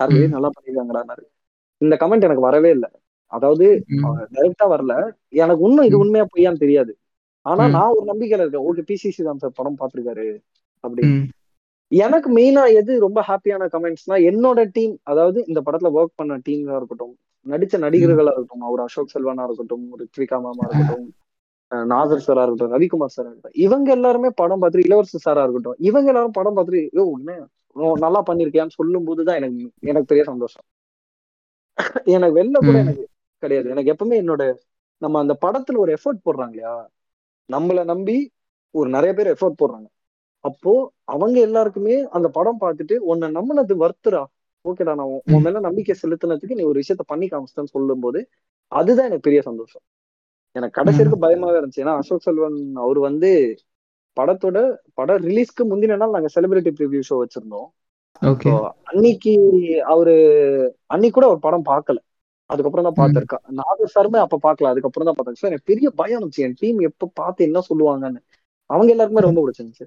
[0.00, 1.24] சார் நல்லா பண்ணிருக்காங்கடான்னாரு.
[1.80, 2.90] இந்த கமெண்ட் எனக்கு வரவே இல்லை.
[3.32, 3.66] அதாவது.
[4.34, 4.94] டைரக்டா வரல
[5.38, 5.96] எனக்கு இன்னும் இது.
[6.02, 6.92] உண்மையா பொய்யான்னு தெரியாது
[7.46, 7.64] ஆனா.
[7.76, 10.26] நான் ஒரு நம்பிக்கையில இருக்கேன் ஓகே பிசிசி தான் சார் படம் பார்த்திருக்காரு
[10.84, 11.02] அப்படி.
[11.92, 17.14] எனக்கு மெயினா எது ரொம்ப ஹாப்பியான கமெண்ட்ஸ்னா என்னோட டீம் அதாவது இந்த படத்துல ஒர்க் பண்ண டீம்களா இருக்கட்டும்
[17.46, 21.06] நடிச்ச நடிகர்களா இருக்கட்டும் அவர் அசோக் செல்வனா இருக்கட்டும் ரித்விகா மேமா இருக்கட்டும்
[21.88, 26.36] நாசர் சாரா இருக்கட்டும் ரவிக்குமார் சாரா இருக்கட்டும் இவங்க எல்லாருமே படம் பார்த்துட்டு இளவரசு சாரா இருக்கட்டும் இவங்க எல்லாரும்
[26.38, 27.36] படம் பார்த்துட்டு யோ என்ன
[27.76, 30.66] உன் நல்லா பண்ணிருக்கியான்னு சொல்லும் போதுதான் எனக்கு எனக்கு பெரிய சந்தோஷம்
[32.12, 32.76] எனக்கு வெளில கூட.
[32.84, 33.04] எனக்கு
[33.42, 33.68] கிடையாது.
[33.70, 34.42] எனக்கு எப்பவுமே என்னோட
[35.02, 36.74] நம்ம அந்த படத்துல ஒரு எஃபர்ட் போடுறாங்க இல்லையா
[37.48, 38.16] நம்மள நம்பி
[38.74, 39.88] ஒரு நிறைய பேர் எஃபர்ட் போடுறாங்க.
[40.44, 40.72] அப்போ
[41.04, 44.22] அவங்க எல்லாருக்குமே அந்த படம் பார்த்துட்டு உன்னை நம்பினது வர்த்துரா
[44.64, 48.20] ஓகேடா நான் உன் மேல நம்பிக்கை செலுத்தினதுக்கு நீ ஒரு விஷயத்த பண்ணி காமிச்சிட்டேன்னு சொல்லும் போது
[48.72, 49.82] அதுதான் எனக்கு பெரிய சந்தோஷம்.
[50.56, 51.02] எனக்கு கடைசி ம்.
[51.02, 51.82] வரைக்கும் பயமாவே இருந்துச்சு.
[51.84, 53.30] ஏன்னா அசோக் செல்வன் அவர் வந்து
[54.16, 54.58] படத்தோட
[54.94, 57.68] படம் ரிலீஸ்க்கு முந்தின நாள் நாங்க செலிபிரிட்டி ப்ரிவியூ ஷோ வச்சிருந்தோம்.
[58.82, 59.32] அன்னைக்கு
[59.84, 60.14] அவரு
[60.86, 61.98] அன்னைக்கு கூட அவர் படம் பார்க்கல.
[62.50, 64.70] அதுக்கப்புறம் தான் பார்த்திருக்கா நாகர் சாருமே அப்ப பார்க்கல.
[64.72, 66.44] அதுக்கப்புறம் தான் பார்த்தாங்க So, எனக்கு பெரிய பயம் இருந்துச்சு.
[66.46, 68.20] என் டீம் எப்ப பார்த்து என்ன சொல்லுவாங்கன்னு.
[68.70, 69.86] அவங்க எல்லாருக்குமே ரொம்ப பிடிச்சிருந்துச்சு.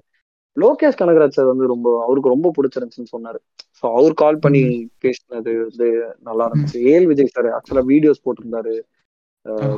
[0.56, 3.38] லோகேஷ் கனகராஜ் சார் வந்து ரொம்ப அவருக்கு ரொம்ப பிடிச்சிருந்துச்சுன்னு சொன்னாரு.
[3.78, 4.62] ஸோ அவர் கால் பண்ணி
[5.04, 5.88] பேசினது வந்து
[6.20, 6.78] நல்லா இருந்துச்சு.
[6.92, 8.74] ஏல் விஜய் சார் ஆக்சுவலா வீடியோஸ் போட்டிருந்தாரு.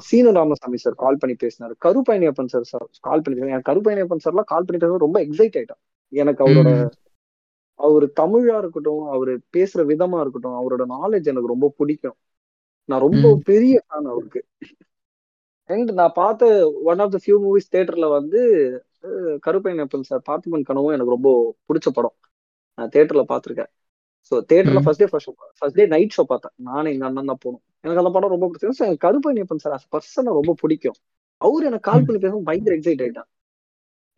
[0.07, 1.75] சீனு ராமசாமி சார் கால் பண்ணி பேசினாரு.
[1.85, 3.53] கருப்பயணியப்பன் சார் சார் கால் பண்ணி.
[3.53, 5.83] எனக்கு கருப்பயணியப்பன் சார்லாம் கால் பண்ணி பேசுறது ரொம்ப எக்ஸைட் ஆயிட்டான்.
[6.13, 6.71] எனக்கு அவரோட
[7.81, 12.17] அவரு தமிழா இருக்கட்டும் அவரு பேசுற விதமா இருக்கட்டும் அவரோட நாலேஜ் எனக்கு ரொம்ப பிடிக்கும்.
[12.89, 13.27] நான் ரொம்ப.
[13.49, 14.41] பெரிய ஃபேன் அவருக்கு.
[15.71, 16.47] அண்ட் நான் பார்த்த
[16.91, 18.41] one of the few movies தியேட்டர்ல வந்து
[19.05, 21.31] அஹ், கருப்பையனப்பன் சார் பார்த்திபன் கனவும் எனக்கு ரொம்ப
[21.69, 22.17] பிடிச்ச படம்.
[22.79, 23.71] நான் தியேட்டர்ல பார்த்திருக்கேன்.
[24.33, 24.85] ஸோ தியேட்டர்ல ம்.
[24.85, 26.55] First day first first day night show பார்த்தேன்.
[26.63, 27.63] நானும் எங்க அண்ணன் தான் போனோம்.
[27.85, 30.99] எனக்கு அந்த படம் ரொம்ப பிடிச்சது ஸோ எனக்கு கருப்பையனப்பன் சார் பர்சனை ரொம்ப பிடிக்கும்.
[31.41, 32.05] அவரு எனக்கு கால்.
[32.07, 33.29] பண்ணி பேசும் பயங்கர எக்ஸைட் ஆயிட்டான்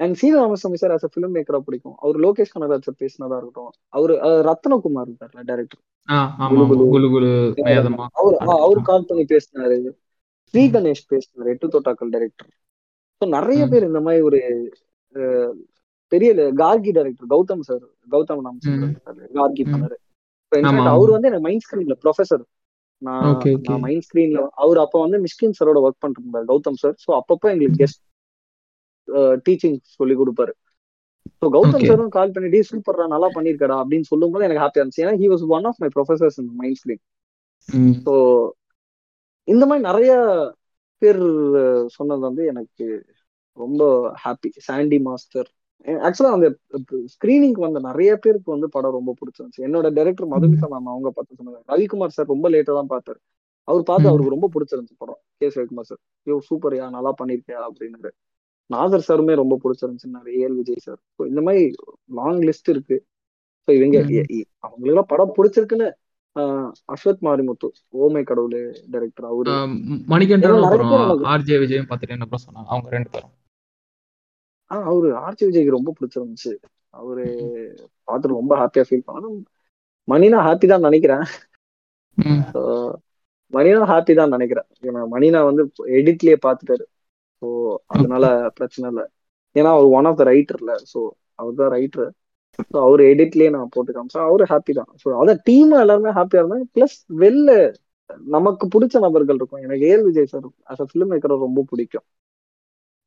[0.00, 1.96] and Seenu Ramasamy sir as film மேக்கரா பிடிக்கும்.
[2.04, 3.72] அவர் லோகேஷ் கனகராஜ் சார் பேசினதா இருக்கட்டும்.
[3.96, 4.14] அவரு
[4.48, 5.82] ரத்னகுமார் இருக்கார்ல டைரக்டர்
[8.20, 8.36] அவர்.
[8.64, 9.76] அவர் கால் பண்ணி பேசினாரு.
[10.54, 12.50] ஸ்ரீ கணேஷ் பேசினாரு எட்டு தோட்டாக்கள் டைரக்டர்
[13.20, 13.62] ஸோ நிறைய.
[13.72, 14.40] பேர் இந்த மாதிரி ஒரு
[16.12, 16.30] பெரிய
[16.62, 17.84] கார்கி டைரக்டர் கௌதம் சார்
[18.14, 18.58] கௌதம் நாம்.
[19.38, 19.64] கார்கி.
[19.72, 19.96] பண்ணாரு.
[20.96, 22.44] அவர் வந்து எனக்கு மைண்ட் ஸ்கிரீன்ல ப்ரொஃபசர்
[23.02, 23.38] நான்
[23.86, 26.96] மைண்ட் ஸ்கிரீன்ல அவர் அப்ப வந்து மிஷ்கின் சாரோட ஒர்க் பண்ணிட்டு இருந்தார் கௌதம் சார்.
[27.04, 28.02] ஸோ அப்பப்போ எங்களுக்கு கெஸ்ட்
[29.46, 30.52] டீச்சிங் சொல்லி கொடுப்பாரு.
[31.42, 31.86] ஸோ கௌதம்.
[31.86, 35.44] சாரும் கால் பண்ணி டே சூப்பர்ரா நல்லா பண்ணிருக்கடா அப்படின்னு சொல்லும்போது எனக்கு ஹாப்பியா இருந்துச்சு ஏன்னா he was
[35.48, 37.02] one of my professors in mind screen
[37.68, 37.94] ம்.
[38.04, 38.14] ஸோ
[39.48, 40.12] இந்த மாதிரி நிறைய
[41.02, 41.22] பேர்
[41.88, 42.86] சொன்னது வந்து எனக்கு
[43.58, 43.82] ரொம்ப
[44.24, 45.48] ஹாப்பி சாண்டி மாஸ்டர்
[45.86, 46.48] ஆக்சுவலா அந்த
[47.14, 49.64] ஸ்கிரீனிங்க்கு வந்த நிறைய பேருக்கு வந்து படம் ரொம்ப பிடிச்சிருந்துச்சு.
[49.66, 51.60] என்னோட டைரக்டர் மதுமிதா மேம் அவங்க பார்த்து சொன்னாங்க.
[51.68, 53.20] ரவிக்குமார் சார் ரொம்ப லேட்டா தான் பார்த்தாரு.
[53.68, 54.08] அவர் பார்த்து.
[54.08, 55.20] அவருக்கு ரொம்ப பிடிச்சிருந்துச்சு படம்.
[55.38, 55.48] கே.
[55.56, 58.12] ரவிக்குமார் சார் யோ சூப்பர்யா நல்லா பண்ணிருக்கியா அப்படின்னாரு.
[58.72, 60.98] நாசர் சாருமே ரொம்ப பிடிச்சிருந்துச்சுன்னாரு ஏஎல் விஜய் சார்.
[61.18, 63.04] ஸோ இந்த மாதிரி லாங் லிஸ்ட் இருக்கு.
[63.66, 64.08] ஸோ இவங்க ம்.
[64.08, 65.92] எ- எ- அவங்களுக்கெல்லாம் படம் பிடிச்சிருக்குன்னு
[66.38, 69.50] அஸ்வத் மாரிமுத்து ஓமை கடவுளே டைரக்டர் அவரு.
[69.50, 69.64] ஆ,
[70.06, 70.50] மணிகண்டன்
[71.24, 72.66] ஆர்ஜே விஜயும் பார்த்துட்டு அப்புறம் சொன்னாங்க?
[72.66, 73.30] அவங்க ரெண்டு பேரும்.
[74.64, 76.56] ஆஹ் அவரு ஆர்ச்சி விஜய்க்கு ரொம்ப பிடிச்சிருந்துச்சு.
[76.90, 77.24] அவரு
[78.06, 79.42] பார்த்துட்டு ரொம்ப ஹாப்பியா ஃபீல் பண்ணாரு.
[80.10, 81.22] மணினா ஹாப்பி தான் நினைக்கிறேன்.
[83.52, 84.64] மணினா ஹாப்பி தான் நினைக்கிறேன்.
[84.82, 86.84] மணினா வந்து எடிட்லயே பார்த்துட்டாரு.
[87.44, 87.48] ஸோ
[87.94, 88.24] அதனால
[88.58, 89.04] பிரச்சனை இல்லை.
[89.56, 91.00] ஏன்னா அவர் ஒன் ஆஃப் த ரைட்டர்ல ஸோ
[91.40, 92.08] அவர் தான் ரைட்டர்
[92.72, 94.90] ஸோ அவர் எடிட்லயே நான் போட்டு காமிச்சேன் அவரு ஹாப்பி தான்.
[95.02, 97.50] ஸோ அதான் டீம் எல்லாருமே ஹாப்பியா இருந்தாங்க ப்ளஸ் வெளில
[98.36, 99.62] நமக்கு பிடிச்ச நபர்கள் இருக்கும்.
[99.66, 102.06] எனக்கு AL Vijay sir as a film மேக்கரை ரொம்ப பிடிக்கும்.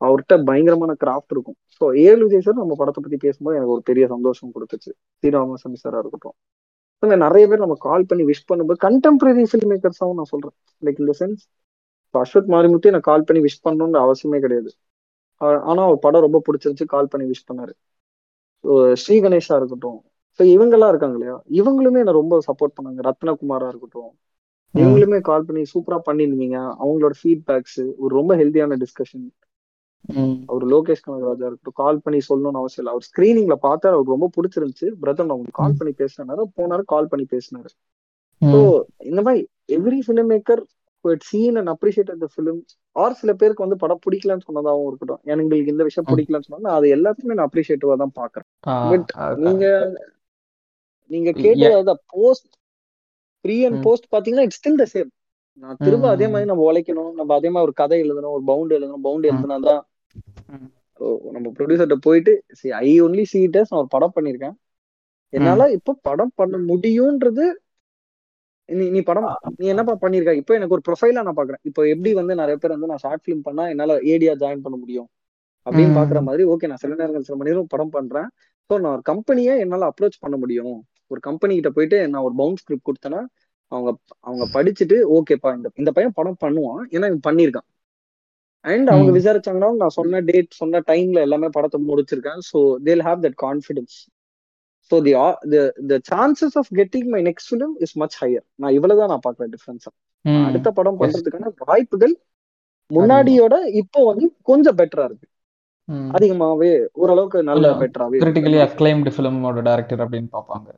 [0.02, 1.58] அவர்கிட்ட பயங்கரமான கிராஃப்ட் இருக்கும்.
[1.78, 4.92] ஸோ ஏல் விஜய் சார் நம்ம படத்தை பத்தி பேசும்போது எனக்கு ஒரு பெரிய சந்தோஷம் கொடுத்துச்சு.
[5.18, 6.38] ஸ்ரீராமசாமி சாரா இருக்கட்டும்.
[7.26, 10.56] நிறைய பேர் நம்ம கால் பண்ணி விஷ் பண்ணும்போது கண்டெம்பரரி ஃபில்ம் மேக்கர்ஸாவும் நான் சொல்றேன்.
[10.82, 11.42] லைக் இந்த சென்ஸ்
[12.20, 14.72] அஸ்வத் மாரிமுத்து எனக்கு கால் பண்ணி விஷ் பண்ணணும்னு அவசியமே கிடையாது.
[15.66, 17.74] ஆனா அவர் படம் ரொம்ப பிடிச்சிருந்துச்சு கால் பண்ணி விஷ் பண்ணாரு.
[18.96, 20.00] ஸ்ரீ கணேஷா இருக்கட்டும்.
[20.40, 21.36] ஸோ இவங்கெல்லாம் இருக்காங்க இல்லையா?
[21.60, 23.02] இவங்களுமே என்ன ரொம்ப சப்போர்ட் பண்ணாங்க.
[23.08, 24.12] ரத்னகுமாரா இருக்கட்டும்.
[24.76, 29.26] இவங்களுமே கால் பண்ணி சூப்பரா பண்ணிருந்தீங்க அவங்களோட ஃபீட்பேக்ஸ் ஒரு ரொம்ப ஹெல்த்தியான டிஸ்கஷன்.
[30.50, 32.94] அவர் லோகேஷ் கனகராஜா இருக்கட்டும் கால் பண்ணி சொல்லணும்னு அவசியம் இல்லை.
[32.94, 34.88] அவர் ஸ்கிரீனிங்ல பார்த்தா அவருக்கு ரொம்ப பிடிச்சிருந்துச்சு.
[35.02, 37.70] பிரதர் நான் உங்களுக்கு கால் பண்ணி பேசினாரு போனாரு கால் பண்ணி பேசினாரு.
[38.42, 38.60] ஸோ.
[39.10, 39.42] இந்த மாதிரி
[39.78, 40.62] every film maker
[41.26, 42.60] seen and appreciate the film
[42.96, 46.08] or சில பேருக்கு வந்து படம் பிடிக்கலன்னு சொன்னதாகவும் இருக்கட்டும் எனக்கு இந்த விஷயம்.
[46.12, 48.48] பிடிக்கலன்னு சொன்னா அது எல்லாத்தையுமே நான் அப்ரிஷியேட்டிவா தான் பாக்குறேன்
[48.92, 49.12] பட்
[49.44, 49.66] நீங்க.
[51.12, 51.84] நீங்க கேட்டது
[52.14, 52.50] போஸ்ட்
[53.46, 53.80] ப்ரீ அண்ட்.
[53.86, 55.10] போஸ்ட் பாத்தீங்கன்னா இட்ஸ் ஸ்டில் த சேம்
[55.64, 56.06] நான் திரும்ப.
[56.16, 60.68] அதே மாதிரி நம்ம உழைக்கணும் நம்ம அதே மாதிரி ஒரு கதை எழுதணும் ஒரு பவுண்ட் எழுதணும் பவுண்ட் ம்.
[61.00, 64.56] ஓ, நம்ம ப்ரொடியூசர்கிட்ட போயிட்டு சி ஐ ஒன்லி சீட்டர்ஸ் நான் ஒரு படம் பண்ணிருக்கேன்
[65.34, 67.46] என்னால இப்போ படம் பண்ண முடியும்ன்றது
[68.70, 70.32] நீ நீ படம் நீ என்னப்பா பண்ணிருக்க?
[70.42, 71.62] இப்போ எனக்கு ஒரு ப்ரொஃபைலா நான் பாக்குறேன்.
[71.70, 75.08] இப்போ எப்படி வந்து நிறைய பேர் வந்து நான் ஷார்ட் ஃபிலிம் பண்ணா என்னால ஏடியா ஜாயின் பண்ண முடியும்?
[75.68, 75.96] அப்படின்னு.
[76.00, 78.28] பாக்குற மாதிரி ஓகே நான் சில நேரங்கள் சில மணி நேரம் படம் பண்றேன்.
[78.70, 80.76] ஸோ நான் ஒரு கம்பெனியை என்னால அப்ரோச் பண்ண முடியும்.
[81.12, 83.22] ஒரு கம்பெனி கிட்ட போயிட்டு நான் ஒரு பவுண்ட் ஸ்கிரிப்ட் கொடுத்தேன்னா
[83.72, 83.90] அவங்க
[84.28, 86.82] அவங்க படிச்சுட்டு ஓகேப்பா இந்த இந்த பையன் படம் பண்ணுவான்.
[86.96, 87.68] ஏன்னா இவன் பண்ணியிருக்கான்.
[88.66, 89.12] அண்ட் அவங்க.
[89.20, 92.40] விசாரிச்சாங்கன்னா நான் சொன்ன டேட் சொன்ன டைம்ல எல்லாமே படத்தை முடிச்சிருக்கேன்.
[92.52, 93.98] So they'll have that confidence
[94.92, 95.14] so the
[95.90, 99.92] the chances of getting my next film is much higher நான் இவ்வளவுதான் நான் பாக்குறேன் டிஃபரன்ஸா.
[100.46, 101.00] அடுத்த படம்.
[101.02, 102.16] பண்றதுக்கான வாய்ப்புகள்
[102.92, 105.28] முன்னாடியோட இப்போ வந்து கொஞ்சம் பெட்டரா இருக்கு.
[106.14, 106.70] அதிகமாவே
[107.02, 110.70] ஓரளவுக்கு நல்ல பெட்டராவே கிரிட்டிக்கலி அக்ளைம்டு ஃபிலிமோட டைரக்டர் அப்படின்னு பார்ப்பாங்க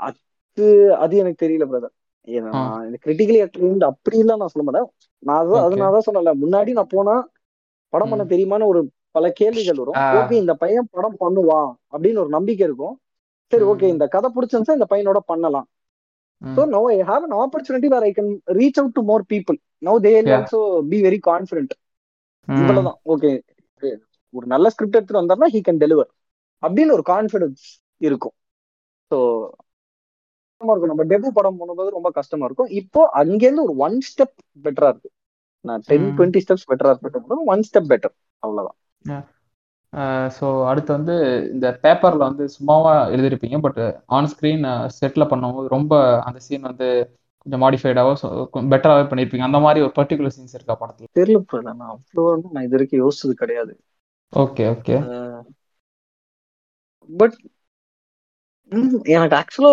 [0.00, 0.66] அது
[0.96, 1.94] அது எனக்கு தெரியல பிரதர்
[2.28, 2.50] ஏன்னா
[3.04, 4.88] கிரிட்டிக்கலி அக்ளைம்டு அப்படி எல்லாம் நான் சொல்ல மாட்டேன்
[5.22, 5.60] நான் Okay.
[5.62, 7.14] அதனால தான் சொன்னல முன்னாடி நான் போனா
[7.92, 8.22] படம் பண்ண.
[8.32, 8.80] தெரியுமான்னு ஒரு
[9.16, 9.98] பல கேள்விகள் வரும்.
[10.18, 12.94] ஓகே இந்த பையன் படம் பண்ணுவான் அப்படின்னு ஒரு நம்பிக்கை இருக்கும்.
[13.52, 13.64] சரி.
[13.72, 15.66] ஓகே இந்த கதை பிடிச்சிருந்துச்சா இந்த பையனோட பண்ணலாம்.
[16.42, 19.92] So no I have an opportunity where I can reach out to more people no
[20.06, 20.12] they.
[20.36, 20.60] Also
[20.92, 21.74] be very confident.
[22.48, 22.98] இவ்வளவுதான்.
[23.12, 23.30] ஓகே.
[24.34, 26.10] ஒரு நல்ல ஸ்கிரிப்ட் எடுத்துட்டு வந்தாருன்னா ஹீ கேன் டெலிவர்
[26.62, 27.64] அப்படின்னு ஒரு கான்ஃபிடன்ஸ்
[28.00, 28.34] இருக்கும்.
[29.10, 29.16] ஸோ
[30.60, 30.90] இருக்கும்.
[30.92, 32.70] நம்ம டெபு படம் பண்ணும்போது ரொம்ப கஷ்டமா இருக்கும்.
[32.80, 35.10] இப்போ அங்கேருந்து ஒரு ஒன் ஸ்டெப் பெட்டரா இருக்கு.
[35.64, 36.08] நான் டென்.
[36.18, 38.78] டுவெண்ட்டி ஸ்டெப்ஸ் பெட்டரா இருக்கு ஒன் ஸ்டெப் பெட்டர் அவ்வளவுதான்.
[40.36, 41.14] ஸோ அடுத்து வந்து
[41.52, 43.80] இந்த பேப்பரில் வந்து சும்மாவாக எழுதியிருப்பீங்க பட்
[44.16, 44.64] ஆன் ஸ்க்ரீன்
[44.98, 45.92] செட்டில் பண்ணும்போது ரொம்ப
[46.28, 46.88] அந்த சீன் வந்து
[47.46, 48.12] கொஞ்சம் மாடிஃபைடாவோ
[48.72, 49.48] பெட்டராகவே பண்ணியிருப்பீங்க.
[49.48, 51.10] அந்த மாதிரி ஒரு பர்டிகுலர் சீன்ஸ் இருக்கா படத்தில்?
[51.18, 53.72] தெரியல நான் அவ்வளோ வந்து நான் இது வரைக்கும் யோசிச்சது கிடையாது.
[54.32, 54.96] ஓகே ஓகே
[57.08, 57.36] பட்
[59.14, 59.72] எனக்கு ஆக்சுவலா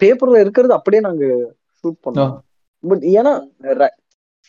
[0.00, 1.24] பேப்பர்ல இருக்கிறது அப்படியே நாங்க
[1.84, 2.34] ஷூட் பண்ணோம்.
[2.84, 3.32] பட் ஏன்னா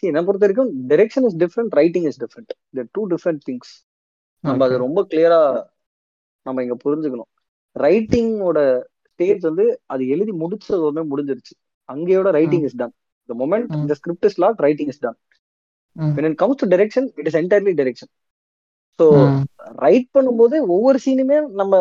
[0.03, 3.73] என்ன பொறுத்த வரைக்கும் direction is different writing is different the two different things
[4.43, 5.39] நம்ம அது ரொம்ப கிளியரா
[6.45, 7.29] நம்ம இங்க புரிஞ்சுக்கணும்.
[7.75, 8.59] ரைட்டிங்கோட
[9.09, 11.53] ஸ்டேஜ் வந்து அது எழுதி முடிச்சது உடனே முடிஞ்சிருச்சு.
[11.89, 12.93] அங்கேயோட writing is done
[13.29, 15.17] the moment இந்த script is lot writing is done
[16.15, 18.11] when it comes to direction it is entirely direction
[18.99, 19.05] so
[19.85, 21.73] write பண்ணும்போது ஒவ்வொரு சீனுமே நம்ம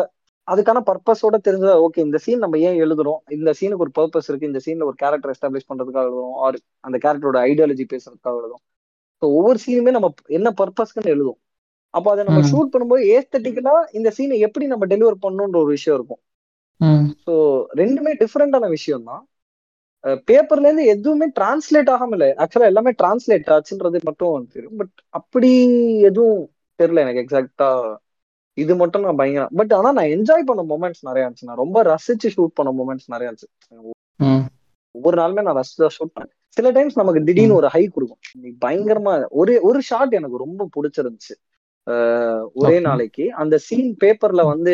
[0.47, 3.19] அதுக்கான பர்பஸோட தெரிஞ்சதா ஓகே இந்த சீன் நம்ம ஏன் எழுதுறோம்?
[3.35, 4.49] இந்த சீனுக்கு ஒரு பர்பஸ் இருக்கு.
[4.51, 6.35] இந்த சீன்ல ஒரு கேரக்டர் எஸ்டாப்ளிஷ் பண்றதுக்காக எழுதுறோம்.
[6.45, 8.63] ஆர் அந்த கேரக்டரோட ஐடியாலஜி பேசுறதுக்காக எழுதும்
[9.21, 11.39] ஸோ ஒவ்வொரு சீனுமே நம்ம என்ன பர்பஸ்க்குன்னு எழுதும்
[11.97, 16.21] அப்போ அதை நம்ம ஷூட் பண்ணும்போது ஏஸ்தட்டிக்கலா இந்த சீனை எப்படி நம்ம டெலிவர் பண்ணணுன்ற ஒரு விஷயம் இருக்கும்.
[17.25, 17.33] ஸோ
[17.81, 19.23] ரெண்டுமே டிஃப்ரெண்டான விஷயம் தான்
[20.29, 22.27] பேப்பர்ல இருந்து எதுவுமே டிரான்ஸ்லேட் ஆகாம இல்லை.
[22.43, 25.51] ஆக்சுவலா எல்லாமே டிரான்ஸ்லேட் ஆச்சுன்றது மட்டும் தெரியும் பட் அப்படி
[26.09, 26.43] எதுவும்
[26.79, 27.69] தெரியல எனக்கு எக்ஸாக்டா
[28.63, 31.49] இது மட்டும் நான் பயங்கரம் பட் ஆனா நான் என்ஜாய் பண்ண மூமெண்ட்ஸ் நிறைய இருந்துச்சு.
[31.49, 33.49] நான் ரொம்ப ரசிச்சு ஷூட் பண்ண மூமெண்ட்ஸ் நிறைய இருந்துச்சு.
[34.95, 36.33] ஒவ்வொரு நாளுமே நான் ரசிச்சு ஷூட் பண்ணேன்.
[36.57, 38.21] சில டைம்ஸ் நமக்கு திடீர்னு ஒரு ஹை கொடுக்கும்.
[38.63, 41.35] பயங்கரமா ஒரே ஒரு ஷாட் எனக்கு ரொம்ப பிடிச்சிருந்துச்சு.
[42.57, 43.25] ஒரே நாளைக்கு.
[43.41, 44.73] அந்த சீன் பேப்பர்ல வந்து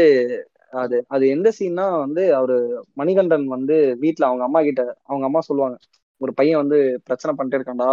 [0.73, 2.55] அது அது எந்த சீன்னா வந்து அவரு
[2.99, 5.75] மணிகண்டன் வந்து வீட்டுல அவங்க அம்மா கிட்ட அவங்க அம்மா சொல்லுவாங்க
[6.21, 7.89] ஒரு பையன் வந்து பிரச்சனை பண்ணிட்டே இருக்காண்டா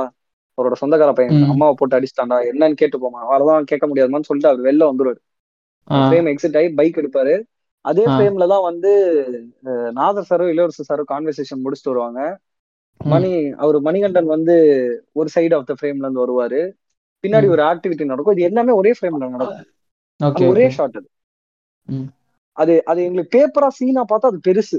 [0.58, 4.88] அவரோட சொந்தக்கார பையன் அம்மாவை போட்டு அடிச்சிட்டாண்டா என்னன்னு கேட்டு போமா அவர்தான் கேட்க முடியாதுமான்னு சொல்லிட்டு அவர் வெளில
[4.90, 5.20] வந்துருவாரு.
[6.04, 7.34] ஃப்ரேம் எக்ஸிட் ஆகி பைக் எடுப்பாரு.
[7.84, 8.90] அதே ஃப்ரேம்ல தான் வந்து
[9.98, 12.20] நாதர் சாரோ இளவரசு சாரோ கான்வர்சேஷன் முடிச்சுட்டு வருவாங்க.
[13.00, 13.30] மணி
[13.62, 14.54] அவர் மணிகண்டன் வந்து
[15.16, 16.60] ஒரு சைடு ஆஃப் த ஃப்ரேம்ல இருந்து வருவாரு.
[17.24, 18.34] பின்னாடி ஒரு ஆக்டிவிட்டி நடக்கும்.
[18.36, 19.68] இது எல்லாமே ஒரே ஃப்ரேம்ல நடக்கும்.
[20.50, 21.08] ஒரே ஷாட் அது.
[22.56, 24.78] அது அது எங்களுக்கு பேப்பரா சீனா பார்த்தா அது பெருசு.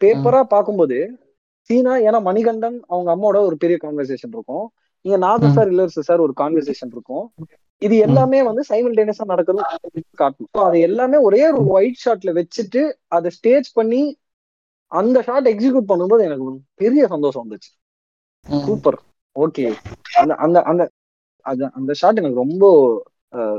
[0.00, 0.98] பேப்பரா பார்க்கும்போது
[1.70, 4.66] சீனா ஏன்னா மணிகண்டன் அவங்க அம்மாவோட ஒரு பெரிய கான்வர்சேஷன் இருக்கும்.
[5.04, 7.24] இங்க நாதர் சார் இளவரசு சார் ஒரு கான்வர்சேஷன் இருக்கும்.
[7.82, 9.64] இது எல்லாமே வந்து சைமல்டேனியஸா நடக்கிறது
[10.22, 12.82] காட்டணும் அது எல்லாமே ஒரே ஒரு ஒயிட் ஷாட்ல வச்சுட்டு
[13.16, 14.02] அதை ஸ்டேஜ் பண்ணி
[14.92, 16.52] அந்த ஷாட் எக்ஸிக்யூட் பண்ணும்போது எனக்கு
[16.82, 17.70] பெரிய சந்தோஷம் வந்துச்சு.
[18.66, 18.98] சூப்பர்
[19.36, 19.64] ஓகே
[20.20, 20.82] அந்த அந்த அந்த
[21.48, 22.64] அது அந்த ஷாட் எனக்கு ரொம்ப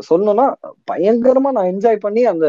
[0.04, 0.46] சொல்லணும்னா
[0.92, 2.46] பயங்கரமா நான் என்ஜாய் பண்ணி அந்த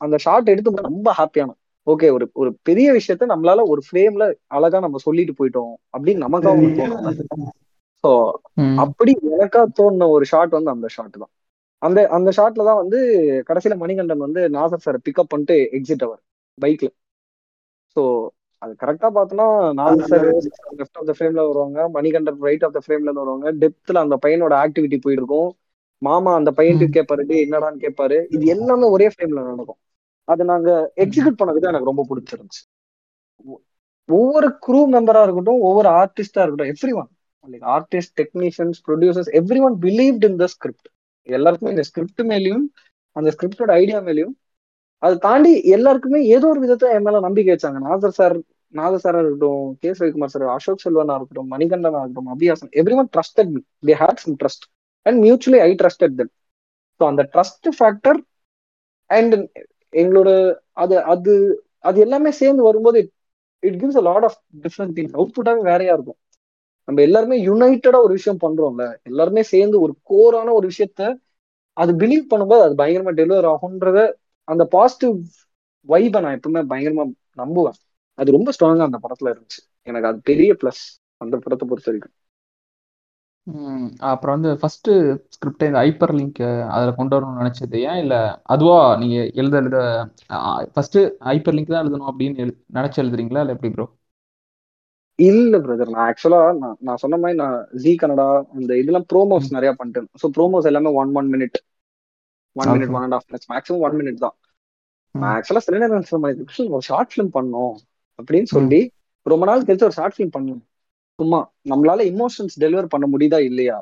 [0.00, 1.52] அந்த ஷாட் எடுத்து ரொம்ப ஹாப்பியான
[1.86, 7.50] ஓகே ஒரு ஒரு பெரிய விஷயத்த நம்மளால ஒரு ஃப்ரேம்ல அழகா நம்ம சொல்லிட்டு போயிட்டோம் அப்படின்னு நமக்காக தோணும்
[8.04, 8.10] ஸோ
[8.78, 11.32] அப்படி எனக்கா தோணுன ஒரு ஷாட் வந்து அந்த ஷாட் தான்.
[11.82, 12.98] அந்த அந்த ஷாட்ல தான் வந்து
[13.48, 16.20] கடைசியில மணிகண்டன் வந்து நாசர் சாரை பிக்கப் பண்ணிட்டு எக்ஸிட் அவர்
[16.58, 16.88] பைக்ல
[17.96, 18.02] ஸோ
[18.64, 19.46] அது கரெக்டா பார்த்தோம்னா
[20.78, 21.78] லெஃப்ட் ஆஃப் த ஃப்ரேம்ல வருவாங்க.
[21.96, 23.46] மணிகண்டன் ரைட் ஆஃப் த ஃப்ரேம்ல வருவாங்க.
[23.62, 25.50] டெப்த்ல அந்த பையனோட ஆக்டிவிட்டி போயிருக்கும்
[26.02, 29.80] மாமா அந்த பையனுக்கு கேட்பாரு என்னடான்னு கேட்பாரு இது எல்லாமே ஒரே ஃப்ரேம்ல நடக்கும்.
[30.28, 30.70] அதை நாங்க
[31.04, 32.62] எக்ஸிக்யூட் பண்ணதுக்கு எனக்கு ரொம்ப பிடிச்சிருந்துச்சு.
[34.08, 37.10] ஒவ்வொரு குரூ மெம்பரா இருக்கட்டும் ஒவ்வொரு ஆர்டிஸ்டா இருக்கட்டும் every one
[37.44, 40.88] like artist technicians producers every one believed in the script
[41.28, 42.66] எல்லாருக்குமே இந்த ஸ்கிரிப்ட் மேலேயும்
[43.16, 44.34] அந்த ஸ்கிரிப்டோட ஐடியா மேலேயும்
[45.02, 47.78] அதை தாண்டி எல்லாருக்குமே ஏதோ ஒரு விதத்தை என் மேல நம்பிக்கை வச்சாங்க.
[47.86, 48.36] நாசர் சார்
[48.74, 49.50] நாக சாரா இருக்கட்டும்
[49.80, 49.90] கே.
[49.94, 54.36] ரவிக்குமார் சார் அசோக் செல்வனா இருக்கட்டும் மணிகண்டனா இருக்கட்டும் Abhiyasan every one trusted me they had some
[54.40, 54.66] trust
[55.06, 56.32] and mutually I trusted them
[57.00, 58.20] so அந்த ட்ரஸ்ட் ஃபேக்டர்
[59.10, 59.34] அண்ட்
[59.92, 60.30] எங்களோட
[60.82, 61.32] அது அது
[61.84, 63.00] அது எல்லாமே சேர்ந்து வரும்போது
[63.62, 66.18] it gives a lot of different things அவுட்புட்டாவே வேறையா இருக்கும்.
[66.88, 68.84] நம்ம எல்லாருமே யுனைட்டடா ஒரு விஷயம் பண்றோம்ல.
[69.02, 71.02] எல்லாருமே சேர்ந்து ஒரு கோரான ஒரு விஷயத்த
[71.76, 74.00] அது பிலீவ் பண்ணும்போது அது பயங்கரமா டெலிவர் ஆகும்ன்றத
[74.48, 75.16] அந்த பாசிட்டிவ்
[75.88, 77.04] வைபை நான் எப்பவுமே பயங்கரமா
[77.38, 77.78] நம்புவேன்.
[78.18, 79.60] அது ரொம்ப ஸ்ட்ராங்கா அந்த படத்துல இருந்துச்சு.
[79.86, 80.82] எனக்கு அது பெரிய பிளஸ்
[81.20, 82.14] அந்த படத்தை பொறுத்த வரைக்கும்.
[84.10, 84.88] அப்புறம் வந்து ஃபர்ஸ்ட்
[85.34, 86.40] ஸ்கிரிப்டை இந்த ஹைப்பர் லிங்க்
[86.74, 88.20] அதில் கொண்டு வரணும்னு நினைச்சது ஏன் இல்லை?
[88.54, 89.78] அதுவா நீங்க எழுத எழுத
[90.74, 90.98] ஃபர்ஸ்ட்
[91.28, 92.46] ஹைப்பர் லிங்க் தான் எழுதணும் அப்படின்னு
[92.78, 93.86] நினைச்சு எழுதுறீங்களா இல்லை எப்படி ப்ரோ
[95.18, 99.72] இல்ல பிரதர் நான் ஆக்சுவலா நான் நான் சொன்ன மாதிரி நான் ஜி கனடா இந்த இதெல்லாம் ப்ரோமோஸ் நிறைய
[99.78, 101.58] பண்ணிட்டேன் ஸோ ப்ரோமோஸ் எல்லாமே one one minute
[102.56, 104.36] one minute one and half minutes maximum one minute தான்.
[105.14, 106.08] நான் ஆக்சுவலா சில நேரம்
[106.70, 107.74] ஒரு ஷார்ட் ஃபிலிம் பண்ணோம்
[108.18, 108.80] அப்படின்னு சொல்லி
[109.26, 110.62] ரொம்ப நாள் கழிச்சு ஒரு ஷார்ட் ஃபிலிம் பண்ணணும்.
[111.18, 111.40] சும்மா
[111.70, 113.76] நம்மளால இமோஷன்ஸ் டெலிவர் பண்ண முடியுதா இல்லையா?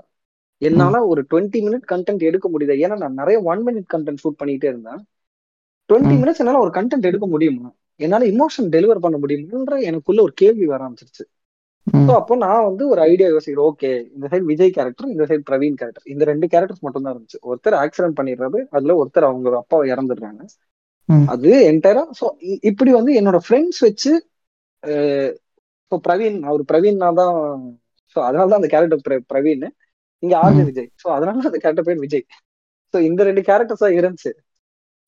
[0.63, 2.75] என்னால ஒரு டுவெண்ட்டி மினிட் கண்டென்ட் எடுக்க முடியுதா?
[2.85, 5.01] ஏன்னா நான் நிறைய ஒன் மினிட் கண்டென்ட் ஷூட் பண்ணிட்டே இருந்தேன்.
[5.91, 7.69] டுவெண்ட்டி மினிட்ஸ் என்னால ஒரு கண்டென்ட் எடுக்க முடியுமா?
[8.01, 11.25] என்னால இமோஷன் டெலிவர் பண்ண முடியுமான்ற எனக்குள்ள ஒரு கேள்வி வர ஆரம்பிச்சிருச்சு.
[12.07, 13.67] ஸோ அப்போ நான் வந்து ஒரு ஐடியா யோசிக்கிறேன்.
[13.71, 17.39] ஓகே இந்த சைடு விஜய் கேரக்டர் இந்த சைடு பிரவீன் கேரக்டர் இந்த ரெண்டு கேரக்டர்ஸ் மட்டும் தான் இருந்துச்சு.
[17.49, 20.43] ஒருத்தர் ஆக்சிடென்ட் பண்ணிடுறது அதுல ஒருத்தர் அவங்க அப்பா இறந்துடுறாங்க.
[21.35, 22.27] அது என்டையரா ஸோ
[22.71, 24.13] இப்படி வந்து என்னோட ஃப்ரெண்ட்ஸ் வச்சு
[25.85, 27.35] இப்போ பிரவீன் அவர் பிரவீன் தான்
[28.17, 29.65] ஸோ அதனால தான் அந்த கேரக்டர் பிரவீன்
[30.23, 30.89] இங்க ஆர்ஜே விஜய்.
[31.03, 32.25] ஸோ அதனால அந்த கேரக்டர் பேர் விஜய்.
[32.95, 34.31] ஸோ இந்த ரெண்டு கேரக்டர்ஸ் தான் இருந்துச்சு.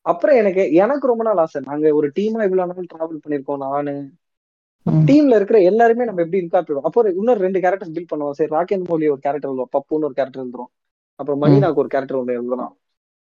[0.07, 1.61] அப்புறம் எனக்கு எனக்கு ரொம்ப நாள் ஆசை.
[1.69, 3.95] நாங்க ஒரு டீமா இவ்வளவு நாள் டிராவல் பண்ணிருக்கோம் நானு.
[5.09, 8.37] டீம்ல இருக்கிற எல்லாருமே நம்ம எப்படி இன்கார்ட் அப்போ இன்னொரு ரெண்டு கேரக்டர்ஸ் பில்ட் பண்ணுவோம்.
[8.39, 9.73] சரி ராக்கெட் மோலி ஒரு கேரக்டர் எழுதுவோம்.
[9.77, 10.71] பப்புன்னு ஒரு கேரக்டர் எழுதுறோம்.
[11.21, 12.75] அப்புறம் மணினாக்கு ஒரு கேரக்டர் ஒன்று எழுதலாம்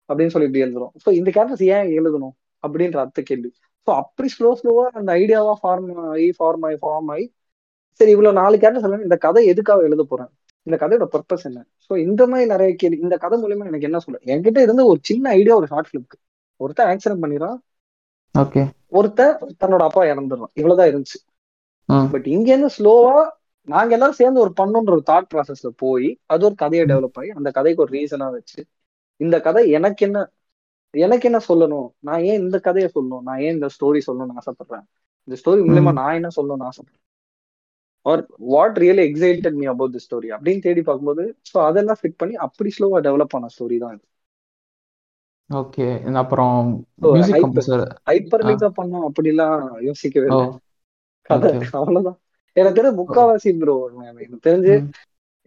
[0.09, 0.93] அப்படின்னு சொல்லி இப்படி எழுதுறோம்.
[1.03, 2.35] ஸோ இந்த கேரக்டர்ஸ் ஏன் எழுதணும்?
[2.65, 3.49] அப்படின்ற அர்த்த கேள்வி.
[3.87, 7.25] ஸோ அப்படி ஸ்லோ ஸ்லோவா அந்த ஐடியாவா ஃபார்ம் ஆகி ஃபார்ம் ஆகி ஃபார்ம் ஆகி
[7.99, 10.31] சரி இவ்வளவு நாலு கேரக்டர் சொல்லுங்க இந்த கதை எதுக்காக எழுத போறேன்?
[10.67, 11.59] இந்த கதையோட பர்பஸ் என்ன?
[11.85, 14.17] ஸோ இந்த மாதிரி நிறைய கேள்வி இந்த கதை மூலியமா எனக்கு என்ன சொல்ல?
[14.33, 16.17] என்கிட்ட இருந்து ஒரு சின்ன ஐடியா ஒரு ஷார்ட் ஃபிலிம்க்கு
[16.59, 17.57] ஒருத்தன் ஆக்சிடென்ட் பண்ணிடுறான்.
[18.35, 18.61] ஓகே
[18.97, 20.53] ஒருத்தன் தன்னோட அப்பா இறந்துடுறான்.
[20.59, 21.19] இவ்வளவுதான் இருந்துச்சு.
[22.13, 23.17] பட் இங்க இருந்து ஸ்லோவா
[23.67, 27.49] நாங்க எல்லாரும் சேர்ந்து ஒரு பண்ணுன்ற ஒரு தாட் ப்ராசஸ்ல போய் அது ஒரு கதையை டெவலப் ஆகி அந்த
[27.57, 28.59] கதைக்கு ஒரு ரீசனா வச்சு
[29.21, 30.19] இந்த கதை எனக்கு என்ன
[31.05, 31.87] எனக்கு என்ன சொல்லணும்?
[32.07, 33.23] நான் ஏன் இந்த கதையை சொல்லணும்?
[33.27, 34.85] நான் ஏன் இந்த ஸ்டோரி சொல்லணும்னு ஆசைப்படுறேன்?
[35.27, 37.03] இந்த ஸ்டோரி மூலயமா நான் என்ன சொல்லணும்னு ஆசைப்படுறேன்?
[38.05, 38.21] Or
[38.53, 42.71] what really excited me about the story அப்படின்னு தேடி பார்க்கும்போது ஸோ அதெல்லாம் ஃபிட் பண்ணி அப்படி
[42.75, 44.05] ஸ்லோவா டெவலப் ஆன ஸ்டோரி தான் இது.
[45.49, 45.87] ஓகே
[46.21, 46.59] அப்புறம்
[48.09, 50.47] ஹைப்பர் லிங்கா பண்ணோம் அப்படிலாம் யோசிக்கவே இல்லை.
[51.29, 52.19] கதை அவ்வளவுதான்.
[52.57, 53.75] எனக்கு தெரிஞ்ச முக்காவாசி ப்ரோ
[54.11, 54.73] எனக்கு தெரிஞ்சு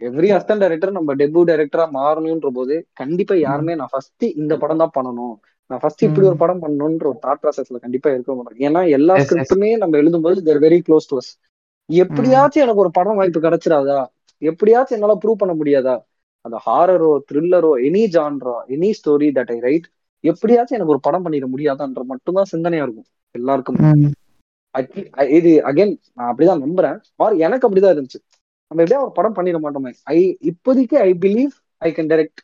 [0.00, 4.94] எவ்ரி அஸ்டன் டைரக்டர் நம்ம டெபு டைரக்டரா மாறணும்ன்ற போது கண்டிப்பா யாருமே நான் ஃபர்ஸ்ட் இந்த படம் தான்
[4.96, 5.34] பண்ணணும்.
[5.70, 8.60] நான் ஃபர்ஸ்ட் இப்படி ஒரு படம் பண்ணணும்ன்ற ஒரு தாட் ப்ராசஸ்ல கண்டிப்பா இருக்க மாட்டோம்.
[8.66, 11.32] ஏன்னா எல்லா ஸ்கிரிப்டுமே நம்ம எழுதும்போது they're very close to us
[11.90, 14.00] எப்படியாச்சும் எனக்கு ஒரு படம் வாய்ப்பு கிடைச்சிடாதா?
[14.42, 15.96] எப்படியாச்சும் என்னால ப்ரூவ் பண்ண முடியாதா?
[16.44, 19.86] அந்த ஹாரரோ த்ரில்லரோ any genre any story that I write
[20.24, 23.80] எப்படியாச்சும் எனக்கு ஒரு படம் பண்ணிட முடியாதான்ற மட்டும்தான் சிந்தனையா இருக்கும் எல்லாருக்கும்.
[25.38, 26.96] இது அகைன் நான் அப்படிதான் நம்புறேன்.
[27.16, 28.20] ஆர் எனக்கு அப்படிதான் இருந்துச்சு.
[28.70, 29.90] நம்ம எப்படியா ஒரு படம் பண்ணிட மாட்டோமே.
[30.14, 30.18] ஐ
[30.50, 32.40] இப்போதைக்கு I believe I can direct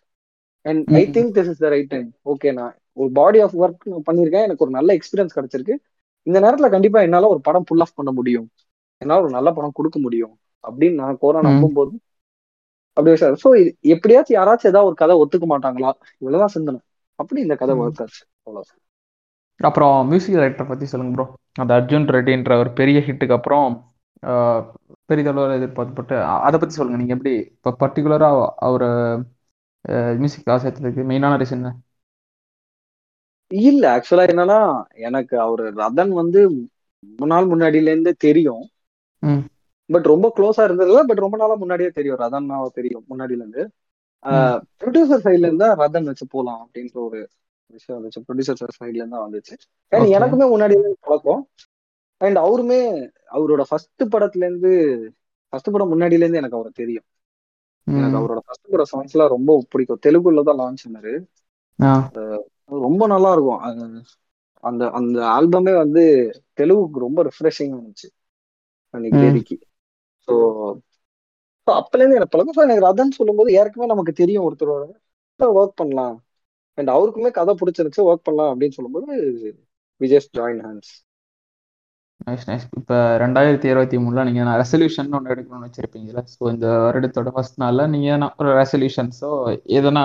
[0.66, 4.06] and I think this is the right time okay நான் ஒரு பாடி ஆஃப் ஒர்க் நான்
[4.08, 5.74] பண்ணிருக்கேன் எனக்கு ஒரு நல்ல எக்ஸ்பீரியன்ஸ் கிடைச்சிருக்கு.
[6.26, 8.46] இந்த நேரத்துல கண்டிப்பா என்னால ஒரு படம் புல் ஆஃப் பண்ண முடியும்.
[9.02, 10.34] என்னால ஒரு நல்ல படம் கொடுக்க முடியும்.
[10.64, 11.94] அப்படின்னு நான் கோரா நம்பும் போது
[12.96, 13.36] அப்படி சார்.
[13.42, 13.48] ஸோ
[13.94, 15.90] எப்படியாச்சும் யாராச்சும் ஏதாவது ஒரு கதை ஒத்துக்க மாட்டாங்களா?
[16.22, 16.80] இவ்வளவுதான் சிந்தனை.
[17.18, 18.72] அப்படி இந்த கதை ஒர்க் ஆச்சு அவ்வளவு
[19.60, 23.66] அப்புறம் மியூசிக் டைரக்டர் பத்தி சொல்லுங்க ப்ரோ அந்த அர்ஜுன் ரெட்டின்ற ஒரு பெரிய ஹிட்டுக்கு அப்புறம்
[25.08, 26.98] பெரிதளவில் எதிர்பார்க்கப்பட்டு அதை பத்தி சொல்லுங்க.
[26.98, 28.30] நீங்க எப்படி இப்போ பர்டிகுலரா
[28.60, 28.86] அவர்
[30.18, 31.66] மியூசிக் சேர்த்ததுக்கு மெயினான ரீசன்
[33.50, 34.58] இல்ல ஆக்சுவலா என்னன்னா
[35.00, 36.40] எனக்கு அவரு ரதன் வந்து
[37.02, 38.64] ரொம்ப நாள் முன்னாடில இருந்தே தெரியும்
[39.90, 42.18] பட் ரொம்ப க்ளோஸா இருந்ததுல பட் ரொம்ப நாளா முன்னாடியே தெரியும்.
[42.18, 43.62] ரதன் தெரியும் முன்னாடில இருந்து
[44.80, 47.20] ப்ரொடியூசர் சைட்ல இருந்தா ரதன் வச்சு போலாம் அப்படின்ற ஒரு
[47.70, 48.20] விஷயம் வந்துச்சு.
[48.26, 49.54] ப்ரொடியூசர் சைட்ல இருந்தா வந்துச்சு
[50.16, 51.42] எனக்குமே முன்னாடி பழக்கம்.
[52.20, 52.80] அண்ட் அவருமே
[53.34, 54.70] அவரோட ஃபர்ஸ்ட் படத்துல இருந்து
[55.52, 57.06] ஃபர்ஸ்ட் படம் முன்னாடில இருந்து எனக்கு அவரை தெரியும்.
[57.86, 60.02] எனக்கு அவரோட ஃபர்ஸ்ட் படம் சாங்ஸ் எல்லாம் ரொம்ப பிடிக்கும்.
[60.06, 61.12] தெலுங்குல தான் லான்ச் பண்ணாரு.
[62.86, 63.60] ரொம்ப நல்லா இருக்கும்.
[64.64, 66.02] அந்த அந்த ஆல்பமே வந்து
[66.58, 68.08] தெலுங்குக்கு ரொம்ப ரிஃப்ரெஷிங்கா இருந்துச்சு.
[68.94, 69.56] அன்னைக்கு தேதிக்கு
[70.28, 70.34] ஸோ
[71.66, 72.66] அப்பல இருந்து எனக்கு பழக்கம்.
[72.66, 74.84] எனக்கு ரதன் சொல்லும்போது ஏற்கனவே நமக்கு தெரியும் ஒருத்தரோட.
[75.40, 76.16] ஒர்க் பண்ணலாம்.
[76.78, 79.12] அண்ட் அவருக்குமே கதை பிடிச்சிருந்துச்சு ஒர்க் பண்ணலாம் அப்படின்னு சொல்லும்போது
[80.00, 80.92] Vijay join hands
[82.26, 87.30] nice nice இப்போ ரெண்டாயிரத்தி இருபத்தி மூணுல நீங்கள் நான் ரெசல்யூஷன் ஒன்று எடுக்கணும்னு வச்சிருப்பீங்களா ஸோ இந்த வருடத்தோட
[87.34, 89.28] ஃபர்ஸ்ட் நாளில் நீங்கள் ஒரு ரெசல்யூஷன் ஸோ
[89.78, 90.04] எதனா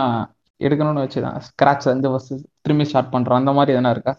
[0.61, 4.13] எடுக்கணும்னு வச்சு தான் ஸ்க்ராட்ச் வந்து ஃபர்ஸ்ட் திரும்பி ஸ்டார்ட் பண்ணுறோம் அந்த மாதிரி எதனா இருக்கா?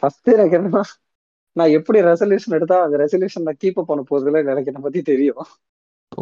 [0.00, 0.82] ஃபர்ஸ்ட் எனக்கு என்னன்னா
[1.56, 5.42] நான் எப்படி ரெசல்யூஷன் எடுத்தா அந்த ரெசல்யூஷன் நான் கீப் அப் பண்ண போறதுல எனக்கு என்ன பத்தி தெரியும்.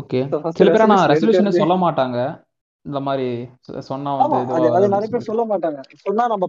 [0.00, 0.20] ஓகே
[0.58, 2.18] சில பேர் நான் ரெசல்யூஷன் சொல்ல மாட்டாங்க.
[2.86, 3.26] இந்த மாதிரி
[3.90, 4.38] சொன்னா வந்து
[4.76, 5.80] அது நிறைய பேர் சொல்ல மாட்டாங்க.
[6.06, 6.46] சொன்னா நம்ம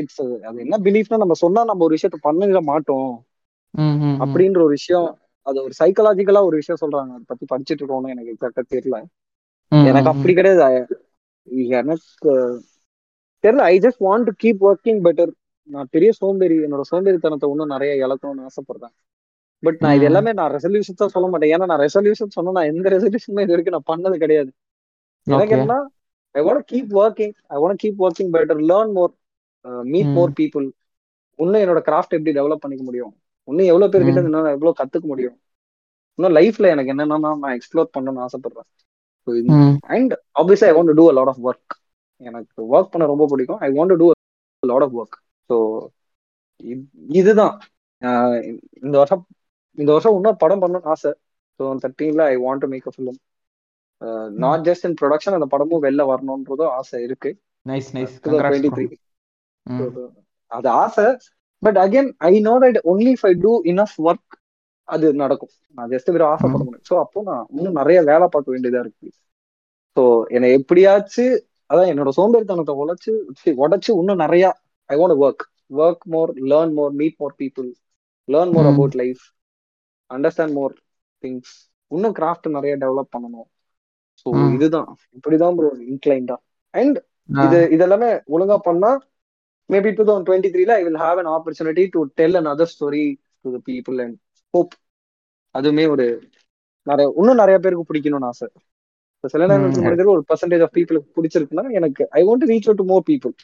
[0.00, 3.10] இட்ஸ் அது என்ன பிலீஃப்னா நம்ம சொன்னா நம்ம ஒரு விஷயத்த பண்ணிட மாட்டோம்.
[4.24, 5.08] அப்படின்ற ஒரு விஷயம்
[5.46, 7.10] அது ஒரு சைக்கலாஜிக்கலா ஒரு விஷயம் சொல்றாங்க.
[7.16, 8.98] அதை பத்தி படிச்சுட்டு இருக்கோம்னு எனக்கு எக்ஸாக்டா தெரியல.
[9.72, 10.68] எனக்கு அப்படி கிடையாது.
[11.80, 12.32] எனக்கு
[13.44, 13.64] தெரியல.
[13.72, 15.32] I just want to keep working better
[15.70, 18.94] நான் பெரிய சோம்பேறி என்னோட சோம்பேறித்தனத்தை இன்னும் நிறைய இழக்கணும்னு ஆசைப்படுறேன்.
[19.62, 21.52] பட் நான் இது எல்லாமே நான் ரெசல்யூஷன் தான் சொல்ல மாட்டேன்.
[21.54, 24.50] ஏன்னா நான் ரெசல்யூஷன் சொன்னா நான் எந்த ரெசல்யூஷனுமே இது வரைக்கும் நான் பண்ணது கிடையாது.
[25.26, 25.74] எனக்கு என்ன
[26.34, 29.12] I want keep working I want keep working better learn more
[29.88, 30.66] meet more people
[31.38, 33.12] இன்னும் என்னோட கிராஃப்ட் எப்படி டெவலப் பண்ணிக்க முடியும்?
[33.48, 35.36] இன்னும் எவ்வளவு பேர் கிட்ட நான் எவ்வளவு கத்துக்க முடியும்?
[36.18, 38.68] இன்னும் லைஃப்ல எனக்கு என்னன்னா நான் எக்ஸ்ப்ளோர் பண்ணணும்னு ஆசைப்படுறேன்.
[39.88, 41.74] And obviously I want to a lot of work
[42.20, 43.60] எனக்கு ஒர்க் பண்ண ரொம்ப பிடிக்கும்.
[43.60, 44.08] I want to
[44.62, 45.16] lot of work
[45.50, 45.56] so
[47.14, 47.54] இதுதான்.
[48.82, 49.22] இந்த வருஷம்
[49.78, 51.10] இந்த வருஷம் இன்னும் படம் பண்ணணும்னு ஆசை.
[51.60, 53.18] So தேர்ட்டீன்ல I want to make a film
[54.44, 57.30] not just in production அந்த படமும் வெளில வரணும்ன்றதும் ஆசை இருக்கு.
[57.66, 58.86] நைஸ் நைஸ் டுவெண்ட்டி த்ரீ
[60.50, 61.06] அது ஆசை.
[61.62, 64.34] But again I know that only if I do enough work
[64.88, 65.52] அது நடக்கும்.
[65.78, 69.08] நான் ஜஸ்ட் வெறும் ஆசைப்பட முடியும் ஸோ அப்போ நான் இன்னும் நிறைய வேலை பார்க்க வேண்டியதா இருக்கு.
[69.96, 70.02] ஸோ
[70.36, 71.24] என்னை எப்படியாச்சு
[71.70, 73.12] அதான் என்னோட சோம்பேறித்தனத்தை உழைச்சு
[73.64, 74.44] உடைச்சு இன்னும் நிறைய
[74.90, 75.44] I want work
[75.80, 77.68] work more learn more meet more people
[78.28, 79.22] learn more about life
[80.10, 80.74] understand more
[81.24, 81.54] things
[81.90, 83.48] இன்னும் கிராஃப்ட் நிறைய டெவலப் பண்ணணும்.
[84.26, 86.36] ஸோ இதுதான் இப்படிதான் ப்ரோ இன்க்ளைண்டா
[86.74, 86.98] அண்ட்.
[87.44, 88.90] இது இதெல்லாமே ஒழுங்கா பண்ணா
[89.70, 93.04] மேபி டூ தௌசண்ட் டுவெண்ட்டி த்ரீல I will have an opportunity to tell another story
[93.44, 94.16] to the people and
[94.54, 94.74] hope
[95.54, 96.06] அதுவுமே ஒரு
[96.86, 98.46] நிறைய இன்னும் நிறைய பேருக்கு பிடிக்கணும்னு ஆசை
[99.16, 99.50] இப்ப சில ம்.
[99.52, 103.34] நேரங்கள் மனிதர் ஒரு பர்சன்டேஜ் ஆஃப் பீப்புளுக்கு பிடிச்சிருக்குன்னா எனக்கு I want reach out to more people.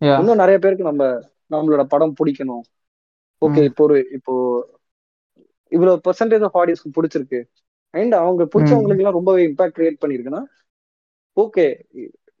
[0.00, 1.04] இன்னும் நிறைய பேருக்கு நம்ம
[1.50, 2.64] நம்மளோட படம் பிடிக்கணும்
[3.42, 3.62] ஓகே.
[3.70, 4.34] இப்போ ஒரு இப்போ
[5.72, 7.40] இவ்வளவு பர்சன்டேஜ் ஆஃப் ஆடியன்ஸ்க்கு பிடிச்சிருக்கு
[7.96, 10.42] அண்ட் அவங்க பிடிச்சவங்களுக்கு எல்லாம் ரொம்பவே இம்பாக்ட் கிரியேட் பண்ணிருக்குன்னா
[11.36, 11.64] ஓகே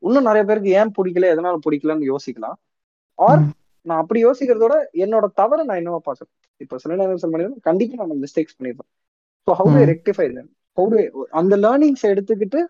[0.02, 2.56] இன்னும் நிறைய பேருக்கு ஏன் பிடிக்கல எதனால பிடிக்கலன்னு யோசிக்கலாம்.
[3.18, 3.42] ஆர்.
[3.86, 8.56] நான் அப்படி யோசிக்கிறதோட என்னோட தவறை நான் என்னவா பாக்குறேன் இப்போ சில நேரம் பண்ணி கண்டிப்பா நான் mistakes
[8.56, 8.88] பண்ணிருப்பேன்
[9.46, 9.82] so how to.
[9.92, 10.26] Rectify
[10.78, 10.98] how to
[11.32, 12.60] அந்த லேர்னிங்ஸ் எடுத்துக்கிட்டு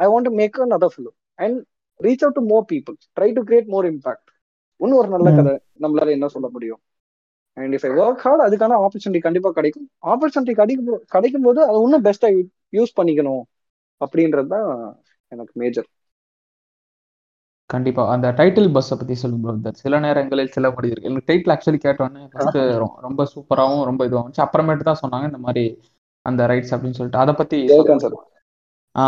[0.00, 1.58] I want to make another film and
[2.00, 4.28] reach out to more people try to create more impact
[4.80, 5.28] இன்னும் ஒரு நல்ல.
[5.38, 5.54] கதை.
[5.80, 6.80] நம்மளால என்ன சொல்ல முடியும்?
[7.56, 9.90] And if I work hard அதுக்கான ஆப்பர்ச்சுனிட்டி கண்டிப்பா கிடைக்கும்.
[10.06, 12.28] ஆப்பர்ச்சுனிட்டி கிடைக்கும் கிடைக்கும் போது அதை இன்னும் பெஸ்டா
[12.72, 13.42] யூஸ் பண்ணிக்கணும்
[14.00, 14.68] அப்படின்றது தான்
[15.32, 15.88] எனக்கு மேஜர்
[17.70, 18.02] கண்டிப்பா.
[18.10, 19.14] அந்த டைட்டில் பஸ்ஸை பத்தி.
[19.52, 22.58] இந்த சில நேரங்களில் சில மனிதர்கள் எனக்கு டைட்டில் ஆக்சுவலி கேட்டோன்னே ஃபர்ஸ்ட்
[23.06, 24.44] ரொம்ப சூப்பராகவும் ரொம்ப இதுவாக இருந்துச்சு.
[24.46, 25.64] அப்புறமேட்டு தான் சொன்னாங்க இந்த மாதிரி
[26.26, 27.22] அந்த ரைட்ஸ் அப்படின்னு சொல்லிட்டு.
[27.24, 27.58] அதை பத்தி
[28.94, 29.06] ஆ.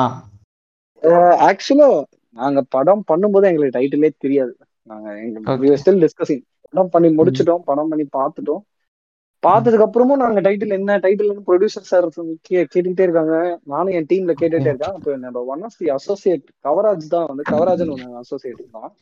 [1.49, 1.89] ஆக்சுவலா
[2.37, 4.53] நாங்க படம் பண்ணும்போது எங்களுக்கு டைட்டிலே தெரியாது.
[4.87, 5.09] நாங்க
[5.83, 8.63] ஸ்டில் டிஸ்கசிங் படம் பண்ணி முடிச்சிட்டோம் படம் பண்ணி பார்த்துட்டோம்
[9.43, 12.07] பார்த்ததுக்கு அப்புறமும் நாங்க டைட்டில் என்ன டைட்டில் ப்ரொடியூசர் சார்
[12.49, 13.35] கேட்டுட்டே இருக்காங்க.
[13.65, 14.95] நானும் என் டீம்ல கேட்டுட்டே இருக்கேன்.
[14.97, 18.93] அப்போ என்னோட one of the associate Kavaraj தான் வந்து கவராஜன் ஒன்று அசோசியேட் தான்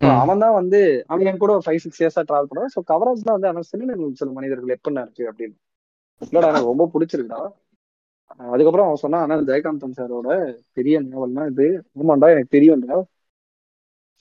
[0.00, 0.16] So ம்.
[0.20, 2.72] அவன் தான் வந்து அவன் என் கூட ஒரு ஃபைவ் சிக்ஸ் இயர்ஸா டிராவல் பண்ணுவான்.
[2.74, 3.84] ஸோ கவராஜ் தான் வந்து அவன் சில
[4.14, 5.54] சில மனிதர்கள் எப்படின்னா இருக்கு அப்படின்னு.
[6.22, 7.40] இல்லடா எனக்கு ரொம்ப பிடிச்சிருக்குடா.
[8.32, 10.28] அஹ் அதுக்கப்புறம் அவன் சொன்னான் ஆனா ஜெயகாந்தன் சாரோட
[10.72, 11.66] பெரிய நாவல்னா இது.
[11.98, 12.98] ஆமாண்டா எனக்கு தெரியும்டா.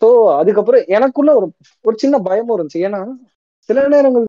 [0.01, 0.07] ஸோ
[0.39, 1.47] அதுக்கப்புறம் எனக்குள்ள ஒரு
[1.85, 2.83] ஒரு சின்ன பயமும் இருந்துச்சு.
[2.87, 3.01] ஏன்னா
[3.69, 4.25] சில நேரங்கள்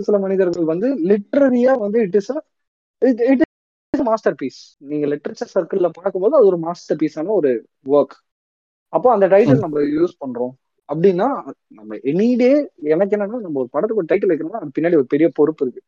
[0.00, 2.30] சில மனிதர்கள் வந்து லிட்ரரியா வந்து it is
[3.02, 3.42] it
[3.92, 4.04] is
[4.40, 4.60] masterpiece
[4.90, 7.52] நீங்க லிட்ரேச்சர் சர்க்கிள்ல பார்க்கும்போது அது ஒரு மாஸ்டர் பீஸான ஒரு
[7.92, 8.16] ஒர்க்
[8.92, 10.52] அப்போ அந்த டைட்டில் நம்ம யூஸ் பண்றோம்.
[10.88, 11.26] அப்படின்னா
[11.70, 12.50] நம்ம எனிடே
[12.92, 15.82] எனக்கு என்னன்னா நம்ம ஒரு படத்துக்கு ஒரு டைட்டில் வைக்கணும்னா அது பின்னாடி ஒரு பெரிய பொறுப்பு இருக்கு.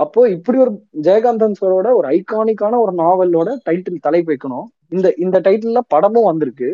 [0.00, 0.72] அப்போ இப்படி ஒரு
[1.06, 4.66] ஜெயகாந்தன் சாரோட ஒரு ஐகானிக்கான ஒரு நாவலோட டைட்டில் தலைப்பு வைக்கணும்.
[4.88, 6.68] இந்த இந்த டைட்டில்ல படமும் வந்திருக்கு.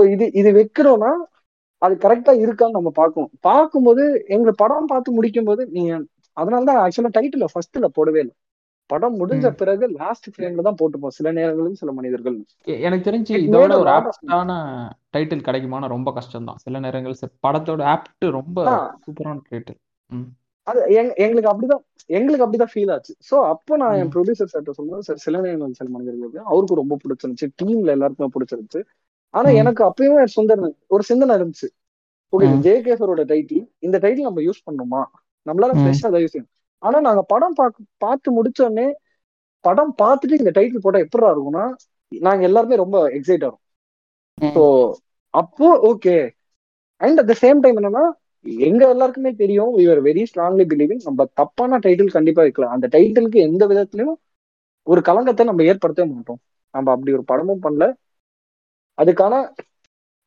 [0.00, 1.12] ஸோ இது இது வைக்கிறோம்னா
[1.82, 3.30] அது கரெக்டா இருக்கான்னு நம்ம பார்க்கணும்.
[3.40, 5.92] பார்க்கும்போது எங்க படம் பார்த்து முடிக்கும் போது நீங்க
[6.36, 8.34] அதனாலதான் ஆக்சுவலா டைட்டில் ஃபர்ஸ்ட்ல போடவே இல்லை.
[8.90, 9.50] படம் முடிஞ்ச.
[9.50, 11.14] பிறகு லாஸ்ட் ஃப்ரேம்ல தான் போட்டுப்போம்.
[11.18, 12.36] சில நேரங்களில் சில மனிதர்கள்.
[12.80, 14.52] எனக்கு தெரிஞ்சு இதோட ஒரு ஆப்டான
[15.16, 18.58] டைட்டில் கிடைக்குமானா ரொம்ப கஷ்டம் தான் சில நேரங்கள் படத்தோட ஆப்ட் ரொம்ப.
[19.04, 19.80] சூப்பரான டைட்டில்
[20.66, 23.14] அது எங்க- எங்களுக்கு அப்படிதான் எங்களுக்கு அப்படிதான் ஃபீல் ஆச்சு.
[23.30, 24.10] சோ அப்போ நான் என்.
[24.10, 27.46] ப்ரொடியூசர் சார்ட்ட சொல்லும்போது சார் சில நேரங்கள் சில மனிதர்களுக்கு அவருக்கு ரொம்ப பிடிச்சிருந்துச்சு.
[27.62, 28.80] டீம்ல எல்லாருக்குமே பிடிச்சிருந்துச்சு.
[29.34, 29.48] ஆனா.
[29.60, 30.62] எனக்கு அப்பயுமே ஒரு சுந்தர்
[30.94, 31.68] ஒரு சிந்தனை இருந்துச்சு
[32.32, 32.48] ஓகே.
[32.64, 35.02] ஜே கேசரோட டைட்டில் இந்த டைட்டில் நம்ம யூஸ் பண்ணணுமா
[35.46, 35.72] நம்மளால.
[35.78, 38.86] ஃப்ரெஷ்ஷா யூஸ் பண்ணணும் ஆனா நாங்க படம் பார்க்க பார்த்து முடிச்ச உடனே
[39.64, 41.64] படம் பார்த்துட்டு இந்த டைட்டில் போட்டா எப்படிடா இருக்கும்னா
[42.12, 43.62] நாங்க எல்லாருமே ரொம்ப எக்ஸைட் ஆகும்.
[44.38, 44.62] ஸோ
[45.34, 46.14] அப்போ okay
[47.00, 48.04] and at the same time என்னன்னா
[48.66, 53.64] எங்க எல்லாருக்குமே தெரியும் were வெரி ஸ்ட்ராங்லி பிலீவிங் நம்ம தப்பான டைட்டில் கண்டிப்பா வைக்கலாம் அந்த டைட்டிலுக்கு எந்த
[53.70, 54.16] விதத்துலயும்
[54.86, 56.40] ஒரு கலங்கத்தை நம்ம ஏற்படுத்தவே மாட்டோம்
[56.74, 57.86] நம்ம அப்படி ஒரு படமும் பண்ணல
[59.02, 59.34] அதுக்கான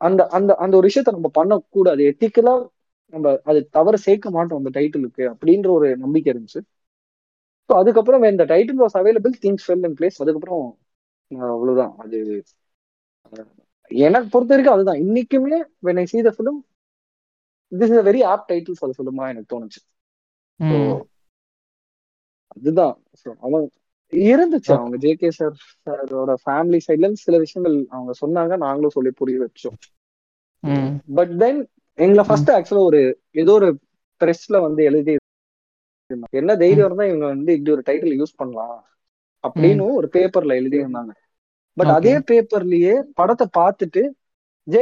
[0.08, 2.04] அந்த அந்த அந்த ஒரு விஷயத்த நம்ம பண்ணக்கூடாது.
[2.12, 2.54] எத்திக்கலா
[3.14, 6.62] நம்ம அது தவறு சேர்க்க மாட்டோம் அந்த டைட்டிலுக்கு அப்படின்ற ஒரு நம்பிக்கை இருந்துச்சு.
[7.68, 10.64] ஸோ அதுக்கப்புறம் இந்த title was available things fell in place அதுக்கப்புறம்
[11.54, 11.94] அவ்வளவுதான்.
[12.04, 12.18] அது
[13.92, 15.02] எனக்கு பொறுத்த வரைக்கும் அதுதான்.
[15.06, 16.58] இன்னைக்குமே when I see the film
[17.72, 19.82] this is a very apt title for the film எனக்கு தோணுச்சு.
[22.56, 22.96] அதுதான்.
[23.48, 23.66] அவன்
[24.28, 24.72] இருந்துச்சு.
[24.76, 25.54] அவங்க ஜே கே சார்
[25.86, 29.78] சாரோட ஃபேமிலி சைட்ல இருந்து சில விஷயங்கள் அவங்க சொன்னாங்க நாங்களும் சொல்லி புரிய வச்சோம்.
[31.16, 31.60] பட் தென்
[31.98, 33.02] எங்களை ஃபர்ஸ்ட் ஆக்சுவலா ஒரு
[33.42, 33.70] ஏதோ ஒரு
[34.22, 36.30] பிரஸ்ல வந்து எழுதி இருந்தாங்க.
[36.40, 38.78] என்ன தைரியம் இருந்தா இவங்க வந்து இப்படி ஒரு டைட்டில் யூஸ் பண்ணலாம்
[39.44, 41.14] அப்படின்னு ஒரு பேப்பர்ல எழுதி இருந்தாங்க
[41.78, 41.92] பட்.
[41.98, 44.02] அதே பேப்பர்லயே படத்தை பார்த்துட்டு
[44.68, 44.82] ஜே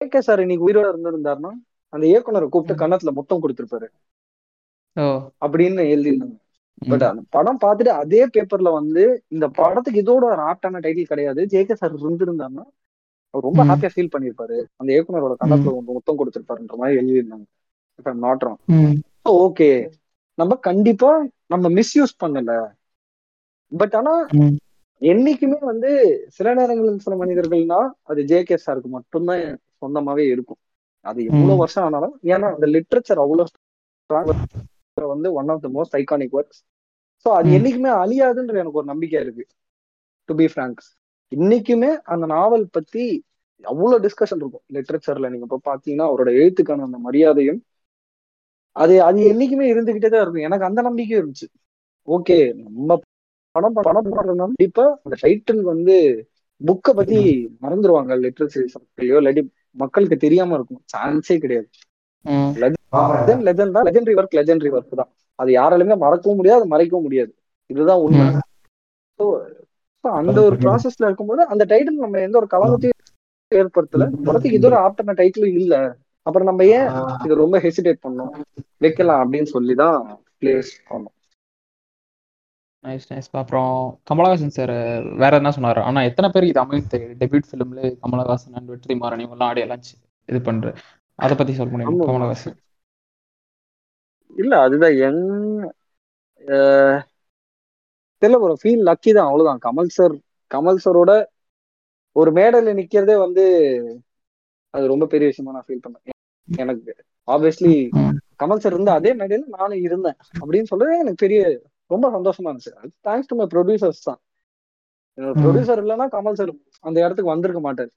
[0.00, 1.52] கே சார் இன்னைக்கு உயிரோட இருந்திருந்தாருன்னா
[1.92, 2.82] அந்த இயக்குனரை கூப்பிட்டு.
[2.82, 3.88] கன்னத்துல மொத்தம் கொடுத்திருப்பாரு
[5.42, 6.46] அப்படின்னு எழுதியிருந்தாங்க ம்.
[6.88, 11.44] பட் அந்த படம் பார்த்துட்டு அதே பேப்பர்ல வந்து இந்த படத்துக்கு இதோட ஒரு ஆப்டான டைட்டில் கிடையாது.
[11.44, 12.64] ஜேகே சார் இருந்திருந்தாருன்னா
[13.34, 13.64] அவர் ரொம்ப.
[13.64, 15.34] ஹாப்பியா ஃபீல் பண்ணிருப்பாரு அந்த இயக்குனரோட
[15.64, 17.46] ஒரு முத்தம் கொடுத்திருப்பாருன்ற மாதிரி எழுதியிருந்தாங்க.
[18.14, 18.96] Not wrong hmm.
[19.28, 19.70] ஓகே
[20.38, 21.10] நம்ம கண்டிப்பா
[21.46, 22.52] நம்ம மிஸ்யூஸ் பண்ணல.
[23.72, 24.26] பட் ஆனா.
[25.02, 25.90] என்னைக்குமே வந்து
[26.28, 29.44] சில நேரங்களில் சில மனிதர்கள்னா அது ஜேகே சாருக்கு மட்டும்தான்
[29.80, 30.58] சொந்தமாவே இருக்கும்.
[31.06, 31.56] அது எவ்வளவு.
[31.56, 33.48] வருஷம் ஆனாலும் ஏன்னா அந்த லிட்ரேச்சர் அவ்வளவு
[35.00, 36.60] strong வந்து one of the most iconic works
[37.26, 37.54] so அது ம்.
[37.56, 39.44] என்னைக்குமே அழியாதுன்ற எனக்கு ஒரு நம்பிக்கை இருக்கு.
[40.28, 40.80] டு பி ஃப்ராங்க்
[41.32, 43.04] இன்னைக்குமே அந்த நாவல் பத்தி
[43.64, 44.64] அவ்வளவு டிஸ்கஷன் இருக்கும்.
[44.76, 47.60] லிட்ரேச்சர்ல நீங்க இப்ப பாத்தீங்கன்னா அவரோட எழுத்துக்கான அந்த மரியாதையும்
[48.76, 50.46] அது அது என்னைக்குமே இருந்துகிட்டே தான் இருக்கும்.
[50.48, 51.48] எனக்கு அந்த நம்பிக்கையும் இருந்துச்சு.
[52.08, 52.98] ஓகே நம்ம
[53.54, 55.94] படம் படம் பண்றதுனால கண்டிப்பா அந்த டைட்டில் வந்து
[56.60, 57.18] புக்கை பத்தி
[57.62, 58.12] மறந்துருவாங்க.
[58.24, 58.66] லிட்ரேச்சர்
[59.08, 59.42] இல்லாட்டி
[59.76, 60.82] மக்களுக்கு தெரியாம இருக்கும்.
[60.94, 61.68] சான்ஸே கிடையாது.
[62.62, 63.86] லெஜண்ட் லெஜண்ட் தான்.
[63.88, 65.10] லெஜெண்டரி ஒர்க் லெஜெண்டரி ஒர்க் தான்.
[65.38, 67.32] அது யாராலுமே மறக்கவும் முடியாது மறைக்கவும் முடியாது.
[67.70, 68.26] இதுதான் உண்மை.
[69.20, 69.26] ஸோ
[70.18, 72.98] அந்த ஒரு ப்ராசஸ்ல இருக்கும்போது அந்த டைட்டில் நம்ம எந்த ஒரு கலகத்தையும்
[73.52, 74.04] ஏற்படுத்தல.
[74.26, 75.74] படத்துக்கு இது ஒரு ஆப்டர்ன டைட்டிலும் இல்ல.
[76.26, 76.88] அப்புறம் நம்ம ஏன்
[77.24, 78.32] இது ரொம்ப ஹெசிடேட் பண்ணோம்?
[78.84, 79.98] வைக்கலாம் அப்படின்னு சொல்லி தான்
[80.40, 81.14] பிளேஸ் பண்ணோம்.
[82.84, 83.72] நைஸ் நைஸ் அப்புறம்
[84.10, 84.74] கமலஹாசன் சார்
[85.22, 85.80] வேற என்ன சொன்னாரு?
[85.88, 89.84] ஆனா எத்தனை பேருக்கு இது அமைத்து டெபியூட் ஃபிலிம்ல கமலஹாசன் அண்ட் வெற்றி மாறன் இவங்கெல்லாம் ஆடி எல்லாம்
[90.28, 90.72] இது பண்ற
[91.24, 92.56] அதை பத்தி சொல்ல முடியும் கமலஹாசன்.
[94.42, 95.22] இல்ல அதுதான் எங்
[98.22, 99.62] தெரியல ஒரு ஃபீல் லக்கி தான் அவ்வளவுதான்.
[99.66, 100.14] கமல் சார்
[100.50, 101.12] கமல் சாரோட
[102.16, 103.44] ஒரு மேடையில நிக்கிறதே வந்து
[104.74, 106.16] அது ரொம்ப பெரிய விஷயமா நான் ஃபீல் பண்ணேன்.
[106.48, 106.92] எனக்கு
[107.28, 107.74] ஆப்வியஸ்லி
[108.42, 111.40] கமல் சார் இருந்த அதே மேடையில நானும் இருந்தேன் அப்படின்னு சொல்றது எனக்கு பெரிய
[111.90, 112.74] ரொம்ப சந்தோஷமா இருந்துச்சு.
[112.80, 114.20] அது தேங்க்ஸ் டு மை ப்ரொடியூசர்ஸ் தான்.
[115.18, 116.52] என்னோட ப்ரொடியூசர் இல்லைன்னா கமல் சார்
[116.86, 117.90] அந்த இடத்துக்கு வந்திருக்க மாட்டார்.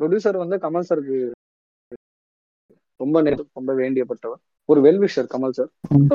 [0.00, 1.18] ப்ரொடியூசர் வந்து கமல் சாருக்கு
[3.00, 3.20] ரொம்ப
[3.58, 4.40] ரொம்ப வேண்டியப்பட்டவர்.
[4.68, 5.70] ஒரு wellwisher Kamal sir.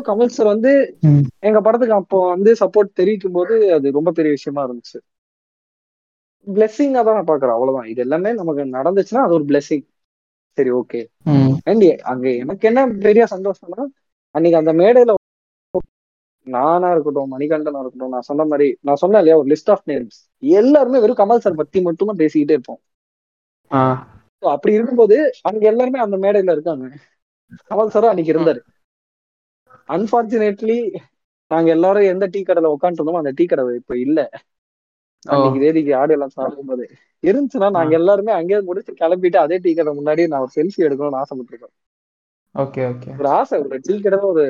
[0.10, 0.72] Kamal sir வந்து
[1.50, 5.00] எங்க படத்துக்கு அப்போ வந்து சப்போர்ட் தெரிவிக்கும் போது அது ரொம்ப பெரிய விஷயமா இருந்துச்சு.
[6.48, 7.90] பிளெஸிங்கா தான் நான் பாக்குறேன் அவ்வளவுதான்.
[7.92, 9.86] இது எல்லாமே நமக்கு நடந்துச்சுன்னா அது ஒரு பிளெஸிங்
[10.58, 11.02] சரி ஓகே
[11.70, 13.84] அண்ட் அங்க எனக்கு என்ன பெரிய சந்தோஷம்னா
[14.36, 15.16] அன்னைக்கு அந்த மேடையில
[16.48, 21.02] நானா இருக்கட்டும் மணிகண்டனா இருக்கட்டும் நான் சொன்ன மாதிரி நான் சொன்னேன் இல்லையா ஒரு லிஸ்ட் ஆஃப் நேம்ஸ் எல்லாருமே
[21.04, 22.82] வெறும் கமல் சார் பத்தி மட்டும் தான் பேசிக்கிட்டே இருப்போம்.
[24.44, 26.86] அப்படி இருக்கும்போது அங்க எல்லாருமே அந்த மேடையில இருக்காங்க.
[27.70, 28.62] கமல் சாரும் அன்னைக்கு இருந்தாரு.
[29.90, 30.78] அன்பார்ச்சுனேட்லி
[31.52, 34.20] நாங்க எல்லாரும் எந்த டீ கடையில உட்காந்துருந்தோமோ அந்த டீ கடை இப்ப இல்ல.
[35.26, 36.84] அன்னைக்கு தேதிக்கு ஆடு எல்லாம் சாப்பிடும்போது.
[37.24, 41.76] இருந்துச்சுன்னா நாங்க எல்லாருமே அங்கேயே முடிச்சு கிளம்பிட்டு அதே டீ கடை முன்னாடி நான் ஒரு செல்ஃபி எடுக்கணும்னு ஆசைப்பட்டிருக்கேன்
[42.56, 43.12] ஓகே ஓகே.
[43.20, 44.46] ஒரு ஆசை ஒரு டீ கடை ஒரு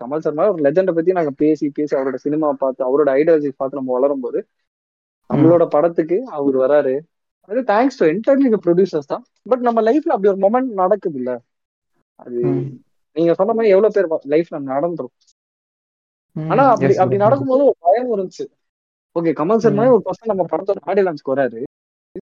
[0.00, 3.92] கமல் சர்மா ஒரு லெஜண்டை பத்தி நாங்க பேசி பேசி அவரோட சினிமா பார்த்து அவரோட ஐடியாலஜி பார்த்து நம்ம
[3.92, 4.40] வளரும் போது
[5.30, 6.94] நம்மளோட படத்துக்கு அவர் வராரு.
[7.48, 9.22] அது தேங்க்ஸ் டு என்டையர்லி ப்ரொடியூசர்ஸ் தான்.
[9.50, 11.32] பட் நம்ம லைஃப்ல அப்படி ஒரு மொமெண்ட் நடக்குது இல்ல
[12.18, 12.38] அது
[13.16, 15.14] நீங்க சொன்ன மாதிரி எவ்வளவு பேர் லைஃப்ல நடந்துரும்.
[16.36, 18.44] ஆனா அப்படி அப்படி நடக்கும்போது ஒரு பயம் இருந்துச்சு.
[19.16, 21.60] ஓகே கமல் சார் மாதிரி ஒரு பர்சன் நம்ம படத்தோட ஆடியோ லான்ச்க்கு வராரு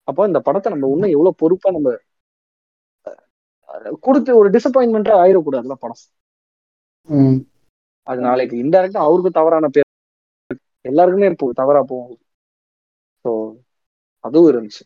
[0.09, 1.89] அப்போ இந்த படத்தை நம்ம இன்னும் எவ்வளவு பொறுப்பா நம்ம
[4.05, 6.01] கொடுத்து ஒரு டிசப்பாயின்மெண்டா ஆயிடக்கூடாதுல படம்.
[8.07, 9.87] அது நாளைக்கு இன்டெரக்டா அவருக்கு தவறான பேர்
[10.85, 12.19] எல்லாருக்குமே இப்போ தவறா போகும்.
[13.25, 13.31] ஸோ
[14.23, 14.83] அதுவும் இருந்துச்சு.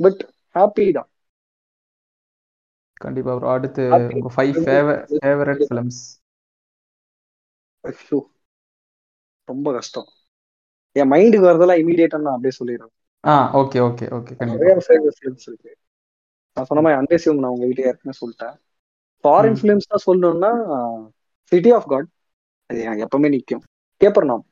[0.00, 0.20] பட்
[0.56, 1.08] ஹாப்பி தான்.
[3.04, 3.82] கண்டிப்பா ப்ரோ அடுத்து
[4.14, 6.00] உங்க ஃபைவ் ஃபேவரட் ஃபிலிம்ஸ்
[7.84, 8.18] ஐயோ
[9.48, 10.08] ரொம்ப கஷ்டம்.
[10.96, 12.92] என் மைண்டுக்கு வரதெல்லாம் இமீடியட்டா நான் அப்படியே சொல்லிடுறேன்.
[13.24, 15.72] ஆ ஓகே ஓகே ஓகே நிறைய ஃபேவரட் ஃபிலிம்ஸ் இருக்கு.
[16.56, 18.56] நான் சொன்ன மாதிரி அன்பேசியம் நான் உங்க வீட்டுல ஏற்கனவே சொல்லிட்டேன்.
[19.24, 20.50] ஃபாரின் ஃபிலிம்ஸ் தான் சொல்லணும்னா
[21.52, 22.08] சிட்டி ஆஃப் காட்
[22.70, 23.64] அது எப்பவுமே நிற்கும்
[24.00, 24.44] கேப்பர் நாம்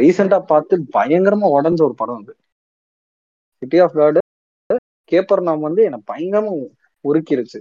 [0.00, 2.32] ரீசெண்டா பார்த்து பயங்கரமா உடஞ்ச ஒரு படம் அது.
[3.62, 4.18] சிட்டி ஆஃப் காட்
[5.12, 6.52] கேப்பர் நாம் வந்து எனக்கு பயங்கரமா
[7.04, 7.60] உருக்கிருச்சு.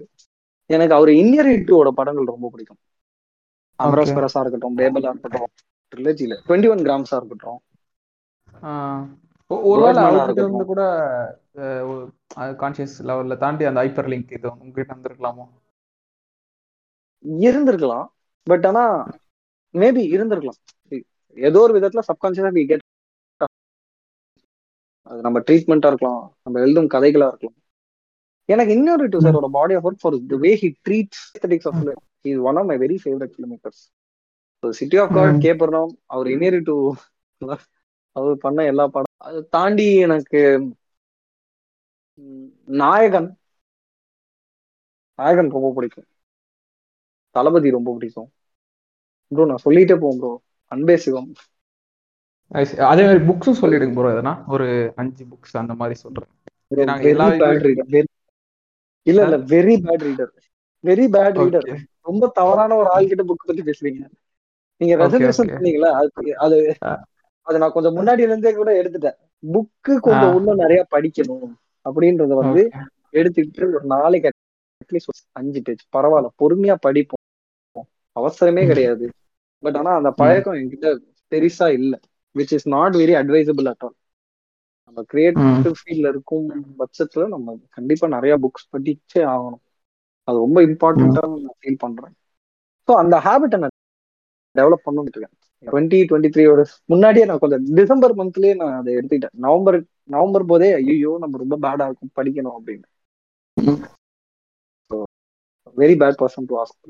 [0.69, 2.81] எனக்கு அவர் இந்தியன் டூவோட படங்கள் ரொம்ப பிடிக்கும்.
[3.80, 5.52] அமராஸ் பரஸா இருக்கட்டும் பேபலா இருக்கட்டும்
[5.93, 7.60] ட்ரிலஜில டுவெண்ட்டி ஒன் கிராம்ஸா இருக்கட்டும்.
[9.69, 10.81] ஒருவேளை அவர்கிட்ட இருந்து கூட
[12.61, 15.45] கான்சியஸ் லெவல்ல தாண்டி அந்த ஹைப்பர் லிங்க் இது உங்ககிட்ட வந்திருக்கலாமோ
[17.45, 18.07] இருந்திருக்கலாம்
[18.48, 18.84] பட் ஆனா
[19.73, 20.60] மேபி இருந்திருக்கலாம்.
[21.38, 22.85] ஏதோ ஒரு விதத்துல சப்கான்சியஸா வி கெட்
[25.07, 26.23] அது நம்ம ட்ரீட்மெண்டா இருக்கலாம்.
[26.43, 27.57] நம்ம எழுதும் கதைகளா இருக்கலாம்.
[28.49, 31.80] எனக்கு இன்னொரு டூ சாரோட body of work for the way he treats aesthetics of
[32.26, 33.81] is one of my very favourite film makers
[34.64, 36.76] City of God Capernaum our Inarritu
[38.15, 39.14] அவர் பண்ண எல்லா படம்.
[39.27, 40.41] அதை தாண்டி எனக்கு
[42.81, 43.30] நாயகன்.
[45.19, 46.07] நாயகன் ரொம்ப பிடிக்கும்.
[47.35, 48.30] தளபதி ரொம்ப பிடிக்கும்.
[49.32, 50.32] ப்ரோ நான் சொல்லிட்டே போவோம் ப்ரோ
[50.72, 51.32] அன்பே சிவம்.
[52.86, 54.34] அதே மாதிரி புக்ஸும் சொல்லிடுங்க ப்ரோ எதனா?
[54.53, 56.32] ஒரு அஞ்சு புக்ஸ் அந்த மாதிரி சொல்றேன்.
[59.08, 60.32] இல்ல இல்ல very bad reader
[60.84, 61.68] very bad reader
[62.06, 64.02] ரொம்ப தவறான ஒரு ஆள் கிட்ட புக் பத்தி பேசுறீங்க.
[64.82, 65.90] நீங்க ரெசல்யூஷன் பண்ணீங்களா
[66.40, 66.58] அது
[67.48, 69.18] அது நான் கொஞ்சம் முன்னாடி இருந்தே கூட எடுத்துட்டேன்.
[69.44, 71.52] புக்கு கொஞ்சம் இன்னும் நிறைய படிக்கணும்
[71.86, 72.62] அப்படின்றத வந்து
[73.14, 74.30] எடுத்துக்கிட்டு ஒரு நாளைக்கு
[74.82, 77.26] அட்லீஸ்ட் அஞ்சு பேஜ் பரவாயில்ல பொறுமையா படிப்போம்.
[78.16, 79.06] அவசரமே கிடையாது.
[79.63, 80.88] பட் ஆனா அந்த பழக்கம் என்கிட்ட
[81.31, 81.93] பெருசா இல்ல.
[82.35, 83.95] Which is not very advisable at all
[84.88, 86.47] நம்ம கிரியேட்டிவ் ஃபீல்ட்ல இருக்கும்
[86.79, 87.47] பட்சத்துல நம்ம
[87.77, 89.63] கண்டிப்பா நிறைய புக்ஸ் படிச்சே ஆகணும்.
[90.27, 92.15] அது ரொம்ப இம்பார்ட்டண்டா நான் ஃபீல் பண்றேன்.
[92.88, 93.75] ஸோ அந்த ஹேபிட்டை நான்
[94.55, 95.35] டெவலப் பண்ணிட்டு இருக்கேன்
[95.65, 99.35] டுவெண்ட்டி டுவெண்ட்டி த்ரீயோட முன்னாடியே நான் கொஞ்சம் டிசம்பர் மந்த்லயே நான் அதை எடுத்துக்கிட்டேன்.
[99.45, 99.77] நவம்பர்
[100.09, 102.88] நவம்பர் போதே ஐயோ நம்ம ரொம்ப பேடா இருக்கும் படிக்கணும் அப்படின்னு.
[105.77, 106.89] Very bad person to ask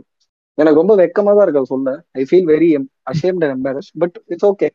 [0.61, 1.89] எனக்கு ரொம்ப வெக்கமா தான் இருக்கு சொல்ல.
[2.19, 2.69] I feel very
[3.11, 4.69] ashamed and embarrass but it's okay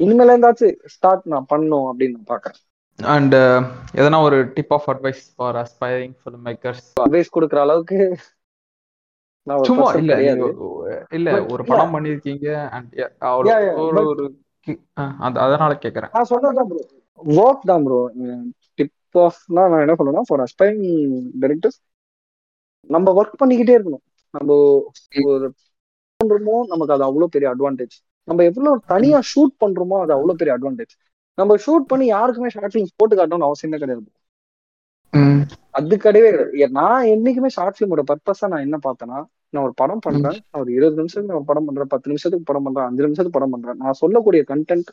[0.00, 2.60] இனிமேல இருந்தாச்சும் ஸ்டார்ட் நான் பண்ணும் அப்படின்னு நான் பாக்குறேன்
[2.98, 3.34] அண்ட்
[3.98, 7.98] எதனா ஒரு tip of advice for aspiring film makers advice கொடுக்குற அளவுக்கு
[9.68, 10.14] சும்மா இல்ல
[11.18, 12.46] இல்ல ஒரு படம் பண்ணிருக்கீங்க
[12.76, 13.10] அண்ட் yeah,
[14.08, 14.24] ஒரு
[15.44, 16.10] அதனால கேக்குறேன்.
[16.16, 16.80] நான் சொன்னதான் ப்ரோ
[17.38, 18.00] ஒர்க் தான் ப்ரோ
[18.78, 20.82] டிப் ஆஃப்னா நான் என்ன சொல்லுவேன்னா ஃபார் அஸ்பைரிங்
[21.42, 21.78] டைரக்டர்ஸ்
[22.90, 24.04] நம்ம ஒர்க் பண்ணிக்கிட்டே இருக்கணும்.
[24.34, 24.50] நம்ம
[25.26, 25.46] ஒரு
[26.20, 27.96] பண்றோமோ நமக்கு அது அவ்வளவு பெரிய அட்வான்டேஜ்
[28.28, 30.94] நம்ம எவ்வளவு தனியா ஷூட் பண்றோமோ அது அவ்வளவு பெரிய அட்வான்டேஜ்
[31.38, 34.08] நம்ம ஷூட் பண்ணி யாருக்குமே ஷார்ட் ஃபிலிம்ஸ் போட்டு காட்டணும்னு அவசியமே கிடையாது.
[35.78, 39.18] அது கிடையவே கிடையாது நான் என்னைக்குமே ஷார்ட் ஃபிலிமோட பர்பஸா நான் என்ன பார்த்தேன்னா
[39.52, 42.86] நான் ஒரு படம் பண்றேன் நான் ஒரு இருபது நிமிஷத்துக்கு நான் படம் பண்றேன் பத்து நிமிஷத்துக்கு படம் பண்றேன்
[42.88, 43.78] அஞ்சு நிமிஷத்துக்கு படம் பண்றேன்.
[43.82, 44.90] நான் சொல்லக்கூடிய கண்டென்ட்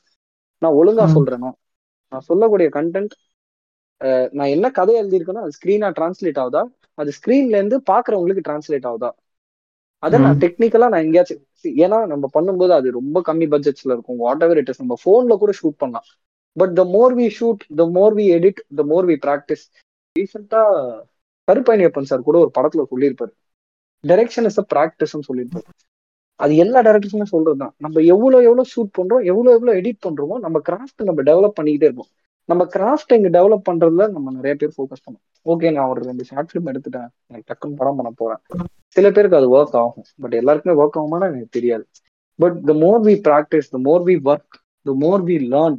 [0.61, 1.13] நான் ஒழுங்கா ம்.
[1.15, 1.51] சொல்றேன்னா
[2.11, 3.15] நான் சொல்லக்கூடிய கண்டென்ட்
[4.37, 6.61] நான் என்ன கதை எழுதியிருக்கேனோ அது ஸ்கிரீனா டிரான்ஸ்லேட் ஆகுதா?
[6.97, 9.09] அது ஸ்கிரீன்ல இருந்து பாக்குறவங்களுக்கு டிரான்ஸ்லேட் ஆகுதா?
[10.05, 10.39] அதை நான்.
[10.43, 11.41] டெக்னிக்கலா நான் எங்கேயாச்சும்
[11.79, 14.19] ஏன்னா நம்ம பண்ணும்போது அது ரொம்ப கம்மி பட்ஜெட்ஸ்ல இருக்கும்.
[14.19, 16.07] வாட் எவர் இட் இஸ் நம்ம போன்ல கூட ஷூட் பண்ணலாம்.
[16.57, 19.65] But the more we shoot the more we edit the more we practice
[20.15, 20.61] ரீசெண்டா
[21.47, 23.33] கருப்பயணியப்பன் சார் கூட ஒரு படத்துல சொல்லியிருப்பாரு.
[24.03, 25.67] டைரக்ஷன் இஸ் அ ப்ராக்டிஸ்னு சொல்லியிருப்பாரு.
[26.39, 27.73] அது எல்லா டைரக்டர்ஸுமே சொல்றதுதான்.
[27.77, 32.11] நம்ம எவ்வளவு எவ்வளவு ஷூட் பண்றோம் எவ்வளவு எவ்வளவு எடிட் பண்றோமோ நம்ம கிராஃப்ட் நம்ம டெவலப் பண்ணிக்கிட்டே இருப்போம்.
[32.45, 35.23] நம்ம கிராஃப்ட் இங்க டெவலப் பண்றதுல நம்ம நிறைய பேர் ஃபோக்கஸ் பண்ணோம்.
[35.45, 37.07] ஓகே நான் ஒரு ரெண்டு ஷார்ட் ஃபிலிம் எடுத்துட்டேன்.
[37.27, 38.41] எனக்கு டக்குன்னு படம் பண்ண போறேன்.
[38.87, 40.05] சில பேருக்கு அது ஒர்க் ஆகும்.
[40.17, 41.87] பட் எல்லாருக்குமே ஒர்க் ஆகுமான்னு எனக்கு தெரியாது.
[42.39, 45.77] But the more we practice the more we work the more we learn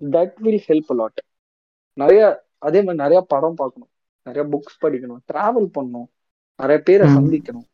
[0.00, 1.20] that will help lot
[1.92, 3.90] நிறைய அதே மாதிரி நிறைய படம் பார்க்கணும்.
[4.26, 5.22] நிறைய புக்ஸ் படிக்கணும்.
[5.32, 6.08] டிராவல் பண்ணணும்.
[6.56, 7.08] நிறைய பேரை.
[7.14, 7.68] சந்திக்கணும்.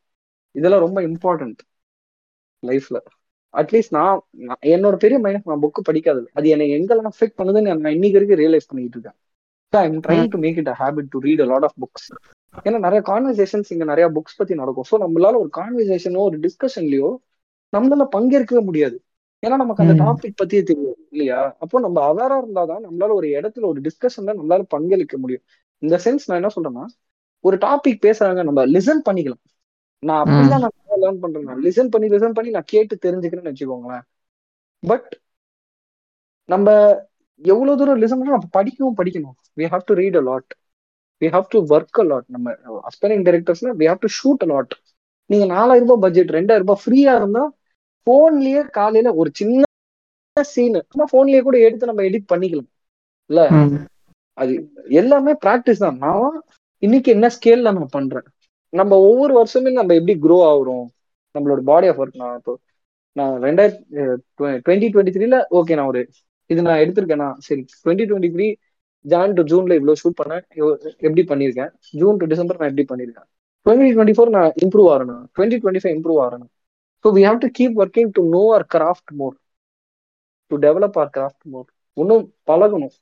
[0.50, 1.62] இதெல்லாம் ரொம்ப இம்பார்ட்டன்ட்
[2.62, 2.98] லைஃப்ல
[3.54, 4.18] அட்லீஸ்ட் நான்
[4.68, 6.26] என்னோட பெரிய மைனஸ் நான் புக் படிக்காதது.
[6.34, 9.18] அது என்னை எங்கெல்லாம் அஃபெக்ட் பண்ணுதுன்னு நான் இன்னைக்கு வரைக்கும் ரியலைஸ் பண்ணிட்டு இருக்கேன்.
[9.72, 12.06] I'm trying to make it a habit to read a lot of books
[12.66, 14.86] ஏன்னா நிறைய கான்வர்சேஷன்ஸ் இங்க நிறைய புக்ஸ் பத்தி நடக்கும்.
[14.90, 17.10] ஸோ நம்மளால ஒரு கான்வர்சேஷனோ ஒரு டிஸ்கஷன்லயோ
[17.72, 18.96] நம்மளால பங்கேற்கவே முடியாது.
[19.42, 19.94] ஏன்னா நமக்கு அந்த.
[20.02, 21.40] டாபிக் பத்தியே தெரியும் இல்லையா?
[21.58, 25.44] அப்போ நம்ம அவேரா இருந்தாதான் நம்மளால ஒரு இடத்துல ஒரு டிஸ்கஷன்ல நம்மளால பங்களிக்க முடியும்.
[25.82, 26.84] இந்த சென்ஸ் நான் என்ன சொல்றேன்னா
[27.44, 29.42] ஒரு டாபிக் பேசுறாங்க நம்ம லிசன் பண்ணிக்கலாம்.
[30.02, 31.46] நான் அப்படிதான் நான் லேர்ன் பண்றேன்.
[31.46, 34.04] நான் லிசன் பண்ணி லிசன் பண்ணி நான் கேட்டு தெரிஞ்சுக்கிறேன்னு வச்சுக்கோங்களேன்.
[34.82, 35.08] பட்
[36.48, 36.68] நம்ம
[37.42, 39.36] எவ்வளவு தூரம் லிசன் பண்ணா நம்ம படிக்கவும் படிக்கணும்.
[39.58, 40.50] We have to read a lot
[41.22, 42.54] we have to work a lot நம்ம
[42.90, 44.74] aspiring டைரக்டர்ஸ்னா we have to shoot a lot
[45.30, 47.44] நீங்க நாலாயிரம் ரூபாய் பட்ஜெட் ரெண்டாயிரம் ரூபாய் ஃப்ரீயா இருந்தா
[48.06, 49.64] போன்லயே காலையில ஒரு சின்ன
[50.36, 52.70] சீன் சும்மா போன்லயே கூட எடுத்து நம்ம எடிட் பண்ணிக்கலாம்.
[53.30, 53.40] இல்ல.
[54.38, 54.52] அது
[55.00, 55.98] எல்லாமே பிராக்டிஸ் தான்.
[55.98, 56.36] நான்
[56.82, 58.26] இன்னைக்கு என்ன ஸ்கேல்ல நான் பண்றேன்?
[58.72, 60.86] நம்ம ஒவ்வொரு வருஷமே நம்ம எப்படி க்ரோ ஆகுறோம்?
[61.34, 62.52] நம்மளோட பாடி ஆஃப் ஒர்க் நான் இப்போ
[63.16, 63.82] நான் ரெண்டாயிரத்தி
[64.66, 66.02] டுவெண்ட்டி டுவெண்ட்டி த்ரீல ஓகே நான் ஒரு
[66.50, 67.28] இது நான் எடுத்திருக்கேனா?
[67.46, 68.46] சரி twenty twenty three
[69.04, 70.44] Jan to ஜூன்ல இவ்வளோ ஷூட் பண்ணேன்.
[71.06, 71.70] எப்படி பண்ணியிருக்கேன்?
[72.00, 73.28] ஜூன் டு டிசம்பர் நான் எப்படி பண்ணியிருக்கேன்?
[73.66, 76.50] டுவெண்ட்டி டுவெண்ட்டி ஃபோர் நான் இம்ப்ரூவ் ஆகணும் டுவெண்ட்டி டுவெண்ட்டி ஃபைவ் இம்ப்ரூவ் ஆகணும்.
[77.04, 79.36] So we have to keep working to know our craft more
[80.50, 82.94] to develop our craft more இன்னும் பழகணும்.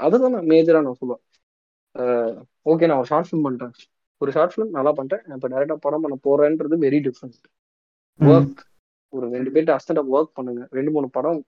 [0.00, 1.22] அதுதான் நான் மேஜரா நான் சொல்லுவேன்.
[2.72, 3.74] ஓகே நான் ஒரு ஷார்ட் ஃபிலிம் பண்ணிட்டேன்.
[4.22, 7.42] ஒரு ஷார்ட் ஃபிலிம் நல்லா பண்ணிட்டேன் இப்போ டேரக்டா படம் பண்ண போறேன்றது வெரி டிஃப்ரெண்ட்.
[8.20, 8.60] ஒர்க்
[9.16, 10.62] ஒரு ரெண்டு பேர்ட்ட அஸ்டண்டா ஒர்க் பண்ணுங்க.
[10.78, 11.40] ரெண்டு மூணு படம்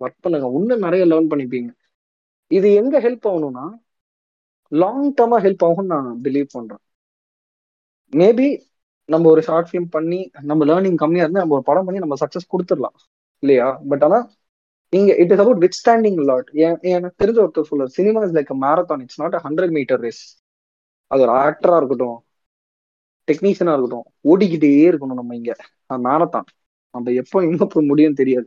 [0.00, 0.48] ஒர்க் பண்ணுங்க.
[0.58, 1.70] இன்னும் நிறைய லேர்ன் பண்ணிப்பீங்க.
[2.56, 3.66] இது எங்க ஹெல்ப் ஆகணும்னா
[4.82, 6.82] லாங் டேர்மா ஹெல்ப் ஆகும்னு நான் பிலீவ் பண்றேன்.
[8.12, 8.48] மேபி
[9.12, 10.18] நம்ம ஒரு ஷார்ட் ஃபிலிம் பண்ணி
[10.50, 12.96] நம்ம லேர்னிங் கம்மியா இருந்தா நம்ம ஒரு படம் பண்ணி நம்ம சக்சஸ் கொடுத்துடலாம்.
[13.42, 13.68] இல்லையா?
[13.90, 14.18] பட் ஆனா
[14.92, 16.50] நீங்க it is about withstanding lot
[16.94, 20.22] எனக்கு தெரிஞ்ச ஒருத்தர் சொல்ல cinema is like marathon it's not hundred metre race
[21.10, 22.16] அது ஒரு ஆக்டரா இருக்கட்டும்
[23.28, 25.52] டெக்னீஷியனா இருக்கட்டும் ஓடிக்கிட்டே இருக்கணும் நம்ம இங்க.
[26.06, 26.48] மேரத்தான்
[26.94, 28.46] நம்ம எப்போ எங்க போய் முடியும்னு தெரியாது.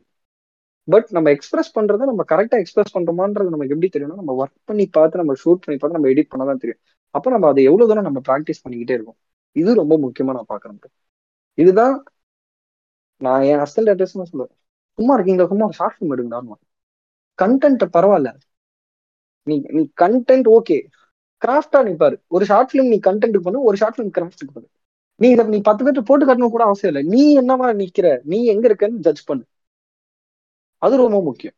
[0.88, 5.22] பட் நம்ம எக்ஸ்பிரஸ் பண்றதை நம்ம கரெக்டா எக்ஸ்பிரஸ் பண்றோமான்றது நமக்கு எப்படி தெரியும்னா நம்ம ஒர்க் பண்ணி பார்த்து
[5.22, 6.82] நம்ம ஷூட் பண்ணி பார்த்து நம்ம எடிட் பண்ணதான் தெரியும்.
[7.16, 9.20] அப்போ நம்ம அதை எவ்வளவு தூரம் நம்ம ப்ராக்டிஸ் பண்ணிக்கிட்டே இருக்கோம்.
[9.56, 10.92] இது ரொம்ப முக்கியமா நான் பாக்குறேன்
[11.58, 11.96] இதுதான்
[13.22, 14.54] நான் என் அசல் அட்ரஸ் சொல்லுவேன்.
[15.00, 15.50] சும்மா இருக்கீங்களா?
[15.52, 16.56] சும்மா ஒரு ஷார்ட் ஃபிலிம் எடுங்கடா
[17.40, 18.30] கண்டென்ட் பரவாயில்ல.
[19.48, 20.78] நீ நீ கண்டென்ட் ஓகே
[21.42, 24.68] கிராஃப்டா நீ பாரு ஒரு ஷார்ட் ஃபிலிம் நீ கண்டென்ட் பண்ணு ஒரு ஷார்ட் ஃபிலிம் கிராஃப்ட் பண்ணு.
[25.20, 27.04] நீ இதை நீ பத்து பேர்த்து போட்டு காட்டணும் கூட அவசியம் இல்லை.
[27.14, 29.44] நீ என்னவா நிக்கிற நீ எங்க இருக்கன்னு ஜட்ஜ் பண்ணு.
[30.82, 31.56] அது ரொம்ப முக்கியம்.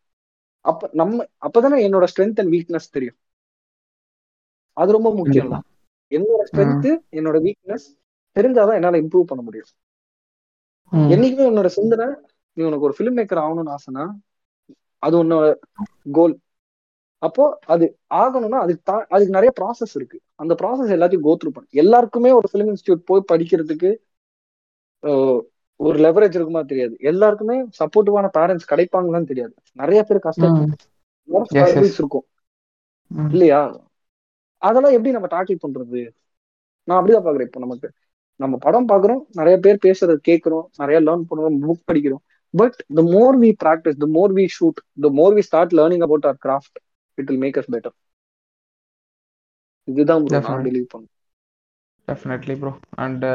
[0.66, 3.18] அப்ப நம்ம அப்பதானே என்னோட ஸ்ட்ரென்த் அண்ட் வீக்னஸ் தெரியும்.
[4.78, 5.50] அது ரொம்ப முக்கியம்.
[5.50, 5.72] கண்டிப்பா.
[6.12, 7.86] என்னோட ஸ்ட்ரென்த் என்னோட வீக்னஸ்
[8.36, 9.72] தெரிஞ்சாதான் என்னால இம்ப்ரூவ் பண்ண முடியும்.
[11.14, 12.08] என்னைக்குமே உன்னோட சிந்தனை
[12.58, 14.04] நீ உனக்கு ஒரு ஃபிலிம் மேக்கர் ஆகணும்னு ஆசைனா
[15.04, 15.46] அது உன்னோட
[16.12, 16.34] கோல்
[17.24, 20.20] அப்போ அது ஆகணும்னா அதுக்கு தா- அதுக்கு நிறைய ப்ராசஸ் இருக்கு.
[20.36, 21.70] அந்த ப்ராசஸ் எல்லாத்தையும் கோ த்ரூ பண்ணு.
[21.70, 23.96] எல்லாருக்குமே ஒரு ஃபிலிம் இன்ஸ்டியூட் போய் படிக்கிறதுக்கு
[25.76, 26.96] ஒரு லெவரேஜ் இருக்குமா தெரியாது.
[27.00, 29.54] எல்லாருக்குமே சப்போர்ட்டிவான பேரண்ட்ஸ் கிடைப்பாங்களான்னு தெரியாது.
[29.74, 30.76] நிறைய பேர் கஷ்டம்.
[31.82, 32.26] இருக்கும்.
[33.30, 33.88] இல்லையா?
[34.58, 36.10] அதெல்லாம் எப்படி நம்ம டாக்கிள் பண்றது?
[36.84, 37.92] நான் அப்படிதான் பாக்குறேன் இப்போ நமக்கு.
[38.36, 42.32] நம்ம படம் பாக்குறோம் நிறைய பேர் பேசுறது கேட்கிறோம் நிறைய லேர்ன் பண்றோம் புக் படிக்கிறோம்.
[42.50, 46.24] But the more we practice the more we shoot the more we start learning about
[46.24, 47.96] our craft it will make us better
[49.88, 50.66] இதுதான் bro நான்.
[50.68, 51.12] பிலீவ் பண்ணேன்
[52.08, 52.72] டெஃபினெட்லி ப்ரோ
[53.04, 53.26] அண்ட்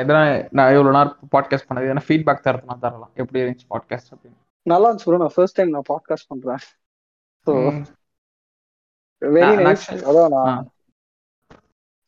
[0.00, 0.20] எதனா
[0.50, 3.12] நான் இவ்வளோ நேரம் பாட்காஸ்ட் பண்ணது ஏன்னா ஃபீட்பேக் தரதுனா தரலாம்.
[3.14, 4.38] எப்படி இருந்துச்சு பாட்காஸ்ட் அப்படின்னு.
[4.66, 6.62] நல்லா இருந்துச்சு ப்ரோ நான் ஃபர்ஸ்ட் டைம் நான் பாட்காஸ்ட் பண்றேன்.
[7.46, 7.52] ஸோ.
[9.22, 10.32] வெரி நைஸ் அதான்.
[10.36, 10.70] நான்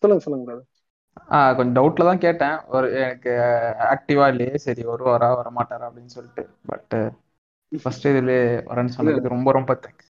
[0.03, 0.65] சொல்லுங்க சொல்லுங்க brother.
[1.31, 2.57] ஆ கொஞ்சம் டவுட்ல தான் கேட்டேன்.
[2.77, 3.33] ஒரு எனக்கு
[3.95, 6.45] ஆக்டிவா இல்லையே சரி வருவாரா வர மாட்டாரா அப்படின்னு சொல்லிட்டு.
[6.67, 6.95] பட்
[7.83, 8.33] ஃபர்ஸ்ட் இதுல
[8.71, 10.11] வரேன்னு சொன்னதுக்கு ரொம்ப ரொம்ப thanks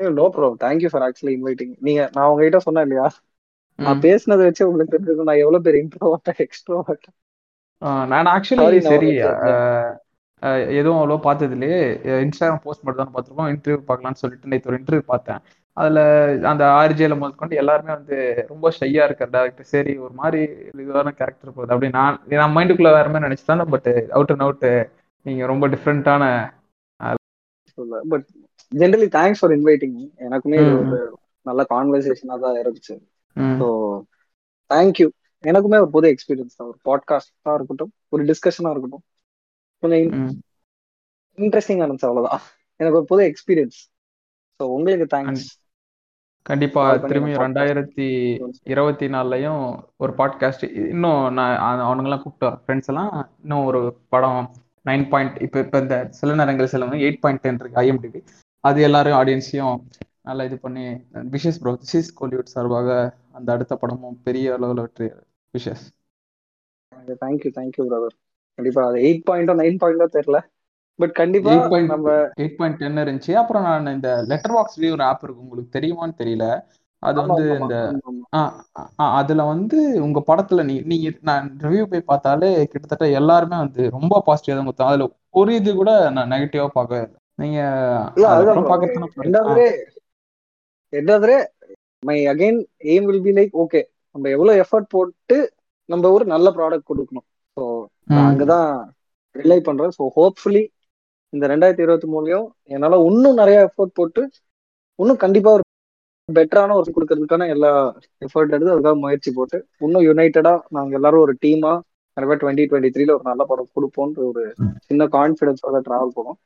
[0.00, 3.06] no problem thank you for actually inviting நீங்க நான் உங்ககிட்ட சொன்னேன் இல்லையா?
[3.78, 7.10] நான் பேசினதை வச்சு உங்களுக்கு தெரிஞ்சிருக்கும் நான் எவ்வளவு பேர் இன்ட்ரோவர்ட்டா எக்ஸ்ட்ரோவர்ட்டா
[8.12, 9.10] நான் ஆக்சுவலி சரி
[10.78, 11.78] எதுவும் அவ்வளோ பார்த்தது இல்லையே
[12.24, 15.40] இன்ஸ்டாகிராம் போஸ்ட் மட்டும் தான் பார்த்துருக்கோம் இன்டர்வியூ பார்க்கலாம்னு சொல்லிட்டு நேற்று ஒரு இன்டர்வியூ பார்த்தேன்.
[15.76, 16.00] அதுல
[16.50, 18.16] அந்த ஆர்ஜேல முதற்கொண்டு எல்லாருமே வந்து
[18.50, 19.32] ரொம்ப ஷையா இருக்கார்.
[19.36, 20.40] டேரக்டர் சரி ஒரு மாதிரி
[20.74, 21.72] இதுவான கேரக்டர் போகுது.
[21.74, 24.66] அப்படி நான் நான் மைண்டுக்குள்ள வேற மாதிரி நினைச்சுதான் பட் அவுட் அண்ட் அவுட்
[25.26, 26.24] நீங்க ரொம்ப டிஃப்ரெண்டான
[28.12, 28.26] but
[28.72, 30.98] generally thanks for inviting எனக்குமே ஒரு
[31.46, 32.94] நல்ல கான்வர்சேஷனா தான் இருந்துச்சு.
[33.60, 33.68] ஸோ
[34.70, 35.08] தேங்க்யூ
[35.44, 36.68] எனக்குமே ஒரு புது எக்ஸ்பீரியன்ஸ் தான்.
[36.68, 39.04] ஒரு பாட்காஸ்டா இருக்கட்டும் ஒரு டிஸ்கஷனா இருக்கட்டும்.
[39.82, 40.02] கொஞ்சம்
[41.38, 42.42] இன்ட்ரெஸ்டிங்கா இருந்துச்சு அவ்வளவுதான்.
[42.80, 43.78] எனக்கு ஒரு புது எக்ஸ்பீரியன்ஸ்
[44.60, 45.44] ஸோ உங்களுக்கு தேங்க்ஸ்
[46.46, 48.06] கண்டிப்பா திரும்பி ரெண்டாயிரத்தி
[48.64, 49.62] இருபத்தி நாலுலயும்
[49.96, 53.12] ஒரு பாட்காஸ்ட் இன்னும் நான் அவ- அவனுங்கெல்லாம் கூப்பிட்டு வரேன் ஃப்ரெண்ட்ஸ் எல்லாம்
[53.42, 54.42] இன்னும் ஒரு படம்
[54.86, 58.20] நைன் பாயிண்ட் இப்போ இப்போ இந்த சில நேரங்கள் சில எயிட் பாயிண்ட் டென் இருக்கு ஐஎம்டிபி
[58.64, 59.78] அது எல்லாரும் ஆடியன்ஸையும்
[60.28, 60.84] நல்லா இது பண்ணி
[61.34, 62.90] விஷஸ் ப்ரோ சிஸ் கோலிவுட் சார்பாக
[63.36, 65.08] அந்த அடுத்த படமும் பெரிய அளவில் வெற்றி.
[65.54, 65.84] விஷஸ்
[67.22, 68.16] தேங்க்யூ தேங்க்யூ பிரதர்
[68.58, 70.38] கண்டிப்பா அது எயிட் பாயிண்டோ நைன் பாயிண்டோ தெரியல.
[70.98, 72.10] பட் கண்டிப்பா எயிட் பாயிண்ட் நம்ம
[72.42, 73.32] எயிட் பாயிண்ட் டென் இருந்துச்சு.
[73.40, 75.44] அப்புறம் நான் இந்த லெட்டர் பாக்ஸ் ஒரு ஆப் இருக்கு.
[75.46, 76.46] உங்களுக்கு தெரியுமான்னு தெரியல.
[77.02, 77.76] அது வந்து இந்த
[79.18, 84.56] அதுல வந்து உங்க படத்துல நீ நீங்க நான் ரிவ்யூ போய் பார்த்தாலே கிட்டத்தட்ட எல்லாருமே வந்து ரொம்ப பாசிட்டிவா
[84.58, 84.92] தான் கொடுத்தாங்க.
[84.92, 85.08] அதுல
[85.40, 87.18] ஒரு இது கூட நான் நெகட்டிவா பார்க்கவே இல்லை.
[87.38, 87.60] நீங்க.
[90.92, 91.34] ரெண்டாவது
[92.02, 92.58] my again
[92.92, 93.80] aim will be like okay
[94.14, 95.36] நம்ம எவ்வளவு எஃபர்ட் போட்டு
[95.88, 97.26] நம்ம ஒரு நல்ல ப்ராடக்ட் கொடுக்கணும்.
[97.56, 97.62] ஸோ
[98.24, 98.68] அங்கதான்
[99.36, 99.92] ரிலை பண்றேன்.
[99.96, 100.62] ஸோ ஹோப்ஃபுல்லி
[101.32, 104.22] இந்த ரெண்டாயிரத்தி இருபத்தி மூணுலயும் என்னால இன்னும் நிறைய எஃபர்ட் போட்டு
[104.98, 105.64] இன்னும் கண்டிப்பா ஒரு
[106.28, 107.70] பெட்டரான ஒரு கொடுக்கறதுக்கான எல்லா
[108.22, 111.72] எஃபர்ட் எடுத்து அதுக்காக முயற்சி போட்டு இன்னும் யுனைடடா நாங்க எல்லாரும் ஒரு டீமா
[112.16, 114.42] கண்டிப்பா டுவெண்ட்டி டுவெண்ட்டி த்ரீல ஒரு நல்ல படம் கொடுப்போம்ன்ற ஒரு
[114.88, 116.38] சின்ன கான்ஃபிடன்ஸோட டிராவல் போனோம்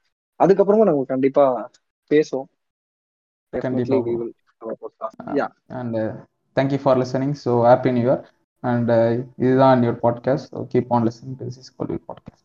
[0.43, 1.45] அதுக்கப்புறமா நம்ம கண்டிப்பா
[2.11, 2.49] பேசுவோம்
[3.65, 3.97] கண்டிப்பா
[5.97, 6.13] uh,
[6.75, 8.19] you for listening so happy new year
[8.63, 9.75] and uh, இதுதான்
[10.91, 12.45] on listening to this is called your podcast